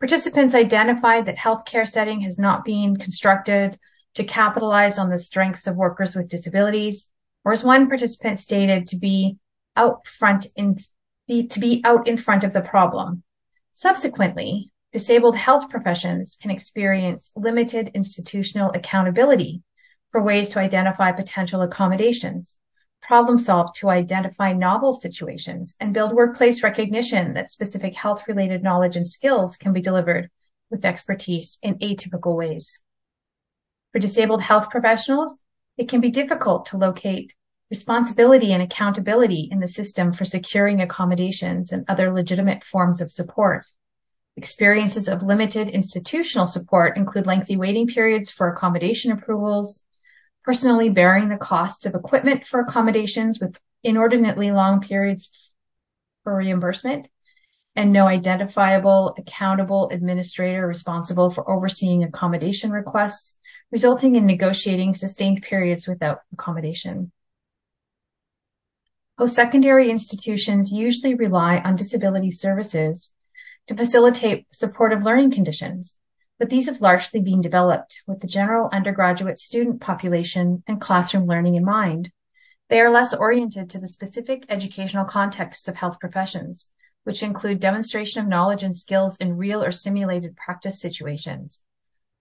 Participants 0.00 0.52
identified 0.52 1.26
that 1.26 1.38
healthcare 1.38 1.86
setting 1.86 2.22
has 2.22 2.40
not 2.40 2.64
been 2.64 2.96
constructed 2.96 3.78
to 4.14 4.24
capitalize 4.24 4.98
on 4.98 5.10
the 5.10 5.18
strengths 5.20 5.68
of 5.68 5.76
workers 5.76 6.16
with 6.16 6.28
disabilities, 6.28 7.08
or 7.44 7.52
as 7.52 7.62
one 7.62 7.86
participant 7.86 8.40
stated, 8.40 8.88
to 8.88 8.96
be 8.96 9.38
out 9.76 10.08
front 10.08 10.48
in 10.56 10.80
to 11.28 11.60
be 11.60 11.82
out 11.84 12.08
in 12.08 12.16
front 12.16 12.42
of 12.42 12.52
the 12.52 12.60
problem. 12.60 13.22
Subsequently, 13.74 14.71
disabled 14.92 15.36
health 15.36 15.70
professions 15.70 16.36
can 16.40 16.50
experience 16.50 17.32
limited 17.34 17.90
institutional 17.94 18.70
accountability 18.72 19.62
for 20.10 20.22
ways 20.22 20.50
to 20.50 20.58
identify 20.60 21.12
potential 21.12 21.62
accommodations, 21.62 22.58
problem 23.00 23.38
solve 23.38 23.72
to 23.72 23.88
identify 23.88 24.52
novel 24.52 24.92
situations, 24.92 25.74
and 25.80 25.94
build 25.94 26.12
workplace 26.12 26.62
recognition 26.62 27.34
that 27.34 27.48
specific 27.48 27.94
health 27.94 28.28
related 28.28 28.62
knowledge 28.62 28.96
and 28.96 29.06
skills 29.06 29.56
can 29.56 29.72
be 29.72 29.80
delivered 29.80 30.30
with 30.70 30.84
expertise 30.84 31.58
in 31.62 31.78
atypical 31.78 32.36
ways. 32.36 32.82
For 33.92 33.98
disabled 33.98 34.42
health 34.42 34.70
professionals, 34.70 35.40
it 35.78 35.88
can 35.88 36.00
be 36.00 36.10
difficult 36.10 36.66
to 36.66 36.76
locate 36.76 37.34
responsibility 37.70 38.52
and 38.52 38.62
accountability 38.62 39.48
in 39.50 39.58
the 39.58 39.66
system 39.66 40.12
for 40.12 40.26
securing 40.26 40.82
accommodations 40.82 41.72
and 41.72 41.86
other 41.88 42.12
legitimate 42.12 42.62
forms 42.62 43.00
of 43.00 43.10
support. 43.10 43.66
Experiences 44.36 45.08
of 45.08 45.22
limited 45.22 45.68
institutional 45.68 46.46
support 46.46 46.96
include 46.96 47.26
lengthy 47.26 47.56
waiting 47.56 47.86
periods 47.86 48.30
for 48.30 48.48
accommodation 48.48 49.12
approvals, 49.12 49.82
personally 50.42 50.88
bearing 50.88 51.28
the 51.28 51.36
costs 51.36 51.84
of 51.84 51.94
equipment 51.94 52.46
for 52.46 52.60
accommodations 52.60 53.38
with 53.38 53.58
inordinately 53.84 54.50
long 54.50 54.80
periods 54.80 55.30
for 56.24 56.34
reimbursement, 56.34 57.08
and 57.76 57.92
no 57.92 58.06
identifiable 58.06 59.14
accountable 59.18 59.90
administrator 59.90 60.66
responsible 60.66 61.30
for 61.30 61.48
overseeing 61.50 62.02
accommodation 62.02 62.70
requests 62.70 63.38
resulting 63.70 64.16
in 64.16 64.26
negotiating 64.26 64.94
sustained 64.94 65.42
periods 65.42 65.86
without 65.88 66.20
accommodation. 66.32 67.12
Post-secondary 69.18 69.90
institutions 69.90 70.72
usually 70.72 71.14
rely 71.14 71.58
on 71.58 71.76
disability 71.76 72.30
services 72.30 73.10
to 73.68 73.76
facilitate 73.76 74.46
supportive 74.52 75.04
learning 75.04 75.30
conditions, 75.30 75.98
but 76.38 76.50
these 76.50 76.66
have 76.66 76.80
largely 76.80 77.20
been 77.20 77.40
developed 77.40 78.02
with 78.06 78.18
the 78.18 78.26
general 78.26 78.68
undergraduate 78.72 79.38
student 79.38 79.80
population 79.80 80.64
and 80.66 80.80
classroom 80.80 81.26
learning 81.26 81.54
in 81.54 81.64
mind. 81.64 82.10
They 82.68 82.80
are 82.80 82.90
less 82.90 83.14
oriented 83.14 83.70
to 83.70 83.78
the 83.78 83.86
specific 83.86 84.46
educational 84.48 85.04
contexts 85.04 85.68
of 85.68 85.76
health 85.76 86.00
professions, 86.00 86.72
which 87.04 87.22
include 87.22 87.60
demonstration 87.60 88.22
of 88.22 88.28
knowledge 88.28 88.64
and 88.64 88.74
skills 88.74 89.18
in 89.18 89.36
real 89.36 89.62
or 89.62 89.70
simulated 89.70 90.36
practice 90.36 90.80
situations. 90.80 91.62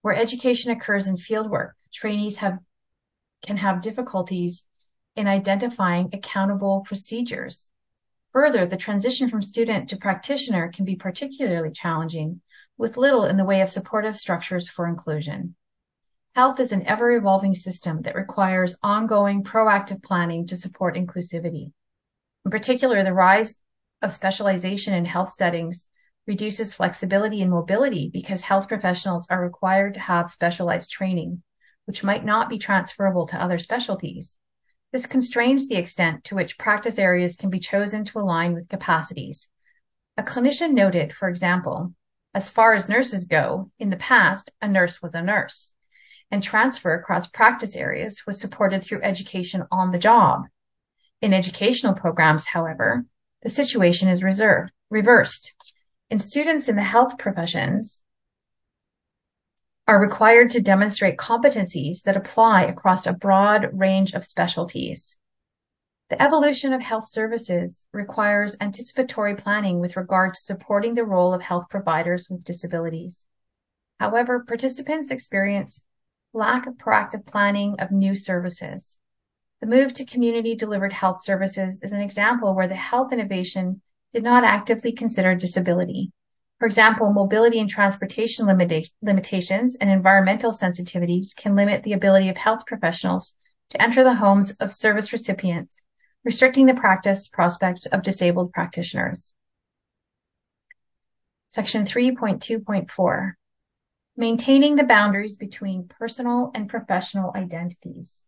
Where 0.03 0.15
education 0.15 0.71
occurs 0.71 1.07
in 1.07 1.17
fieldwork, 1.17 1.71
trainees 1.91 2.37
have, 2.37 2.59
can 3.41 3.57
have 3.57 3.81
difficulties 3.81 4.67
in 5.15 5.27
identifying 5.27 6.11
accountable 6.13 6.83
procedures. 6.85 7.70
Further, 8.33 8.65
the 8.65 8.77
transition 8.77 9.29
from 9.29 9.41
student 9.41 9.89
to 9.89 9.97
practitioner 9.97 10.71
can 10.71 10.85
be 10.85 10.95
particularly 10.95 11.71
challenging, 11.71 12.41
with 12.77 12.95
little 12.95 13.25
in 13.25 13.35
the 13.35 13.43
way 13.43 13.59
of 13.61 13.69
supportive 13.69 14.15
structures 14.15 14.69
for 14.69 14.87
inclusion. 14.87 15.55
Health 16.33 16.61
is 16.61 16.71
an 16.71 16.87
ever 16.87 17.11
evolving 17.11 17.55
system 17.55 18.03
that 18.03 18.15
requires 18.15 18.75
ongoing 18.81 19.43
proactive 19.43 20.01
planning 20.01 20.47
to 20.47 20.55
support 20.55 20.95
inclusivity. 20.95 21.73
In 22.45 22.51
particular, 22.51 23.03
the 23.03 23.13
rise 23.13 23.59
of 24.01 24.13
specialization 24.13 24.93
in 24.93 25.03
health 25.03 25.31
settings 25.31 25.85
reduces 26.25 26.73
flexibility 26.73 27.41
and 27.41 27.51
mobility 27.51 28.09
because 28.13 28.41
health 28.41 28.69
professionals 28.69 29.27
are 29.29 29.43
required 29.43 29.95
to 29.95 29.99
have 29.99 30.31
specialized 30.31 30.89
training, 30.89 31.43
which 31.83 32.03
might 32.03 32.23
not 32.23 32.47
be 32.47 32.59
transferable 32.59 33.27
to 33.27 33.41
other 33.41 33.57
specialties. 33.57 34.37
This 34.91 35.05
constrains 35.05 35.67
the 35.67 35.75
extent 35.75 36.25
to 36.25 36.35
which 36.35 36.57
practice 36.57 36.99
areas 36.99 37.35
can 37.35 37.49
be 37.49 37.59
chosen 37.59 38.05
to 38.05 38.19
align 38.19 38.53
with 38.53 38.69
capacities. 38.69 39.47
A 40.17 40.23
clinician 40.23 40.73
noted, 40.73 41.13
for 41.13 41.29
example, 41.29 41.93
as 42.33 42.49
far 42.49 42.73
as 42.73 42.89
nurses 42.89 43.25
go, 43.25 43.71
in 43.79 43.89
the 43.89 43.97
past, 43.97 44.51
a 44.61 44.67
nurse 44.67 45.01
was 45.01 45.15
a 45.15 45.21
nurse 45.21 45.73
and 46.31 46.41
transfer 46.41 46.93
across 46.93 47.27
practice 47.27 47.75
areas 47.75 48.25
was 48.25 48.39
supported 48.39 48.81
through 48.81 49.03
education 49.03 49.63
on 49.69 49.91
the 49.91 49.99
job. 49.99 50.47
In 51.21 51.33
educational 51.33 51.93
programs, 51.93 52.45
however, 52.45 53.05
the 53.43 53.49
situation 53.49 54.07
is 54.07 54.23
reserved, 54.23 54.71
reversed. 54.89 55.53
In 56.09 56.19
students 56.19 56.69
in 56.69 56.75
the 56.77 56.83
health 56.83 57.17
professions 57.17 58.01
are 59.87 60.01
required 60.01 60.51
to 60.51 60.61
demonstrate 60.61 61.17
competencies 61.17 62.03
that 62.03 62.17
apply 62.17 62.63
across 62.63 63.07
a 63.07 63.13
broad 63.13 63.69
range 63.73 64.13
of 64.13 64.25
specialties. 64.25 65.17
The 66.09 66.21
evolution 66.21 66.73
of 66.73 66.81
health 66.81 67.07
services 67.07 67.87
requires 67.93 68.57
anticipatory 68.59 69.35
planning 69.35 69.79
with 69.79 69.97
regard 69.97 70.33
to 70.33 70.41
supporting 70.41 70.93
the 70.93 71.05
role 71.05 71.33
of 71.33 71.41
health 71.41 71.65
providers 71.69 72.27
with 72.29 72.43
disabilities. 72.43 73.25
However, 73.99 74.43
participants 74.43 75.11
experience 75.11 75.83
lack 76.33 76.67
of 76.67 76.75
proactive 76.75 77.25
planning 77.25 77.79
of 77.79 77.91
new 77.91 78.15
services. 78.15 78.97
The 79.61 79.67
move 79.67 79.93
to 79.95 80.05
community 80.05 80.55
delivered 80.55 80.91
health 80.91 81.23
services 81.23 81.81
is 81.83 81.93
an 81.93 82.01
example 82.01 82.55
where 82.55 82.67
the 82.67 82.75
health 82.75 83.13
innovation 83.13 83.81
did 84.13 84.23
not 84.23 84.43
actively 84.43 84.91
consider 84.93 85.35
disability. 85.35 86.11
For 86.61 86.67
example, 86.67 87.11
mobility 87.11 87.59
and 87.59 87.67
transportation 87.67 88.45
limitations 88.45 89.77
and 89.77 89.89
environmental 89.89 90.51
sensitivities 90.51 91.35
can 91.35 91.55
limit 91.55 91.81
the 91.81 91.93
ability 91.93 92.29
of 92.29 92.37
health 92.37 92.67
professionals 92.67 93.33
to 93.71 93.81
enter 93.81 94.03
the 94.03 94.13
homes 94.13 94.51
of 94.57 94.71
service 94.71 95.11
recipients, 95.11 95.81
restricting 96.23 96.67
the 96.67 96.75
practice 96.75 97.27
prospects 97.27 97.87
of 97.87 98.03
disabled 98.03 98.53
practitioners. 98.53 99.33
Section 101.47 101.83
3.2.4 101.83 103.31
Maintaining 104.15 104.75
the 104.75 104.83
boundaries 104.83 105.37
between 105.37 105.87
personal 105.87 106.51
and 106.53 106.69
professional 106.69 107.31
identities. 107.35 108.23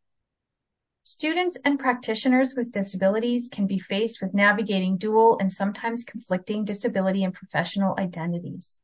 Students 1.06 1.58
and 1.66 1.78
practitioners 1.78 2.56
with 2.56 2.72
disabilities 2.72 3.50
can 3.52 3.68
be 3.68 3.78
faced 3.78 4.22
with 4.22 4.34
navigating 4.34 4.96
dual 4.96 5.38
and 5.38 5.52
sometimes 5.52 6.06
conflicting 6.06 6.64
disability 6.64 7.26
and 7.26 7.34
professional 7.34 7.94
identities. 8.00 8.80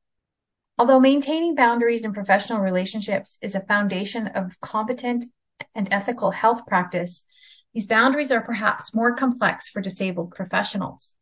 Although 0.78 1.00
maintaining 1.00 1.56
boundaries 1.56 2.04
in 2.04 2.12
professional 2.12 2.60
relationships 2.60 3.38
is 3.42 3.56
a 3.56 3.62
foundation 3.62 4.28
of 4.28 4.60
competent 4.60 5.28
and 5.74 5.88
ethical 5.92 6.30
health 6.30 6.66
practice, 6.68 7.26
these 7.74 7.86
boundaries 7.86 8.34
are 8.34 8.42
perhaps 8.42 8.94
more 8.94 9.16
complex 9.16 9.70
for 9.70 9.80
disabled 9.80 10.32
professionals. 10.32 11.16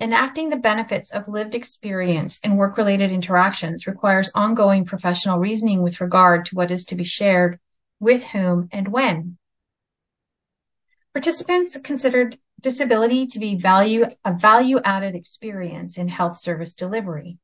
Enacting 0.00 0.48
the 0.48 0.56
benefits 0.56 1.10
of 1.10 1.28
lived 1.28 1.54
experience 1.54 2.38
in 2.42 2.56
work-related 2.56 3.12
interactions 3.12 3.86
requires 3.86 4.30
ongoing 4.34 4.86
professional 4.86 5.38
reasoning 5.38 5.82
with 5.82 6.00
regard 6.00 6.46
to 6.46 6.54
what 6.54 6.70
is 6.70 6.86
to 6.86 6.94
be 6.94 7.04
shared, 7.04 7.60
with 7.98 8.24
whom, 8.24 8.70
and 8.72 8.88
when. 8.88 9.36
Participants 11.12 11.76
considered 11.76 12.38
disability 12.60 13.26
to 13.26 13.40
be 13.40 13.56
value, 13.56 14.06
a 14.24 14.32
value-added 14.32 15.16
experience 15.16 15.98
in 15.98 16.06
health 16.06 16.38
service 16.38 16.74
delivery. 16.74 17.38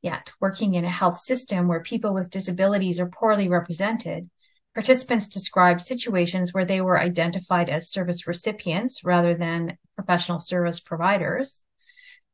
Yet, 0.00 0.30
working 0.40 0.74
in 0.74 0.84
a 0.84 0.90
health 0.90 1.16
system 1.16 1.68
where 1.68 1.82
people 1.82 2.14
with 2.14 2.30
disabilities 2.30 2.98
are 2.98 3.08
poorly 3.08 3.48
represented, 3.48 4.28
participants 4.74 5.28
described 5.28 5.82
situations 5.82 6.52
where 6.52 6.64
they 6.64 6.80
were 6.80 6.98
identified 6.98 7.70
as 7.70 7.90
service 7.90 8.26
recipients 8.26 9.04
rather 9.04 9.34
than 9.34 9.78
professional 9.94 10.40
service 10.40 10.80
providers, 10.80 11.62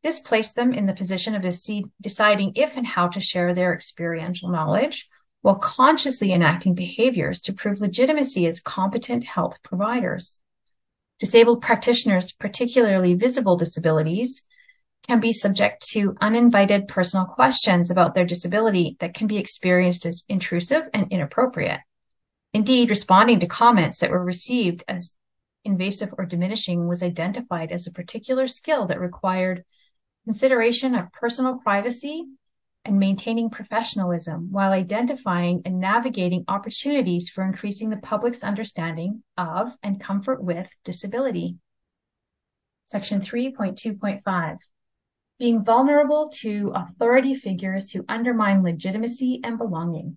this 0.03 0.21
placed 0.21 0.55
them 0.55 0.73
in 0.73 0.87
the 0.87 0.95
position 0.95 1.35
of 1.35 1.43
deciding 2.01 2.53
if 2.55 2.77
and 2.79 2.87
how 2.87 3.09
to 3.09 3.21
share 3.21 3.53
their 3.53 3.75
experiential 3.75 4.49
knowledge 4.49 5.07
while 5.43 5.57
consciously 5.57 6.33
enacting 6.33 6.75
behaviors 6.75 7.43
to 7.43 7.53
prove 7.53 7.81
legitimacy 7.81 8.47
as 8.47 8.61
competent 8.61 9.25
health 9.25 9.59
providers. 9.63 10.41
Disabled 11.19 11.63
practitioners, 11.63 12.33
particularly 12.33 13.15
visible 13.15 13.57
disabilities, 13.57 14.47
can 15.07 15.21
be 15.21 15.33
subject 15.33 15.89
to 15.89 16.17
uninvited 16.21 16.87
personal 16.87 17.27
questions 17.27 17.91
about 17.91 18.15
their 18.15 18.27
disability 18.27 18.97
that 19.01 19.15
can 19.15 19.27
be 19.27 19.39
experienced 19.39 20.07
as 20.07 20.25
intrusive 20.29 20.83
and 20.95 21.11
inappropriate. 21.11 21.81
Indeed, 22.53 22.91
responding 22.91 23.41
to 23.41 23.47
comments 23.47 23.99
that 23.99 24.11
were 24.11 24.25
received 24.25 24.85
as 24.87 25.17
invasive 25.65 26.15
or 26.17 26.25
diminishing 26.25 26.87
was 26.87 27.03
identified 27.03 27.73
as 27.73 27.87
a 27.87 27.93
particular 27.93 28.47
skill 28.47 28.87
that 28.87 29.01
required 29.01 29.65
consideration 30.25 30.95
of 30.95 31.13
personal 31.13 31.59
privacy, 31.59 32.25
and 32.85 32.99
maintaining 32.99 33.51
professionalism 33.51 34.51
while 34.51 34.73
identifying 34.73 35.63
and 35.65 35.81
navigating 35.81 36.45
opportunities 36.49 37.29
for 37.29 37.45
increasing 37.45 37.91
the 37.91 37.97
public's 37.97 38.43
understanding 38.43 39.23
of 39.37 39.77
and 39.83 40.01
comfort 40.01 40.43
with 40.43 40.75
disability. 40.85 41.57
Section 42.85 43.21
3.2.5 43.21 44.59
Being 45.39 45.65
vulnerable 45.65 46.31
to 46.41 46.73
authority 46.75 47.35
figures 47.35 47.91
who 47.91 48.05
undermine 48.09 48.63
legitimacy 48.63 49.41
and 49.45 49.59
belonging. 49.59 50.17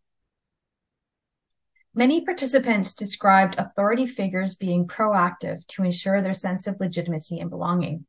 Many 1.93 2.23
participants 2.23 2.93
described 2.93 3.55
authority 3.57 4.05
figures 4.05 4.55
being 4.55 4.87
proactive 4.87 5.67
to 5.67 5.83
ensure 5.83 6.21
their 6.21 6.33
sense 6.33 6.67
of 6.67 6.79
legitimacy 6.79 7.41
and 7.41 7.49
belonging. 7.49 8.05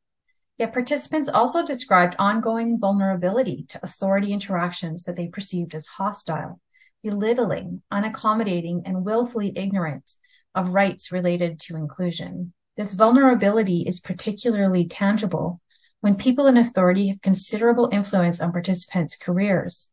Yet 0.59 0.73
participants 0.73 1.29
also 1.29 1.65
described 1.65 2.15
ongoing 2.19 2.79
vulnerability 2.79 3.65
to 3.69 3.79
authority 3.83 4.31
interactions 4.33 5.03
that 5.03 5.15
they 5.15 5.27
perceived 5.27 5.73
as 5.73 5.87
hostile, 5.87 6.59
belittling, 7.01 7.81
unaccommodating, 7.91 8.83
and 8.85 9.03
willfully 9.03 9.51
ignorant 9.55 10.09
of 10.53 10.69
rights 10.69 11.11
related 11.11 11.59
to 11.61 11.75
inclusion. 11.75 12.53
This 12.77 12.93
vulnerability 12.93 13.81
is 13.81 13.99
particularly 13.99 14.87
tangible 14.87 15.59
when 16.01 16.17
people 16.17 16.45
in 16.45 16.57
authority 16.57 17.09
have 17.09 17.21
considerable 17.21 17.89
influence 17.91 18.39
on 18.39 18.51
participants' 18.51 19.15
careers. 19.15 19.89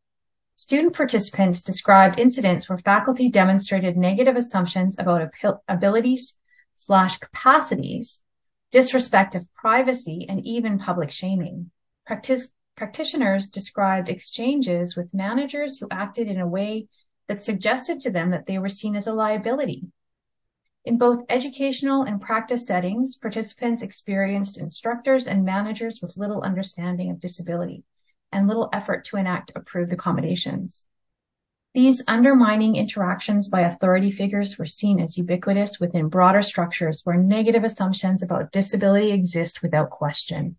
Student 0.56 0.94
participants 0.94 1.62
described 1.62 2.20
incidents 2.20 2.68
where 2.68 2.76
faculty 2.78 3.30
demonstrated 3.30 3.96
negative 3.96 4.36
assumptions 4.36 4.98
about 4.98 5.30
abilities 5.68 6.36
slash 6.74 7.18
capacities 7.18 8.22
disrespect 8.70 9.34
of 9.34 9.52
privacy, 9.54 10.26
and 10.28 10.46
even 10.46 10.78
public 10.78 11.10
shaming. 11.10 11.70
Practitioners 12.76 13.48
described 13.48 14.08
exchanges 14.08 14.96
with 14.96 15.12
managers 15.12 15.78
who 15.78 15.88
acted 15.90 16.28
in 16.28 16.40
a 16.40 16.46
way 16.48 16.88
that 17.28 17.40
suggested 17.40 18.00
to 18.00 18.10
them 18.10 18.30
that 18.30 18.46
they 18.46 18.58
were 18.58 18.68
seen 18.68 18.96
as 18.96 19.06
a 19.06 19.12
liability. 19.12 19.86
In 20.84 20.96
both 20.96 21.26
educational 21.28 22.02
and 22.02 22.20
practice 22.22 22.66
settings, 22.66 23.16
participants 23.16 23.82
experienced 23.82 24.58
instructors 24.58 25.26
and 25.26 25.44
managers 25.44 26.00
with 26.00 26.16
little 26.16 26.42
understanding 26.42 27.10
of 27.10 27.20
disability 27.20 27.84
and 28.32 28.48
little 28.48 28.70
effort 28.72 29.04
to 29.06 29.16
enact 29.16 29.52
approved 29.54 29.92
accommodations. 29.92 30.86
These 31.72 32.02
undermining 32.08 32.74
interactions 32.74 33.46
by 33.46 33.60
authority 33.60 34.10
figures 34.10 34.58
were 34.58 34.66
seen 34.66 34.98
as 34.98 35.16
ubiquitous 35.16 35.78
within 35.78 36.08
broader 36.08 36.42
structures 36.42 37.02
where 37.04 37.16
negative 37.16 37.62
assumptions 37.62 38.24
about 38.24 38.50
disability 38.50 39.12
exist 39.12 39.62
without 39.62 39.90
question. 39.90 40.56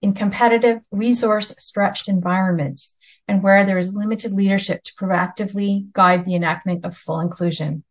In 0.00 0.14
competitive, 0.14 0.82
resource-stretched 0.90 2.08
environments 2.08 2.94
and 3.28 3.42
where 3.42 3.66
there 3.66 3.76
is 3.76 3.92
limited 3.92 4.32
leadership 4.32 4.82
to 4.84 4.94
proactively 4.94 5.92
guide 5.92 6.24
the 6.24 6.34
enactment 6.34 6.86
of 6.86 6.96
full 6.96 7.20
inclusion. 7.20 7.84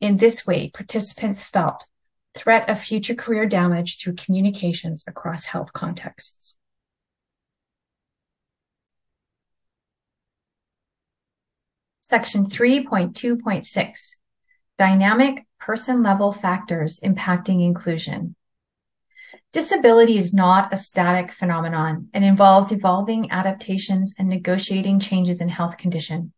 In 0.00 0.16
this 0.16 0.46
way, 0.46 0.70
participants 0.70 1.42
felt 1.42 1.86
threat 2.34 2.70
of 2.70 2.80
future 2.80 3.14
career 3.14 3.44
damage 3.44 3.98
through 4.00 4.14
communications 4.14 5.04
across 5.06 5.44
health 5.44 5.74
contexts. 5.74 6.56
Section 12.10 12.46
3.2.6 12.46 14.16
Dynamic 14.76 15.46
person 15.60 16.02
level 16.02 16.32
factors 16.32 16.98
impacting 17.04 17.64
inclusion. 17.64 18.34
Disability 19.52 20.18
is 20.18 20.34
not 20.34 20.74
a 20.74 20.76
static 20.76 21.30
phenomenon 21.30 22.08
and 22.12 22.24
involves 22.24 22.72
evolving 22.72 23.30
adaptations 23.30 24.16
and 24.18 24.28
negotiating 24.28 24.98
changes 24.98 25.40
in 25.40 25.48
health 25.48 25.76
condition. 25.76 26.32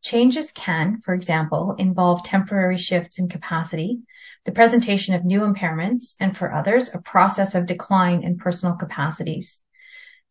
Changes 0.00 0.52
can, 0.52 1.00
for 1.00 1.12
example, 1.12 1.74
involve 1.76 2.22
temporary 2.22 2.78
shifts 2.78 3.18
in 3.18 3.28
capacity, 3.28 4.02
the 4.44 4.52
presentation 4.52 5.16
of 5.16 5.24
new 5.24 5.40
impairments, 5.40 6.14
and 6.20 6.36
for 6.36 6.54
others, 6.54 6.88
a 6.94 7.00
process 7.00 7.56
of 7.56 7.66
decline 7.66 8.22
in 8.22 8.38
personal 8.38 8.76
capacities. 8.76 9.60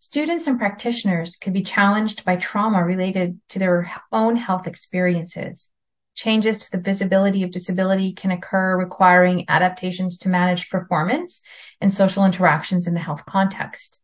Students 0.02 0.47
and 0.47 0.58
practitioners 0.58 1.36
could 1.36 1.52
be 1.52 1.64
challenged 1.64 2.24
by 2.24 2.38
trauma 2.38 2.82
related 2.86 3.38
to 3.50 3.60
their 3.60 3.91
own 4.14 4.38
health 4.38 4.66
experiences. 4.66 5.70
Changes 6.16 6.60
to 6.60 6.72
the 6.72 6.82
visibility 6.82 7.43
of 7.43 7.52
disability 7.52 8.14
can 8.14 8.32
occur 8.32 8.78
requiring 8.78 9.50
adaptations 9.50 10.20
to 10.20 10.30
manage 10.30 10.70
performance 10.70 11.41
and 11.82 11.91
social 11.91 12.24
interactions 12.24 12.88
in 12.88 12.93
the 12.93 13.02
health 13.02 13.26
context. 13.26 14.00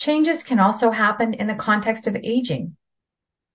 Changes 0.00 0.42
can 0.42 0.58
also 0.58 0.90
happen 0.90 1.34
in 1.34 1.46
the 1.46 1.54
context 1.54 2.08
of 2.08 2.16
aging. 2.16 2.76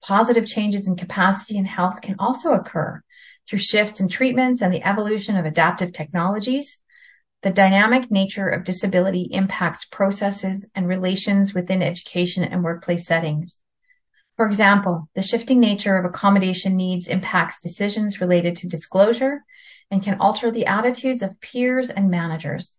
Positive 0.01 0.47
changes 0.47 0.87
in 0.87 0.95
capacity 0.95 1.57
and 1.57 1.67
health 1.67 1.99
can 2.01 2.15
also 2.17 2.53
occur 2.53 3.03
through 3.45 3.59
shifts 3.59 3.99
in 3.99 4.07
treatments 4.07 4.61
and 4.61 4.73
the 4.73 4.83
evolution 4.87 5.35
of 5.35 5.45
adaptive 5.45 5.91
technologies. 5.91 6.81
The 7.43 7.51
dynamic 7.51 8.09
nature 8.09 8.47
of 8.47 8.63
disability 8.63 9.29
impacts 9.31 9.85
processes 9.85 10.71
and 10.73 10.87
relations 10.87 11.53
within 11.53 11.83
education 11.83 12.43
and 12.43 12.63
workplace 12.63 13.05
settings. 13.05 13.61
For 14.37 14.47
example, 14.47 15.07
the 15.13 15.21
shifting 15.21 15.59
nature 15.59 15.97
of 15.97 16.05
accommodation 16.05 16.75
needs 16.75 17.07
impacts 17.07 17.59
decisions 17.59 18.21
related 18.21 18.57
to 18.57 18.67
disclosure 18.67 19.43
and 19.91 20.03
can 20.03 20.19
alter 20.19 20.51
the 20.51 20.65
attitudes 20.65 21.21
of 21.21 21.39
peers 21.39 21.89
and 21.89 22.09
managers. 22.09 22.75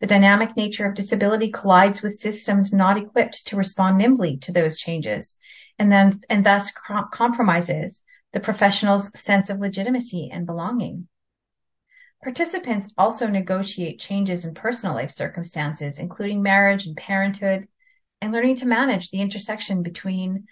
The 0.00 0.08
dynamic 0.08 0.56
nature 0.56 0.86
of 0.86 0.94
disability 0.94 1.50
collides 1.50 2.02
with 2.02 2.14
systems 2.14 2.72
not 2.72 2.96
equipped 2.96 3.46
to 3.46 3.56
respond 3.56 3.98
nimbly 3.98 4.38
to 4.38 4.52
those 4.52 4.80
changes 4.80 5.38
and 5.78 5.90
then 5.92 6.20
and 6.28 6.44
thus 6.44 6.72
compromises 7.12 8.02
the 8.32 8.40
professional's 8.40 9.18
sense 9.18 9.48
of 9.48 9.60
legitimacy 9.60 10.30
and 10.32 10.44
belonging. 10.44 11.06
Participants 12.22 12.92
also 12.96 13.26
negotiate 13.26 13.98
changes 13.98 14.44
in 14.44 14.54
personal 14.54 14.94
life 14.94 15.10
circumstances, 15.10 15.98
including 15.98 16.40
marriage 16.40 16.86
and 16.86 16.96
parenthood, 16.96 17.66
and 18.20 18.32
learning 18.32 18.56
to 18.56 18.66
manage 18.66 19.10
the 19.10 19.20
intersection 19.20 19.82
between 19.82 20.46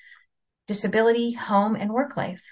disability, 0.67 1.33
home, 1.33 1.77
and 1.77 1.93
work 1.93 2.17
life. 2.17 2.43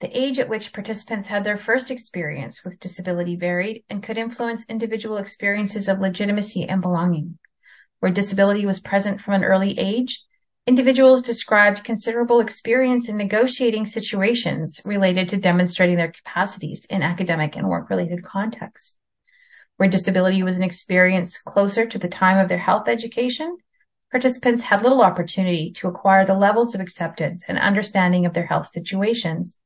The 0.00 0.10
age 0.16 0.40
at 0.40 0.48
which 0.48 0.72
participants 0.72 1.28
had 1.28 1.44
their 1.44 1.56
first 1.56 1.92
experience 1.92 2.64
with 2.64 2.80
disability 2.80 3.36
varied 3.36 3.84
and 3.88 4.02
could 4.02 4.18
influence 4.18 4.66
individual 4.68 5.18
experiences 5.18 5.88
of 5.88 6.00
legitimacy 6.00 6.68
and 6.68 6.82
belonging. 6.82 7.38
Where 8.00 8.12
disability 8.12 8.66
was 8.66 8.80
present 8.80 9.20
from 9.20 9.34
an 9.34 9.44
early 9.44 9.78
age, 9.78 10.22
individuals 10.66 11.22
described 11.22 11.84
considerable 11.84 12.40
experience 12.40 13.08
in 13.08 13.16
negotiating 13.16 13.86
situations 13.86 14.80
related 14.84 15.28
to 15.28 15.36
demonstrating 15.36 15.96
their 15.96 16.10
capacities 16.10 16.86
in 16.86 17.02
academic 17.02 17.56
and 17.56 17.68
work-related 17.68 18.24
contexts. 18.24 18.98
Where 19.76 19.88
disability 19.88 20.42
was 20.42 20.56
an 20.56 20.64
experience 20.64 21.38
closer 21.38 21.86
to 21.86 21.98
the 21.98 22.08
time 22.08 22.38
of 22.38 22.48
their 22.48 22.58
health 22.58 22.88
education, 22.88 23.56
participants 24.10 24.62
had 24.62 24.82
little 24.82 25.02
opportunity 25.02 25.72
to 25.76 25.88
acquire 25.88 26.26
the 26.26 26.34
levels 26.34 26.74
of 26.74 26.80
acceptance 26.80 27.44
and 27.46 27.58
understanding 27.58 28.26
of 28.26 28.34
their 28.34 28.46
health 28.46 28.66
situations 28.66 29.56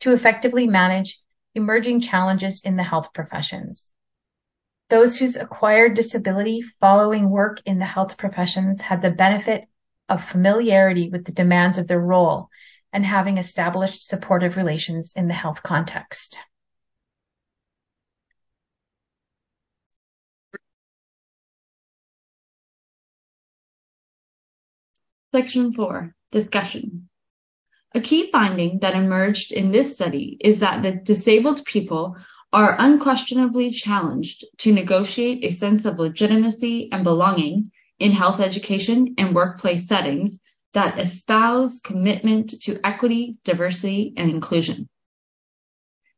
to 0.00 0.12
effectively 0.12 0.66
manage 0.66 1.20
emerging 1.54 2.00
challenges 2.00 2.62
in 2.64 2.76
the 2.76 2.82
health 2.82 3.12
professions. 3.12 3.92
Those 4.88 5.18
whose 5.18 5.36
acquired 5.36 5.94
disability 5.94 6.62
following 6.80 7.28
work 7.28 7.60
in 7.66 7.78
the 7.78 7.84
health 7.84 8.16
professions 8.16 8.80
had 8.80 9.02
the 9.02 9.10
benefit 9.10 9.66
of 10.08 10.24
familiarity 10.24 11.10
with 11.10 11.24
the 11.24 11.32
demands 11.32 11.78
of 11.78 11.88
their 11.88 12.00
role 12.00 12.48
and 12.92 13.04
having 13.04 13.38
established 13.38 14.06
supportive 14.06 14.56
relations 14.56 15.14
in 15.16 15.28
the 15.28 15.34
health 15.34 15.62
context. 15.62 16.38
Section 25.32 25.72
4 25.72 26.14
Discussion 26.32 27.08
a 27.96 28.00
key 28.00 28.30
finding 28.30 28.80
that 28.80 28.94
emerged 28.94 29.52
in 29.52 29.70
this 29.70 29.94
study 29.94 30.36
is 30.40 30.60
that 30.60 30.82
the 30.82 30.92
disabled 30.92 31.64
people 31.64 32.16
are 32.52 32.76
unquestionably 32.78 33.70
challenged 33.70 34.44
to 34.58 34.72
negotiate 34.74 35.42
a 35.44 35.50
sense 35.50 35.86
of 35.86 35.98
legitimacy 35.98 36.90
and 36.92 37.04
belonging 37.04 37.70
in 37.98 38.12
health 38.12 38.40
education 38.40 39.14
and 39.18 39.34
workplace 39.34 39.86
settings 39.88 40.38
that 40.72 40.98
espouse 40.98 41.80
commitment 41.80 42.50
to 42.62 42.78
equity, 42.84 43.38
diversity, 43.44 44.12
and 44.16 44.30
inclusion. 44.30 44.88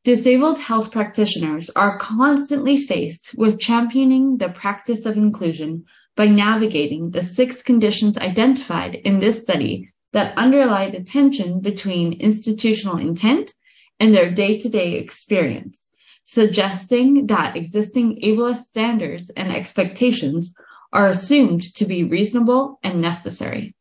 Disabled 0.04 0.58
health 0.58 0.90
practitioners 0.90 1.70
are 1.70 1.98
constantly 1.98 2.76
faced 2.76 3.34
with 3.36 3.60
championing 3.60 4.38
the 4.38 4.48
practice 4.48 5.06
of 5.06 5.16
inclusion 5.16 5.84
by 6.16 6.26
navigating 6.26 7.10
the 7.10 7.22
six 7.22 7.62
conditions 7.62 8.18
identified 8.18 8.94
in 8.94 9.18
this 9.20 9.42
study 9.42 9.92
that 10.12 10.36
underlie 10.36 10.90
the 10.90 11.02
tension 11.04 11.60
between 11.60 12.20
institutional 12.20 12.96
intent 12.96 13.52
and 14.00 14.14
their 14.14 14.32
day-to-day 14.32 14.94
experience, 14.94 15.86
suggesting 16.24 17.26
that 17.26 17.56
existing 17.56 18.18
ableist 18.24 18.64
standards 18.64 19.30
and 19.30 19.52
expectations 19.52 20.54
are 20.92 21.08
assumed 21.08 21.62
to 21.76 21.84
be 21.84 22.04
reasonable 22.04 22.78
and 22.82 23.00
necessary. 23.00 23.74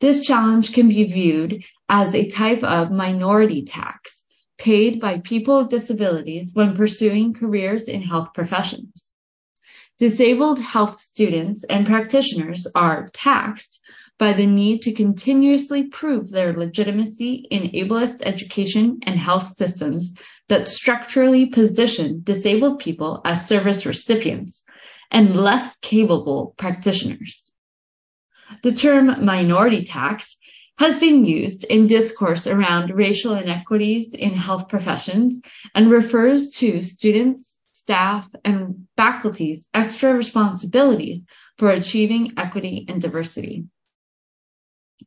This 0.00 0.24
challenge 0.24 0.72
can 0.72 0.88
be 0.88 1.04
viewed 1.04 1.64
as 1.88 2.14
a 2.14 2.28
type 2.28 2.62
of 2.62 2.90
minority 2.90 3.64
tax 3.64 4.24
paid 4.58 5.00
by 5.00 5.20
people 5.20 5.58
with 5.58 5.70
disabilities 5.70 6.50
when 6.52 6.76
pursuing 6.76 7.32
careers 7.32 7.88
in 7.88 8.02
health 8.02 8.34
professions. 8.34 9.14
Disabled 9.98 10.60
health 10.60 10.98
students 11.00 11.64
and 11.64 11.86
practitioners 11.86 12.66
are 12.74 13.08
taxed 13.12 13.80
by 14.18 14.32
the 14.32 14.46
need 14.46 14.82
to 14.82 14.92
continuously 14.92 15.84
prove 15.84 16.28
their 16.28 16.52
legitimacy 16.52 17.46
in 17.50 17.70
ableist 17.70 18.20
education 18.22 18.98
and 19.04 19.18
health 19.18 19.56
systems 19.56 20.14
that 20.48 20.68
structurally 20.68 21.46
position 21.46 22.20
disabled 22.24 22.80
people 22.80 23.20
as 23.24 23.46
service 23.46 23.86
recipients 23.86 24.64
and 25.10 25.36
less 25.36 25.76
capable 25.76 26.54
practitioners. 26.56 27.52
The 28.62 28.72
term 28.72 29.24
minority 29.24 29.84
tax 29.84 30.36
has 30.78 31.00
been 31.00 31.24
used 31.24 31.64
in 31.64 31.86
discourse 31.86 32.46
around 32.46 32.94
racial 32.94 33.34
inequities 33.34 34.14
in 34.14 34.32
health 34.32 34.68
professions 34.68 35.40
and 35.74 35.90
refers 35.90 36.52
to 36.52 36.82
students, 36.82 37.58
staff, 37.72 38.28
and 38.44 38.86
faculty's 38.96 39.68
extra 39.74 40.14
responsibilities 40.14 41.20
for 41.58 41.70
achieving 41.70 42.34
equity 42.36 42.86
and 42.88 43.02
diversity 43.02 43.66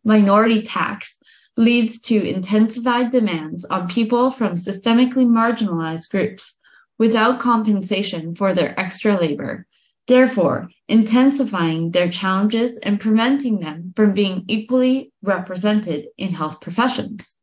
minority 0.04 0.64
tax 0.64 1.18
leads 1.58 2.02
to 2.02 2.16
intensified 2.16 3.12
demands 3.12 3.66
on 3.66 3.88
people 3.90 4.32
from 4.32 4.54
systemically 4.54 5.26
marginalized 5.26 6.10
groups 6.10 6.56
without 6.98 7.40
compensation 7.40 8.36
for 8.36 8.54
their 8.54 8.80
extra 8.80 9.20
labor, 9.20 9.66
therefore 10.08 10.70
intensifying 10.88 11.92
their 11.92 12.10
challenges 12.10 12.78
and 12.78 13.00
preventing 13.00 13.60
them 13.60 13.94
from 13.96 14.14
being 14.14 14.46
equally 14.48 15.12
represented 15.22 16.08
in 16.18 16.34
health 16.34 16.60
professions. 16.62 17.36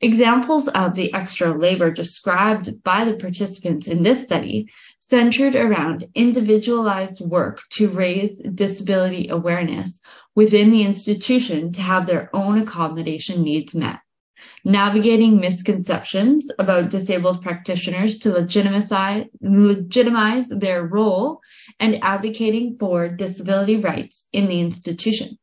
Examples 0.00 0.66
of 0.66 0.94
the 0.94 1.14
extra 1.14 1.56
labor 1.56 1.90
described 1.90 2.82
by 2.82 3.04
the 3.04 3.16
participants 3.16 3.86
in 3.86 4.02
this 4.02 4.24
study 4.24 4.68
centered 4.98 5.54
around 5.54 6.08
individualized 6.14 7.20
work 7.20 7.60
to 7.70 7.88
raise 7.88 8.40
disability 8.40 9.28
awareness 9.28 10.00
within 10.34 10.70
the 10.70 10.82
institution 10.82 11.72
to 11.72 11.82
have 11.82 12.06
their 12.06 12.34
own 12.34 12.58
accommodation 12.58 13.42
needs 13.42 13.74
met, 13.74 13.98
navigating 14.64 15.40
misconceptions 15.40 16.50
about 16.58 16.90
disabled 16.90 17.42
practitioners 17.42 18.20
to 18.20 18.32
legitimize, 18.32 19.28
their 20.48 20.84
role, 20.84 21.40
and 21.80 22.02
advocating 22.02 22.76
for 22.78 23.08
disability 23.08 23.76
rights 23.76 24.26
in 24.32 24.48
the 24.48 24.60
institution. 24.60 25.38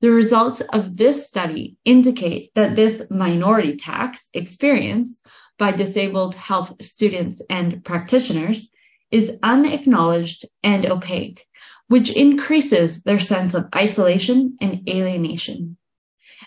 The 0.00 0.10
results 0.10 0.60
of 0.60 0.96
this 0.96 1.26
study 1.26 1.78
indicate 1.84 2.52
that 2.54 2.76
this 2.76 3.02
minority 3.10 3.76
tax 3.76 4.28
experience 4.34 5.20
by 5.58 5.72
disabled 5.72 6.34
health 6.34 6.74
students 6.82 7.40
and 7.48 7.82
practitioners 7.82 8.68
is 9.10 9.38
unacknowledged 9.42 10.44
and 10.62 10.84
opaque, 10.84 11.46
which 11.88 12.10
increases 12.10 13.02
their 13.02 13.18
sense 13.18 13.54
of 13.54 13.68
isolation 13.74 14.58
and 14.60 14.86
alienation. 14.88 15.75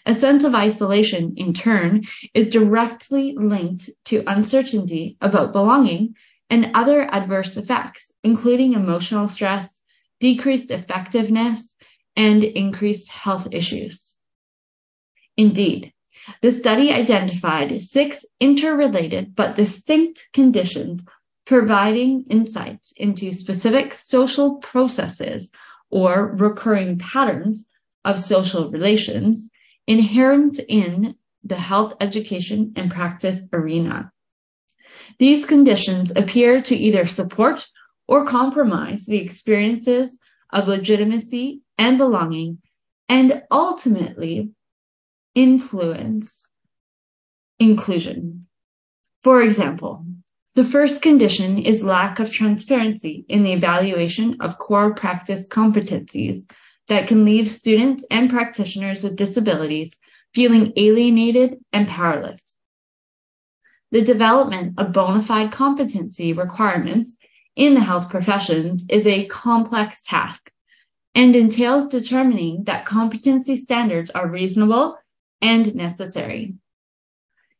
A 0.09 0.15
sense 0.15 0.43
of 0.43 0.55
isolation, 0.55 1.35
in 1.37 1.53
turn, 1.53 2.05
is 2.33 2.49
directly 2.49 3.35
linked 3.37 3.91
to 4.05 4.23
uncertainty 4.25 5.17
about 5.21 5.53
belonging 5.53 6.15
and 6.49 6.71
other 6.73 7.03
adverse 7.03 7.57
effects, 7.57 8.11
including 8.23 8.73
emotional 8.73 9.29
stress, 9.29 9.79
decreased 10.19 10.71
effectiveness, 10.71 11.75
and 12.15 12.43
increased 12.43 13.07
health 13.07 13.49
issues. 13.51 14.17
Indeed, 15.37 15.93
the 16.41 16.53
study 16.53 16.89
identified 16.91 17.79
six 17.79 18.25
interrelated 18.39 19.35
but 19.35 19.53
distinct 19.53 20.27
conditions 20.33 21.03
providing 21.45 22.25
insights 22.31 22.93
into 22.97 23.31
specific 23.31 23.93
social 23.93 24.55
processes 24.55 25.51
or 25.91 26.35
recurring 26.35 26.97
patterns 26.97 27.63
of 28.03 28.17
social 28.17 28.71
relations 28.71 29.48
inherent 29.89 30.59
in 30.59 31.15
the 31.43 31.55
health 31.55 31.95
education 31.99 32.73
and 32.75 32.91
practice 32.91 33.43
arena. 33.51 34.11
These 35.17 35.47
conditions 35.47 36.11
appear 36.15 36.61
to 36.61 36.75
either 36.75 37.07
support 37.07 37.67
or 38.07 38.25
compromise 38.25 39.07
the 39.07 39.17
experiences 39.17 40.15
of 40.51 40.67
legitimacy 40.67 41.61
and 41.79 41.97
belonging 41.97 42.59
and 43.09 43.41
ultimately 43.49 44.51
influence 45.33 46.45
inclusion. 47.57 48.45
For 49.23 49.41
example, 49.41 50.05
the 50.53 50.63
first 50.63 51.01
condition 51.01 51.57
is 51.57 51.83
lack 51.83 52.19
of 52.19 52.31
transparency 52.31 53.25
in 53.27 53.41
the 53.41 53.53
evaluation 53.53 54.37
of 54.41 54.59
core 54.59 54.93
practice 54.93 55.47
competencies 55.47 56.43
that 56.89 57.07
can 57.07 57.25
leave 57.25 57.49
students 57.49 58.05
and 58.11 58.29
practitioners 58.29 59.01
with 59.01 59.15
disabilities 59.15 59.95
feeling 60.33 60.73
alienated 60.75 61.57
and 61.73 61.87
powerless. 61.87 62.39
The 63.91 64.01
development 64.01 64.75
of 64.77 64.93
bona 64.93 65.23
fide 65.23 65.51
competency 65.51 66.33
requirements 66.33 67.17
in 67.55 67.73
the 67.73 67.79
health 67.79 68.09
professions 68.09 68.85
is 68.89 69.07
a 69.07 69.25
complex 69.25 70.03
task 70.03 70.51
and 71.15 71.35
entails 71.35 71.87
determining 71.87 72.65
that 72.65 72.85
competency 72.85 73.55
standards 73.55 74.11
are 74.11 74.27
reasonable 74.27 74.97
and 75.41 75.73
necessary. 75.73 76.55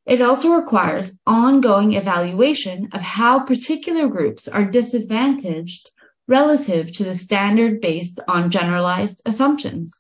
It 0.06 0.22
also 0.22 0.54
requires 0.54 1.18
ongoing 1.26 1.94
evaluation 1.94 2.90
of 2.94 3.02
how 3.02 3.46
particular 3.46 4.08
groups 4.08 4.48
are 4.48 4.66
disadvantaged 4.66 5.92
relative 6.30 6.92
to 6.92 7.04
the 7.04 7.16
standard 7.16 7.82
based 7.82 8.20
on 8.28 8.52
generalized 8.52 9.20
assumptions, 9.26 10.00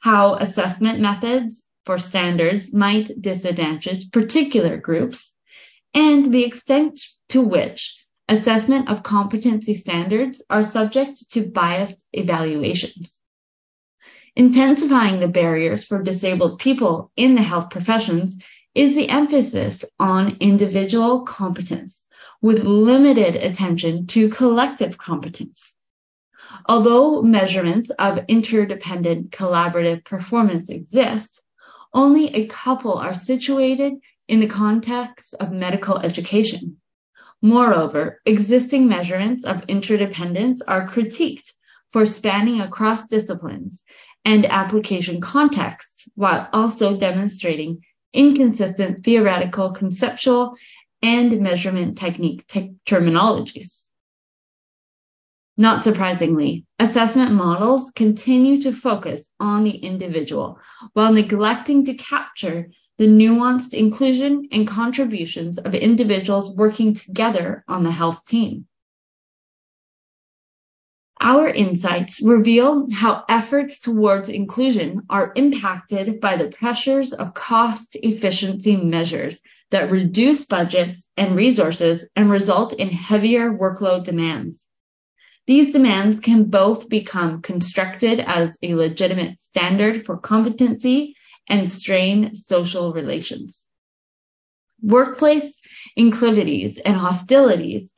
how 0.00 0.34
assessment 0.34 0.98
methods 0.98 1.62
for 1.86 1.96
standards 1.98 2.74
might 2.74 3.08
disadvantage 3.20 4.10
particular 4.10 4.76
groups, 4.76 5.32
and 5.94 6.34
the 6.34 6.44
extent 6.44 7.00
to 7.28 7.40
which 7.40 7.96
assessment 8.28 8.90
of 8.90 9.04
competency 9.04 9.74
standards 9.74 10.42
are 10.50 10.64
subject 10.64 11.30
to 11.30 11.46
biased 11.46 12.04
evaluations. 12.12 13.20
Intensifying 14.34 15.20
the 15.20 15.28
barriers 15.28 15.84
for 15.84 16.02
disabled 16.02 16.58
people 16.58 17.12
in 17.16 17.36
the 17.36 17.42
health 17.42 17.70
professions 17.70 18.36
is 18.74 18.96
the 18.96 19.08
emphasis 19.08 19.84
on 19.98 20.38
individual 20.40 21.22
competence 21.22 22.07
with 22.40 22.62
limited 22.62 23.36
attention 23.36 24.06
to 24.06 24.28
collective 24.28 24.96
competence. 24.96 25.74
Although 26.66 27.22
measurements 27.22 27.90
of 27.90 28.24
interdependent 28.28 29.30
collaborative 29.30 30.04
performance 30.04 30.70
exist, 30.70 31.42
only 31.92 32.34
a 32.34 32.46
couple 32.46 32.94
are 32.94 33.14
situated 33.14 33.94
in 34.28 34.40
the 34.40 34.46
context 34.46 35.34
of 35.40 35.52
medical 35.52 35.98
education. 35.98 36.76
Moreover, 37.42 38.20
existing 38.26 38.88
measurements 38.88 39.44
of 39.44 39.64
interdependence 39.68 40.60
are 40.60 40.88
critiqued 40.88 41.52
for 41.90 42.04
spanning 42.04 42.60
across 42.60 43.06
disciplines 43.06 43.84
and 44.24 44.44
application 44.44 45.20
contexts 45.20 46.08
while 46.14 46.48
also 46.52 46.96
demonstrating 46.96 47.82
inconsistent 48.12 49.04
theoretical, 49.04 49.72
conceptual, 49.72 50.54
and 51.02 51.40
measurement 51.40 51.98
technique 51.98 52.46
te- 52.46 52.74
terminologies. 52.86 53.86
Not 55.56 55.82
surprisingly, 55.82 56.66
assessment 56.78 57.32
models 57.32 57.90
continue 57.96 58.60
to 58.60 58.72
focus 58.72 59.28
on 59.40 59.64
the 59.64 59.76
individual 59.76 60.60
while 60.92 61.12
neglecting 61.12 61.84
to 61.86 61.94
capture 61.94 62.70
the 62.96 63.08
nuanced 63.08 63.74
inclusion 63.74 64.48
and 64.52 64.68
contributions 64.68 65.58
of 65.58 65.74
individuals 65.74 66.54
working 66.54 66.94
together 66.94 67.64
on 67.66 67.82
the 67.82 67.90
health 67.90 68.24
team. 68.24 68.66
Our 71.20 71.48
insights 71.48 72.22
reveal 72.22 72.86
how 72.92 73.24
efforts 73.28 73.80
towards 73.80 74.28
inclusion 74.28 75.02
are 75.10 75.32
impacted 75.34 76.20
by 76.20 76.36
the 76.36 76.48
pressures 76.48 77.12
of 77.12 77.34
cost 77.34 77.96
efficiency 78.00 78.76
measures 78.76 79.40
that 79.70 79.90
reduce 79.90 80.44
budgets 80.44 81.06
and 81.16 81.36
resources 81.36 82.06
and 82.16 82.30
result 82.30 82.72
in 82.72 82.88
heavier 82.88 83.50
workload 83.50 84.04
demands. 84.04 84.66
These 85.46 85.72
demands 85.72 86.20
can 86.20 86.44
both 86.44 86.88
become 86.88 87.42
constructed 87.42 88.20
as 88.20 88.56
a 88.62 88.74
legitimate 88.74 89.38
standard 89.38 90.04
for 90.04 90.18
competency 90.18 91.16
and 91.48 91.70
strain 91.70 92.34
social 92.34 92.92
relations. 92.92 93.66
Workplace 94.82 95.58
inclivities 95.96 96.78
and 96.78 96.96
hostilities 96.96 97.94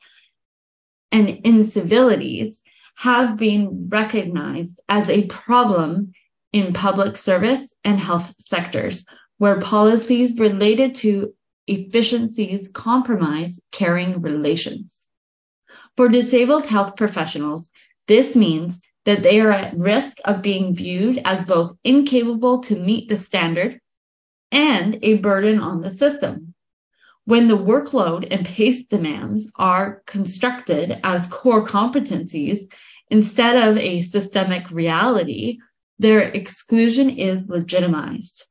and 1.11 1.27
incivilities 1.43 2.61
have 2.95 3.37
been 3.37 3.89
recognized 3.89 4.79
as 4.87 5.09
a 5.09 5.27
problem 5.27 6.13
in 6.53 6.73
public 6.73 7.17
service 7.17 7.73
and 7.83 7.99
health 7.99 8.33
sectors 8.39 9.05
where 9.37 9.59
policies 9.59 10.37
related 10.37 10.95
to 10.95 11.33
efficiencies 11.71 12.67
compromise 12.67 13.59
caring 13.71 14.21
relations. 14.21 15.07
For 15.97 16.09
disabled 16.09 16.65
health 16.65 16.95
professionals, 16.95 17.69
this 18.07 18.35
means 18.35 18.79
that 19.05 19.23
they 19.23 19.39
are 19.39 19.51
at 19.51 19.77
risk 19.77 20.17
of 20.25 20.41
being 20.41 20.75
viewed 20.75 21.21
as 21.23 21.43
both 21.43 21.77
incapable 21.83 22.61
to 22.63 22.75
meet 22.75 23.09
the 23.09 23.17
standard 23.17 23.79
and 24.51 24.99
a 25.01 25.15
burden 25.15 25.59
on 25.59 25.81
the 25.81 25.89
system. 25.89 26.53
When 27.25 27.47
the 27.47 27.57
workload 27.57 28.27
and 28.31 28.45
pace 28.45 28.85
demands 28.85 29.49
are 29.55 30.01
constructed 30.05 30.99
as 31.03 31.27
core 31.27 31.65
competencies 31.65 32.67
Instead 33.11 33.57
of 33.57 33.77
a 33.77 34.01
systemic 34.03 34.71
reality, 34.71 35.59
their 35.99 36.21
exclusion 36.21 37.09
is 37.09 37.49
legitimized. 37.49 38.45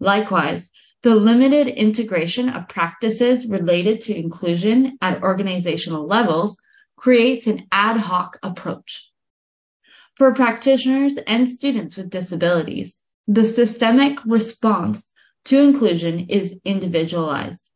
Likewise, 0.00 0.70
the 1.02 1.14
limited 1.14 1.66
integration 1.66 2.50
of 2.50 2.68
practices 2.68 3.46
related 3.46 4.02
to 4.02 4.14
inclusion 4.14 4.98
at 5.00 5.22
organizational 5.22 6.06
levels 6.06 6.58
creates 6.96 7.46
an 7.46 7.66
ad 7.72 7.96
hoc 7.96 8.38
approach. 8.42 9.10
For 10.16 10.34
practitioners 10.34 11.16
and 11.16 11.48
students 11.48 11.96
with 11.96 12.10
disabilities, 12.10 13.00
the 13.26 13.44
systemic 13.44 14.18
response 14.26 15.10
to 15.46 15.62
inclusion 15.62 16.26
is 16.28 16.54
individualized, 16.64 17.70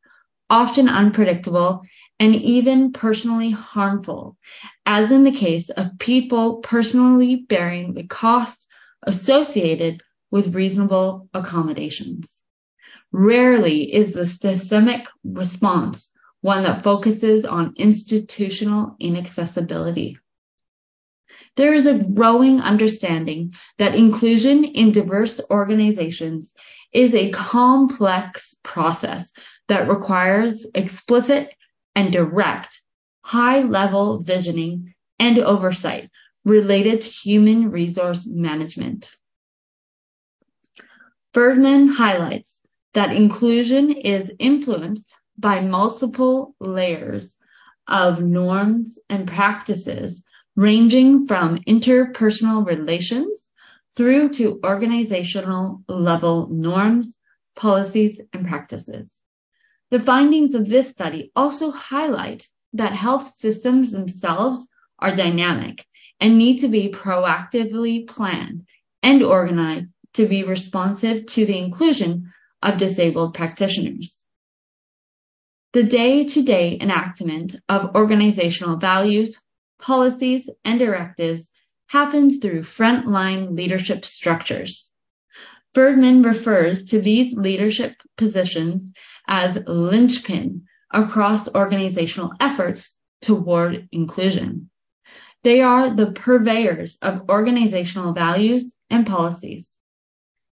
often 0.51 0.91
unpredictable, 0.91 1.83
and 2.21 2.35
even 2.35 2.93
personally 2.93 3.51
harmful, 3.51 4.37
as 4.85 5.11
in 5.11 5.25
the 5.25 5.33
case 5.33 5.71
of 5.71 5.99
people 5.99 6.57
personally 6.59 7.37
bearing 7.37 7.95
the 7.95 8.07
costs 8.07 8.67
associated 9.03 10.03
with 10.31 10.55
reasonable 10.55 11.29
accommodations. 11.33 12.44
Rarely 13.17 13.95
is 13.95 14.13
the 14.13 14.27
systemic 14.27 15.07
response 15.23 16.11
one 16.41 16.65
that 16.65 16.83
focuses 16.83 17.47
on 17.47 17.75
institutional 17.77 18.97
inaccessibility. 18.99 20.19
There 21.55 21.73
is 21.73 21.87
a 21.87 22.03
growing 22.03 22.61
understanding 22.61 23.55
that 23.79 23.95
inclusion 23.95 24.65
in 24.65 24.91
diverse 24.91 25.41
organizations 25.49 26.55
is 26.93 27.15
a 27.15 27.31
complex 27.31 28.57
process 28.65 29.33
that 29.69 29.89
requires 29.89 30.67
explicit 30.75 31.55
and 31.95 32.13
direct 32.13 32.83
high 33.23 33.61
level 33.61 34.25
visioning 34.25 34.93
and 35.21 35.39
oversight 35.39 36.11
related 36.45 37.03
to 37.03 37.11
human 37.11 37.71
resource 37.71 38.27
management. 38.27 39.15
Bergman 41.33 41.87
highlights 41.87 42.61
that 42.95 43.15
inclusion 43.15 43.91
is 43.91 44.33
influenced 44.39 45.15
by 45.37 45.61
multiple 45.61 46.55
layers 46.61 47.37
of 47.87 48.23
norms 48.23 48.99
and 49.11 49.29
practices 49.29 50.25
ranging 50.57 51.27
from 51.27 51.59
interpersonal 51.59 52.65
relations 52.65 53.51
through 53.97 54.29
to 54.31 54.61
organizational 54.65 55.83
level 55.89 56.49
norms, 56.49 57.17
policies, 57.57 58.21
and 58.33 58.47
practices. 58.47 59.23
The 59.91 60.01
findings 60.01 60.55
of 60.55 60.69
this 60.69 60.89
study 60.89 61.31
also 61.37 61.71
highlight 61.71 62.47
that 62.75 62.93
health 62.93 63.35
systems 63.37 63.91
themselves 63.91 64.67
are 64.99 65.15
dynamic 65.15 65.85
and 66.21 66.39
need 66.39 66.59
to 66.59 66.69
be 66.69 66.91
proactively 66.91 68.07
planned 68.07 68.67
and 69.03 69.23
organized 69.23 69.89
to 70.15 70.27
be 70.27 70.45
responsive 70.45 71.27
to 71.27 71.45
the 71.45 71.59
inclusion 71.59 72.33
of 72.65 72.79
disabled 72.79 73.35
practitioners. 73.35 74.25
The 75.75 75.83
day-to-day 75.83 76.79
enactment 76.81 77.57
of 77.69 77.95
organizational 77.95 78.79
values, 78.79 79.39
policies, 79.79 80.49
and 80.65 80.79
directives 80.79 81.51
happens 81.89 82.39
through 82.39 82.63
frontline 82.63 83.57
leadership 83.57 84.05
structures. 84.05 84.91
Ferdman 85.75 86.25
refers 86.25 86.85
to 86.87 87.01
these 87.01 87.35
leadership 87.35 87.95
positions 88.17 88.93
as 89.29 89.59
linchpin 89.67 90.63
across 90.93 91.53
organizational 91.55 92.33
efforts 92.41 92.97
toward 93.21 93.89
inclusion. 93.91 94.71
They 95.43 95.61
are 95.61 95.95
the 95.95 96.13
purveyors 96.13 96.97
of 97.03 97.29
organizational 97.29 98.15
values 98.15 98.75
and 98.89 99.07
policies. 99.07 99.74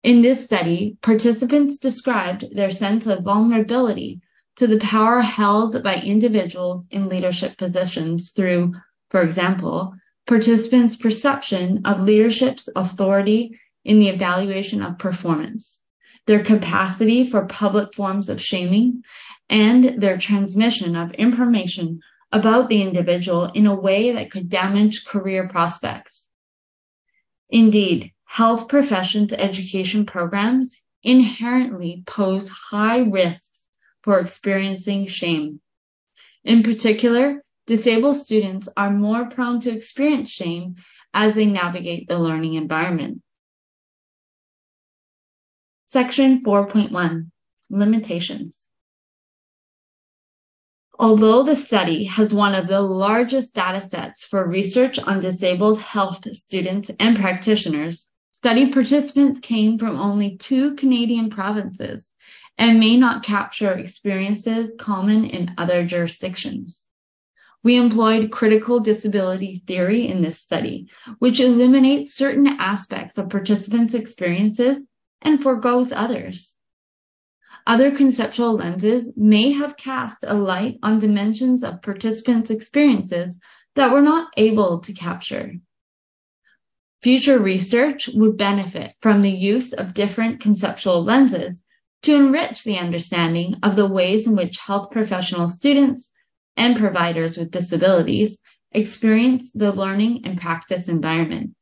In 0.05 0.21
this 0.21 0.45
study, 0.45 0.99
participants 1.01 1.79
described 1.79 2.55
their 2.55 2.71
sense 2.71 3.07
of 3.07 3.25
vulnerability 3.25 4.21
to 4.57 4.67
the 4.67 4.79
power 4.79 5.23
held 5.23 5.83
by 5.83 5.97
individuals 5.97 6.87
in 6.91 7.09
leadership 7.09 7.57
positions 7.57 8.31
through, 8.33 8.75
for 9.09 9.23
example, 9.23 9.95
participants' 10.27 10.97
perception 10.97 11.87
of 11.87 12.03
leadership's 12.03 12.69
authority 12.77 13.59
in 13.83 13.99
the 13.99 14.11
evaluation 14.11 14.83
of 14.83 14.99
performance, 14.99 15.81
their 16.27 16.45
capacity 16.45 17.27
for 17.27 17.47
public 17.47 17.95
forms 17.95 18.29
of 18.29 18.43
shaming, 18.43 19.05
and 19.49 20.03
their 20.03 20.19
transmission 20.19 20.97
of 20.97 21.13
information 21.13 22.01
about 22.31 22.69
the 22.69 22.83
individual 22.83 23.47
in 23.47 23.67
a 23.67 23.75
way 23.75 24.13
that 24.13 24.31
could 24.31 24.51
damage 24.51 25.07
career 25.07 25.49
prospects. 25.49 26.29
Indeed, 27.49 28.13
health 28.25 28.69
professions 28.69 29.33
education 29.33 30.07
programs 30.07 30.77
inherently 31.03 32.03
pose 32.07 32.49
high 32.49 32.99
risks 32.99 33.69
for 34.03 34.19
experiencing 34.19 35.07
shame. 35.07 35.61
In 36.43 36.63
particular, 36.63 37.43
disabled 37.67 38.17
students 38.17 38.69
are 38.77 38.91
more 38.91 39.27
prone 39.27 39.61
to 39.61 39.71
experience 39.71 40.31
shame 40.31 40.77
as 41.13 41.35
they 41.35 41.47
navigate 41.47 42.09
the 42.09 42.19
learning 42.19 42.55
environment. 42.55 43.23
Section 45.87 46.43
4.1 46.43 47.31
Limitations 47.71 48.69
Although 50.99 51.43
the 51.43 51.57
study 51.57 52.05
has 52.05 52.33
one 52.33 52.55
of 52.55 52.69
the 52.69 52.81
largest 52.81 53.55
data 53.55 53.81
sets 53.81 54.25
for 54.25 54.47
research 54.47 54.99
on 54.99 55.21
disabled 55.21 55.81
health 55.81 56.27
students 56.37 56.91
and 57.01 57.17
practitioners, 57.17 58.07
study 58.45 58.71
participants 58.75 59.41
came 59.41 59.79
from 59.79 59.99
only 59.99 60.37
two 60.37 60.75
Canadian 60.75 61.31
provinces 61.31 62.13
and 62.59 62.79
may 62.79 62.95
not 62.99 63.25
capture 63.25 63.73
experiences 63.73 64.75
common 64.79 65.25
in 65.25 65.55
other 65.57 65.87
jurisdictions. 65.87 66.87
We 67.63 67.79
employed 67.79 68.31
critical 68.31 68.81
disability 68.81 69.63
theory 69.67 70.09
in 70.09 70.21
this 70.21 70.39
study, 70.39 70.91
which 71.21 71.41
eliminates 71.41 72.13
certain 72.13 72.47
aspects 72.47 73.17
of 73.17 73.31
participants' 73.31 73.95
experiences 73.95 74.85
and 75.23 75.43
foregoes 75.43 75.91
others. 75.91 76.55
Other 77.67 77.97
conceptual 77.97 78.57
lenses 78.57 79.11
may 79.17 79.53
have 79.53 79.79
cast 79.79 80.19
a 80.23 80.35
light 80.35 80.81
on 80.83 80.99
dimensions 80.99 81.65
of 81.65 81.81
participants' 81.81 82.51
experiences 82.51 83.39
that 83.75 83.91
we're 83.91 84.03
not 84.03 84.29
able 84.37 84.81
to 84.81 84.93
capture. 84.93 85.55
Future 87.05 87.39
research 87.39 88.09
would 88.15 88.39
benefit 88.39 88.95
from 89.03 89.21
the 89.21 89.31
use 89.31 89.75
of 89.75 89.93
different 89.93 90.41
conceptual 90.41 91.05
lenses 91.05 91.63
to 92.01 92.17
enrich 92.17 92.65
the 92.65 92.79
understanding 92.79 93.57
of 93.63 93.77
the 93.77 93.87
ways 93.87 94.27
in 94.27 94.35
which 94.35 94.57
health 94.57 94.91
professional 94.91 95.47
students 95.47 96.11
and 96.57 96.79
providers 96.79 97.37
with 97.37 97.51
disabilities 97.51 98.39
experience 98.73 99.53
the 99.53 99.71
learning 99.71 100.23
and 100.25 100.41
practice 100.41 100.89
environment. 100.89 101.55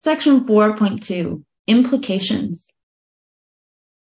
Section 0.00 0.44
4.2 0.44 1.42
Implications 1.66 2.70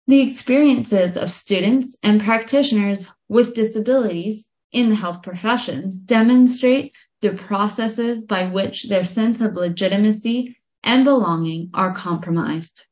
The 0.08 0.22
experiences 0.22 1.16
of 1.16 1.30
students 1.30 1.96
and 2.02 2.24
practitioners 2.24 3.08
with 3.28 3.54
disabilities 3.54 4.50
in 4.72 4.90
the 4.90 4.96
health 4.96 5.22
professions 5.22 5.96
demonstrate 5.96 6.96
the 7.22 7.34
processes 7.34 8.24
by 8.26 8.48
which 8.48 8.88
their 8.88 9.04
sense 9.04 9.42
of 9.42 9.56
legitimacy 9.56 10.58
and 10.84 11.04
belonging 11.04 11.70
are 11.74 11.94
compromised. 11.94 12.86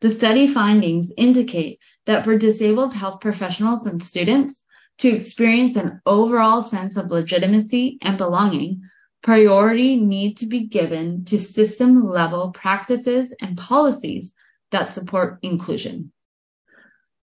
The 0.00 0.08
study 0.08 0.46
findings 0.46 1.12
indicate 1.16 1.78
that 2.06 2.24
for 2.24 2.36
disabled 2.36 2.94
health 2.94 3.20
professionals 3.20 3.86
and 3.86 4.02
students 4.02 4.64
to 4.98 5.08
experience 5.08 5.76
an 5.76 6.00
overall 6.06 6.62
sense 6.62 6.96
of 6.96 7.10
legitimacy 7.10 7.98
and 8.02 8.18
belonging, 8.18 8.82
priority 9.22 9.96
need 9.96 10.38
to 10.38 10.46
be 10.46 10.66
given 10.66 11.24
to 11.26 11.38
system 11.38 12.04
level 12.04 12.50
practices 12.50 13.34
and 13.40 13.56
policies 13.56 14.34
that 14.70 14.94
support 14.94 15.38
inclusion. 15.42 16.12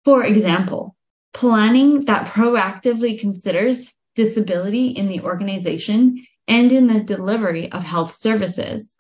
For 0.04 0.24
example, 0.24 0.96
planning 1.34 2.06
that 2.06 2.28
proactively 2.28 3.20
considers 3.20 3.92
disability 4.18 4.88
in 4.88 5.08
the 5.08 5.22
organization 5.22 6.26
and 6.48 6.72
in 6.72 6.88
the 6.88 7.02
delivery 7.02 7.72
of 7.72 7.84
health 7.84 8.18
services. 8.18 8.94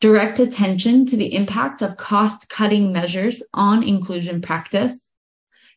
Direct 0.00 0.40
attention 0.40 1.06
to 1.06 1.16
the 1.16 1.32
impact 1.34 1.80
of 1.80 1.96
cost-cutting 1.96 2.92
measures 2.92 3.42
on 3.54 3.82
inclusion 3.82 4.42
practice, 4.42 5.10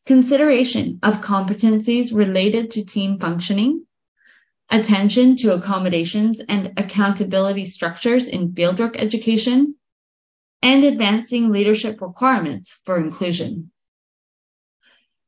consideration 0.06 1.00
of 1.04 1.22
competencies 1.22 2.14
related 2.14 2.72
to 2.72 2.84
team 2.84 3.20
functioning, 3.20 3.86
attention 4.70 5.36
to 5.38 5.54
accommodations 5.54 6.42
and 6.50 6.74
accountability 6.76 7.68
structures 7.68 8.28
in 8.28 8.54
fieldwork 8.54 8.96
education, 8.98 9.76
and 10.62 10.84
advancing 10.84 11.52
leadership 11.52 12.02
requirements 12.02 12.78
for 12.86 12.98
inclusion. 12.98 13.72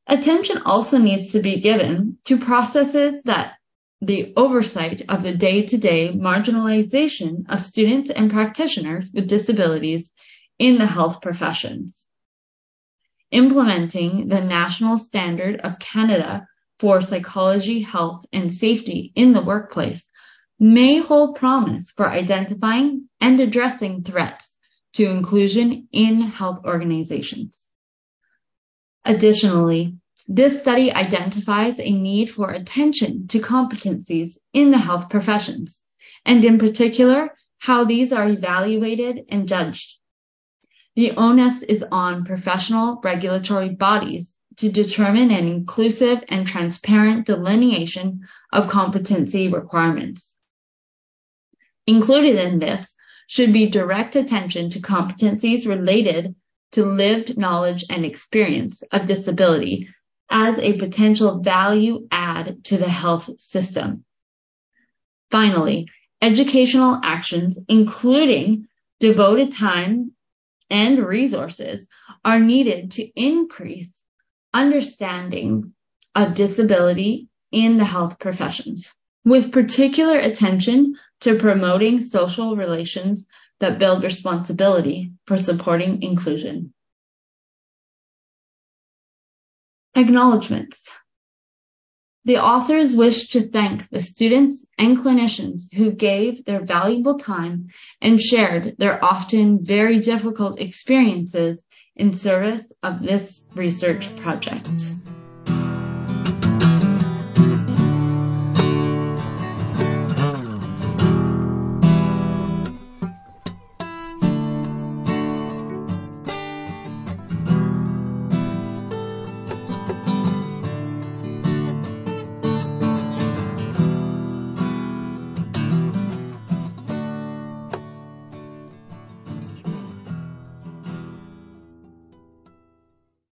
Attention 0.06 0.58
also 0.66 0.98
needs 0.98 1.32
to 1.32 1.40
be 1.40 1.60
given 1.60 2.18
to 2.24 2.38
processes 2.38 3.22
that 3.22 3.54
the 4.02 4.32
oversight 4.36 5.02
of 5.08 5.22
the 5.22 5.32
day-to-day 5.32 6.12
marginalization 6.12 7.44
of 7.48 7.60
students 7.60 8.10
and 8.10 8.32
practitioners 8.32 9.12
with 9.14 9.28
disabilities 9.28 10.10
in 10.58 10.76
the 10.76 10.86
health 10.86 11.22
professions. 11.22 12.04
Implementing 13.30 14.26
the 14.26 14.40
National 14.40 14.98
Standard 14.98 15.60
of 15.60 15.78
Canada 15.78 16.48
for 16.80 17.00
Psychology, 17.00 17.80
Health, 17.80 18.26
and 18.32 18.52
Safety 18.52 19.12
in 19.14 19.32
the 19.32 19.40
Workplace 19.40 20.08
may 20.58 20.98
hold 20.98 21.36
promise 21.36 21.92
for 21.92 22.08
identifying 22.08 23.08
and 23.20 23.38
addressing 23.38 24.02
threats 24.02 24.56
to 24.94 25.08
inclusion 25.08 25.86
in 25.92 26.20
health 26.22 26.64
organizations. 26.64 27.60
Additionally, 29.04 29.96
this 30.28 30.60
study 30.60 30.92
identifies 30.92 31.80
a 31.80 31.90
need 31.90 32.30
for 32.30 32.50
attention 32.50 33.26
to 33.28 33.40
competencies 33.40 34.36
in 34.52 34.70
the 34.70 34.78
health 34.78 35.10
professions, 35.10 35.82
and 36.24 36.44
in 36.44 36.58
particular, 36.58 37.34
how 37.58 37.84
these 37.84 38.12
are 38.12 38.28
evaluated 38.28 39.24
and 39.28 39.48
judged. 39.48 39.98
The 40.94 41.12
onus 41.12 41.62
is 41.62 41.84
on 41.90 42.24
professional 42.24 43.00
regulatory 43.02 43.70
bodies 43.70 44.34
to 44.58 44.70
determine 44.70 45.30
an 45.30 45.48
inclusive 45.48 46.22
and 46.28 46.46
transparent 46.46 47.26
delineation 47.26 48.28
of 48.52 48.68
competency 48.68 49.48
requirements. 49.48 50.36
Included 51.86 52.36
in 52.36 52.58
this 52.58 52.94
should 53.26 53.52
be 53.52 53.70
direct 53.70 54.14
attention 54.14 54.70
to 54.70 54.80
competencies 54.80 55.66
related 55.66 56.34
to 56.72 56.84
lived 56.84 57.36
knowledge 57.38 57.84
and 57.90 58.04
experience 58.04 58.82
of 58.92 59.06
disability 59.06 59.88
as 60.30 60.58
a 60.58 60.78
potential 60.78 61.40
value 61.40 62.06
add 62.10 62.64
to 62.64 62.78
the 62.78 62.88
health 62.88 63.30
system. 63.40 64.04
Finally, 65.30 65.88
educational 66.20 67.00
actions, 67.02 67.58
including 67.68 68.68
devoted 69.00 69.52
time 69.52 70.12
and 70.70 70.98
resources, 70.98 71.86
are 72.24 72.38
needed 72.38 72.92
to 72.92 73.20
increase 73.20 74.02
understanding 74.54 75.72
of 76.14 76.34
disability 76.34 77.28
in 77.50 77.76
the 77.76 77.84
health 77.84 78.18
professions, 78.18 78.92
with 79.24 79.52
particular 79.52 80.18
attention 80.18 80.96
to 81.20 81.38
promoting 81.38 82.00
social 82.00 82.56
relations 82.56 83.24
that 83.60 83.78
build 83.78 84.02
responsibility 84.02 85.12
for 85.26 85.36
supporting 85.36 86.02
inclusion. 86.02 86.72
Acknowledgements. 89.94 90.90
The 92.24 92.38
authors 92.38 92.96
wish 92.96 93.30
to 93.30 93.46
thank 93.48 93.90
the 93.90 94.00
students 94.00 94.64
and 94.78 94.96
clinicians 94.96 95.72
who 95.74 95.92
gave 95.92 96.44
their 96.44 96.64
valuable 96.64 97.18
time 97.18 97.68
and 98.00 98.20
shared 98.20 98.76
their 98.78 99.04
often 99.04 99.64
very 99.64 99.98
difficult 99.98 100.60
experiences 100.60 101.62
in 101.94 102.14
service 102.14 102.72
of 102.82 103.02
this 103.02 103.42
research 103.54 104.16
project. 104.16 104.70